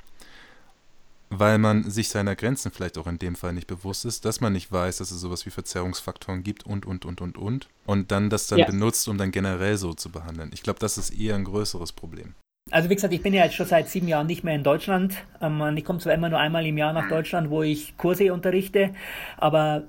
weil 1.28 1.58
man 1.58 1.88
sich 1.88 2.08
seiner 2.08 2.34
Grenzen 2.34 2.72
vielleicht 2.72 2.98
auch 2.98 3.06
in 3.06 3.18
dem 3.18 3.36
Fall 3.36 3.52
nicht 3.52 3.68
bewusst 3.68 4.04
ist, 4.04 4.24
dass 4.24 4.40
man 4.40 4.52
nicht 4.52 4.72
weiß, 4.72 4.98
dass 4.98 5.10
es 5.10 5.20
sowas 5.20 5.46
wie 5.46 5.50
Verzerrungsfaktoren 5.50 6.42
gibt 6.42 6.66
und, 6.66 6.86
und, 6.86 7.04
und, 7.04 7.20
und, 7.20 7.38
und. 7.38 7.68
Und 7.86 8.10
dann 8.10 8.30
das 8.30 8.48
dann 8.48 8.58
ja. 8.58 8.66
benutzt, 8.66 9.06
um 9.08 9.16
dann 9.16 9.30
generell 9.30 9.76
so 9.76 9.94
zu 9.94 10.10
behandeln. 10.10 10.50
Ich 10.52 10.62
glaube, 10.62 10.80
das 10.80 10.98
ist 10.98 11.10
eher 11.10 11.36
ein 11.36 11.44
größeres 11.44 11.92
Problem. 11.92 12.34
Also 12.72 12.90
wie 12.90 12.94
gesagt, 12.94 13.14
ich 13.14 13.22
bin 13.22 13.32
ja 13.32 13.44
jetzt 13.44 13.54
schon 13.54 13.66
seit 13.66 13.88
sieben 13.88 14.08
Jahren 14.08 14.26
nicht 14.26 14.44
mehr 14.44 14.54
in 14.54 14.64
Deutschland. 14.64 15.16
Ähm, 15.40 15.76
ich 15.76 15.84
komme 15.84 15.98
zwar 15.98 16.14
immer 16.14 16.28
nur 16.28 16.38
einmal 16.38 16.66
im 16.66 16.76
Jahr 16.76 16.92
nach 16.92 17.08
Deutschland, 17.08 17.50
wo 17.50 17.62
ich 17.62 17.96
Kurse 17.96 18.32
unterrichte, 18.32 18.94
aber 19.36 19.84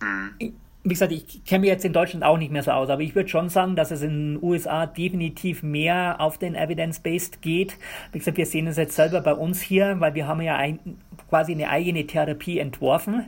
mhm 0.00 0.54
wie 0.82 0.90
gesagt, 0.90 1.12
ich 1.12 1.44
kenne 1.44 1.60
mich 1.60 1.68
jetzt 1.68 1.84
in 1.84 1.92
Deutschland 1.92 2.24
auch 2.24 2.38
nicht 2.38 2.50
mehr 2.50 2.62
so 2.62 2.70
aus, 2.70 2.88
aber 2.88 3.02
ich 3.02 3.14
würde 3.14 3.28
schon 3.28 3.50
sagen, 3.50 3.76
dass 3.76 3.90
es 3.90 4.00
in 4.00 4.34
den 4.34 4.42
USA 4.42 4.86
definitiv 4.86 5.62
mehr 5.62 6.16
auf 6.20 6.38
den 6.38 6.54
Evidence-Based 6.54 7.42
geht. 7.42 7.76
Wie 8.12 8.18
gesagt, 8.18 8.38
wir 8.38 8.46
sehen 8.46 8.66
es 8.66 8.78
jetzt 8.78 8.96
selber 8.96 9.20
bei 9.20 9.34
uns 9.34 9.60
hier, 9.60 10.00
weil 10.00 10.14
wir 10.14 10.26
haben 10.26 10.40
ja 10.40 10.56
ein, 10.56 10.78
quasi 11.28 11.52
eine 11.52 11.68
eigene 11.68 12.06
Therapie 12.06 12.58
entworfen, 12.58 13.26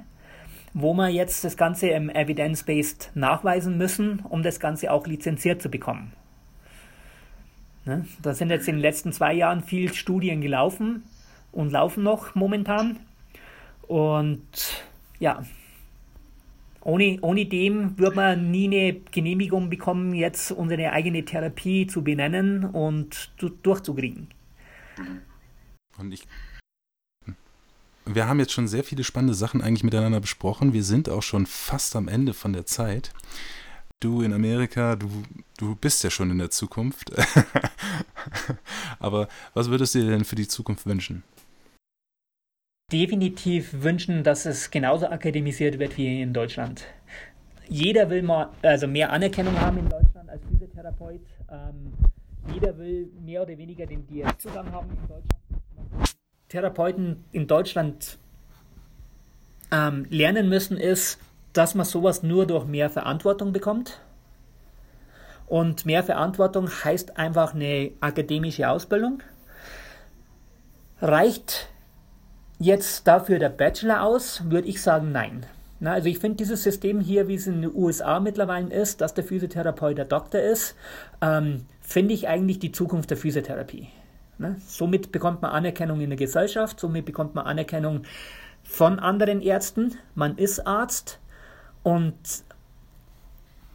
wo 0.73 0.95
wir 0.95 1.11
jetzt 1.11 1.45
das 1.45 1.59
Ganze 1.59 1.89
im 1.89 2.09
Evidence-Based 2.09 3.11
nachweisen 3.15 3.77
müssen, 3.77 4.21
um 4.21 4.43
das 4.43 4.59
Ganze 4.59 4.91
auch 4.91 5.07
lizenziert 5.07 5.61
zu 5.61 5.69
bekommen. 5.69 6.13
Ne? 7.85 8.07
Da 8.23 8.33
sind 8.33 8.49
jetzt 8.49 8.67
in 8.67 8.77
den 8.77 8.83
letzten 8.83 9.13
zwei 9.13 9.35
Jahren 9.35 9.63
viele 9.63 9.93
Studien 9.93 10.41
gelaufen 10.41 11.03
und 11.51 11.71
laufen 11.71 12.03
noch 12.03 12.35
momentan. 12.35 12.99
Und 13.89 14.41
ja, 15.19 15.43
ohne, 16.85 17.19
ohne 17.23 17.47
dem 17.47 17.99
wird 17.99 18.17
man 18.17 18.51
nie 18.51 18.67
eine 18.67 19.01
Genehmigung 19.11 19.71
bekommen, 19.71 20.15
jetzt 20.15 20.51
unsere 20.51 20.93
eigene 20.93 21.25
Therapie 21.25 21.87
zu 21.87 22.03
benennen 22.03 22.65
und 22.65 23.31
durchzukriegen. 23.63 24.29
Und 25.99 26.13
ich. 26.13 26.27
Wir 28.05 28.27
haben 28.27 28.41
jetzt 28.41 28.53
schon 28.53 28.67
sehr 28.67 28.83
viele 28.83 29.05
spannende 29.05 29.35
Sachen 29.35 29.63
eigentlich 29.63 29.85
miteinander 29.85 30.21
besprochen. 30.21 30.73
Wir 30.73 30.83
sind 30.83 31.09
auch 31.09 31.23
schon 31.23 31.47
fast 31.47 31.95
am 31.95 32.09
Ende 32.09 32.35
von 32.35 32.53
der 32.53 32.67
Zeit. 32.67 33.13
Du 34.01 34.23
in 34.23 34.33
Amerika, 34.33 34.97
du, 34.97 35.09
du 35.57 35.77
bist 35.77 36.03
ja 36.03 36.11
schon 36.11 36.31
in 36.33 36.39
der 36.39 36.51
Zukunft. 36.51 37.13
Aber 38.99 39.29
was 39.55 39.71
würdest 39.71 39.95
du 39.95 40.01
dir 40.01 40.11
denn 40.11 40.25
für 40.25 40.35
die 40.35 40.49
Zukunft 40.49 40.87
wünschen? 40.87 41.23
Definitiv 42.93 43.83
wünschen, 43.83 44.23
dass 44.23 44.47
es 44.47 44.71
genauso 44.71 45.07
akademisiert 45.07 45.79
wird 45.79 45.97
wie 45.97 46.21
in 46.21 46.33
Deutschland. 46.33 46.85
jeder 47.69 48.11
will 48.11 48.23
mal, 48.23 48.51
also 48.63 48.87
mehr 48.87 49.11
Anerkennung 49.11 49.59
haben 49.59 49.79
in 49.79 49.89
Deutschland 49.89 50.29
als 50.29 50.43
Physiotherapeut. 50.45 51.23
Ähm, 51.51 51.93
jeder 52.53 52.77
will 52.77 53.09
mehr 53.25 53.43
oder 53.43 53.57
weniger 53.57 53.87
den 53.87 54.07
DRS-Zugang 54.07 54.71
haben 54.73 54.91
in 54.91 55.09
Deutschland. 55.09 56.17
Therapeuten 56.49 57.25
in 57.33 57.47
Deutschland 57.47 58.19
ähm, 59.71 60.07
lernen 60.11 60.49
müssen, 60.49 60.77
ist, 60.77 61.19
dass 61.55 61.75
man 61.75 61.87
sowas 61.87 62.23
nur 62.23 62.47
durch 62.47 62.67
mehr 62.67 62.91
Verantwortung 62.91 63.53
bekommt. 63.53 64.01
Und 65.47 65.87
mehr 65.87 66.03
Verantwortung 66.03 66.69
heißt 66.69 67.17
einfach 67.17 67.55
eine 67.55 67.93
akademische 68.01 68.69
Ausbildung. 68.69 69.23
Reicht 71.01 71.69
jetzt 72.59 73.07
dafür 73.07 73.39
der 73.39 73.49
Bachelor 73.49 74.03
aus, 74.03 74.43
würde 74.51 74.69
ich 74.69 74.83
sagen, 74.83 75.13
nein. 75.13 75.47
Na, 75.81 75.95
also 75.95 76.09
ich 76.09 76.21
finde 76.21 76.37
dieses 76.37 76.63
System 76.63 77.01
hier, 77.01 77.27
wie 77.27 77.35
es 77.35 77.49
in 77.49 77.63
den 77.63 77.75
USA 77.75 78.21
mittlerweile 78.21 78.73
ist, 78.73 79.01
dass 79.01 79.15
der 79.15 79.25
Physiotherapeut 79.25 79.99
der 79.99 80.05
Doktor 80.05 80.41
ist, 80.41 80.77
ähm, 81.21 81.67
finde 81.81 82.15
ich 82.15 82.29
eigentlich 82.29 82.61
die 82.61 82.71
Zukunft 82.71 83.11
der 83.11 83.17
Physiotherapie. 83.17 83.89
Na, 84.39 84.55
somit 84.67 85.11
bekommt 85.11 85.43
man 85.43 85.51
Anerkennung 85.51 86.01
in 86.01 86.11
der 86.11 86.17
Gesellschaft, 86.17 86.79
somit 86.79 87.05
bekommt 87.05 87.35
man 87.35 87.47
Anerkennung 87.47 88.03
von 88.63 89.01
anderen 89.01 89.43
Ärzten. 89.43 89.97
Man 90.15 90.39
ist 90.39 90.67
Arzt 90.67 91.19
und 91.83 92.15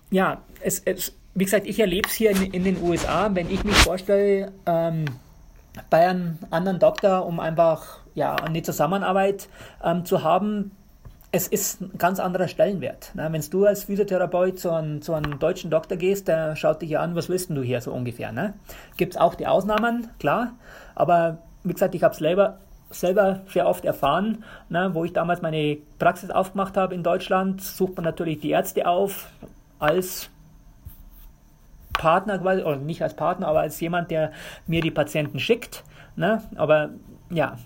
ja, 0.09 0.41
es, 0.61 0.81
es 0.85 1.13
wie 1.35 1.43
gesagt, 1.43 1.67
ich 1.67 1.79
erlebe 1.79 2.07
es 2.07 2.15
hier 2.15 2.31
in, 2.31 2.51
in, 2.51 2.63
den 2.63 2.81
USA, 2.81 3.29
wenn 3.35 3.51
ich 3.51 3.63
mich 3.63 3.75
vorstelle, 3.75 4.51
ähm, 4.65 5.05
bei 5.89 6.07
einem 6.07 6.39
anderen 6.49 6.79
Doktor, 6.79 7.25
um 7.25 7.39
einfach 7.39 7.99
ja, 8.15 8.35
eine 8.35 8.61
Zusammenarbeit 8.63 9.49
ähm, 9.83 10.05
zu 10.05 10.23
haben, 10.23 10.71
es 11.31 11.47
ist 11.47 11.81
ein 11.81 11.97
ganz 11.97 12.19
anderer 12.19 12.47
Stellenwert. 12.47 13.11
Ne? 13.13 13.27
Wenn 13.31 13.41
du 13.41 13.65
als 13.65 13.83
Physiotherapeut 13.83 14.59
zu 14.59 14.71
einem, 14.71 15.01
zu 15.01 15.13
einem 15.13 15.39
deutschen 15.39 15.69
Doktor 15.69 15.97
gehst, 15.97 16.27
der 16.27 16.55
schaut 16.55 16.81
dich 16.81 16.97
an, 16.97 17.15
was 17.15 17.29
willst 17.29 17.49
du 17.49 17.61
hier 17.61 17.81
so 17.81 17.91
ungefähr. 17.91 18.31
Ne? 18.31 18.53
Gibt 18.95 19.13
es 19.13 19.19
auch 19.19 19.35
die 19.35 19.47
Ausnahmen, 19.47 20.07
klar, 20.19 20.53
aber 20.95 21.39
wie 21.63 21.73
gesagt, 21.73 21.95
ich 21.95 22.03
habe 22.03 22.13
es 22.13 22.19
selber, 22.19 22.57
selber 22.89 23.41
sehr 23.47 23.67
oft 23.67 23.83
erfahren, 23.83 24.43
ne? 24.69 24.91
wo 24.93 25.03
ich 25.03 25.13
damals 25.13 25.41
meine 25.41 25.77
Praxis 25.99 26.31
aufgemacht 26.31 26.77
habe 26.77 26.95
in 26.95 27.03
Deutschland, 27.03 27.61
sucht 27.61 27.97
man 27.97 28.05
natürlich 28.05 28.39
die 28.39 28.51
Ärzte 28.51 28.87
auf 28.87 29.27
als 29.79 30.29
Partner, 31.97 32.41
oder 32.41 32.77
nicht 32.77 33.01
als 33.01 33.15
Partner, 33.15 33.47
aber 33.47 33.61
als 33.61 33.79
jemand, 33.79 34.11
der 34.11 34.31
mir 34.67 34.81
die 34.81 34.91
Patienten 34.91 35.39
schickt. 35.39 35.83
Ne? 36.15 36.41
Aber 36.55 36.91
ja, 37.29 37.57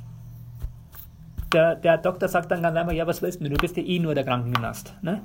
der, 1.54 1.76
der 1.76 1.98
Doktor 1.98 2.28
sagt 2.28 2.52
dann 2.52 2.62
ganz 2.62 2.78
einfach, 2.78 2.94
ja, 2.94 3.06
was 3.06 3.22
willst 3.22 3.42
du? 3.42 3.50
Du 3.50 3.58
bist 3.58 3.78
ja 3.78 3.84
eh 3.84 4.00
nur 4.00 4.16
der 4.16 4.24
Krankengymnast. 4.24 4.96
Ne? 5.02 5.22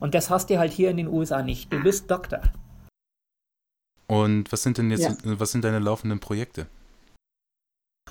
Und 0.00 0.14
das 0.14 0.30
hast 0.30 0.50
du 0.50 0.58
halt 0.58 0.72
hier 0.72 0.90
in 0.90 0.96
den 0.96 1.08
USA 1.08 1.42
nicht. 1.42 1.72
Du 1.72 1.82
bist 1.82 2.10
Doktor. 2.10 2.40
Und 4.06 4.50
was 4.50 4.62
sind 4.62 4.78
denn 4.78 4.90
jetzt, 4.90 5.24
ja. 5.24 5.38
was 5.38 5.52
sind 5.52 5.64
deine 5.64 5.78
laufenden 5.78 6.18
Projekte? 6.18 6.66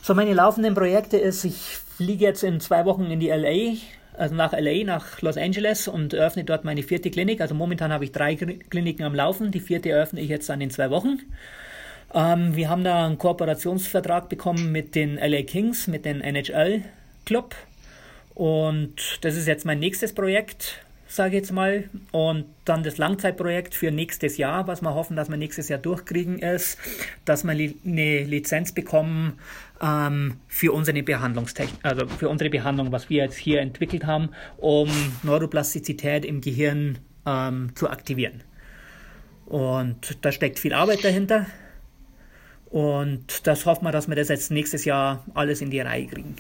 So, 0.02 0.16
meine 0.16 0.34
laufenden 0.34 0.74
Projekte 0.74 1.18
ist, 1.18 1.44
ich 1.44 1.58
fliege 1.58 2.24
jetzt 2.24 2.44
in 2.44 2.62
zwei 2.62 2.86
Wochen 2.86 3.04
in 3.06 3.20
die 3.20 3.28
LA, 3.28 3.78
also 4.20 4.36
nach 4.36 4.53
LA, 4.53 4.84
nach 4.84 5.22
Los 5.22 5.38
Angeles 5.38 5.88
und 5.88 6.13
eröffne 6.13 6.43
dort 6.43 6.65
meine 6.65 6.84
vierte 6.84 7.09
Klinik. 7.09 7.41
Also 7.41 7.55
momentan 7.55 7.91
habe 7.91 8.03
ich 8.03 8.11
drei 8.11 8.36
Kliniken 8.36 9.03
am 9.03 9.15
Laufen. 9.15 9.51
Die 9.51 9.59
vierte 9.59 9.89
eröffne 9.89 10.22
ich 10.22 10.30
jetzt 10.30 10.49
dann 10.49 10.61
in 10.61 10.70
zwei 10.70 10.89
Wochen. 10.89 11.20
Ähm, 12.13 12.55
wir 12.55 12.70
haben 12.70 12.84
da 12.84 13.05
einen 13.05 13.17
Kooperationsvertrag 13.17 14.30
bekommen 14.30 14.72
mit 14.72 14.95
den 14.95 15.15
LA 15.15 15.43
Kings, 15.43 15.88
mit 15.88 16.05
den 16.05 16.22
NHL 16.22 16.84
Club. 17.26 17.55
Und 18.34 19.20
das 19.22 19.36
ist 19.36 19.47
jetzt 19.47 19.65
mein 19.65 19.80
nächstes 19.80 20.13
Projekt, 20.13 20.84
sage 21.07 21.36
ich 21.36 21.41
jetzt 21.41 21.51
mal. 21.51 21.89
Und 22.11 22.45
dann 22.65 22.84
das 22.84 22.97
Langzeitprojekt 22.97 23.76
für 23.76 23.91
nächstes 23.91 24.38
Jahr, 24.38 24.67
was 24.67 24.82
wir 24.82 24.95
hoffen, 24.95 25.15
dass 25.15 25.30
wir 25.30 25.38
nächstes 25.38 25.70
Jahr 25.70 25.80
durchkriegen, 25.80 26.39
ist, 26.39 26.78
dass 27.26 27.43
wir 27.43 27.51
eine 27.51 28.24
Lizenz 28.24 28.72
bekommen 28.72 29.39
ähm, 29.82 30.38
für 30.48 30.74
unsere 30.74 31.02
Behandlungstechnik, 31.04 31.80
also 31.84 32.08
für 32.08 32.30
unsere 32.30 32.50
Behandlung, 32.50 32.92
was 32.92 33.10
wir 33.10 33.24
jetzt 33.24 33.38
hier 33.38 33.62
entwickelt 33.62 34.06
haben, 34.06 34.30
um 34.58 34.90
Neuroplastizität 35.24 36.26
im 36.26 36.42
Gehirn 36.42 37.00
ähm, 37.26 37.76
zu 37.76 37.90
aktivieren. 37.90 38.44
Und 39.46 40.18
da 40.22 40.32
steckt 40.32 40.60
viel 40.60 40.74
Arbeit 40.74 41.04
dahinter. 41.04 41.48
Und 42.70 43.48
das 43.48 43.66
hoffen 43.66 43.86
wir, 43.86 43.92
dass 43.92 44.08
wir 44.08 44.16
das 44.16 44.30
jetzt 44.30 44.52
nächstes 44.52 44.86
Jahr 44.86 45.26
alles 45.34 45.62
in 45.62 45.72
die 45.72 45.80
Reihe 45.80 46.06
kriegen. 46.06 46.36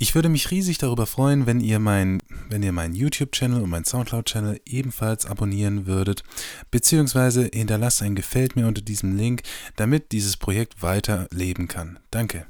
Ich 0.00 0.14
würde 0.14 0.28
mich 0.28 0.52
riesig 0.52 0.78
darüber 0.78 1.06
freuen, 1.06 1.46
wenn 1.46 1.60
ihr 1.60 1.80
mein, 1.80 2.22
wenn 2.48 2.62
ihr 2.62 2.70
meinen 2.70 2.94
YouTube-Channel 2.94 3.60
und 3.60 3.70
meinen 3.70 3.84
Soundcloud-Channel 3.84 4.60
ebenfalls 4.64 5.26
abonnieren 5.26 5.86
würdet, 5.86 6.22
beziehungsweise 6.70 7.50
hinterlasst 7.52 8.02
ein 8.02 8.14
Gefällt 8.14 8.54
mir 8.54 8.68
unter 8.68 8.80
diesem 8.82 9.16
Link, 9.16 9.42
damit 9.74 10.12
dieses 10.12 10.36
Projekt 10.36 10.82
weiterleben 10.82 11.66
kann. 11.66 11.98
Danke. 12.12 12.46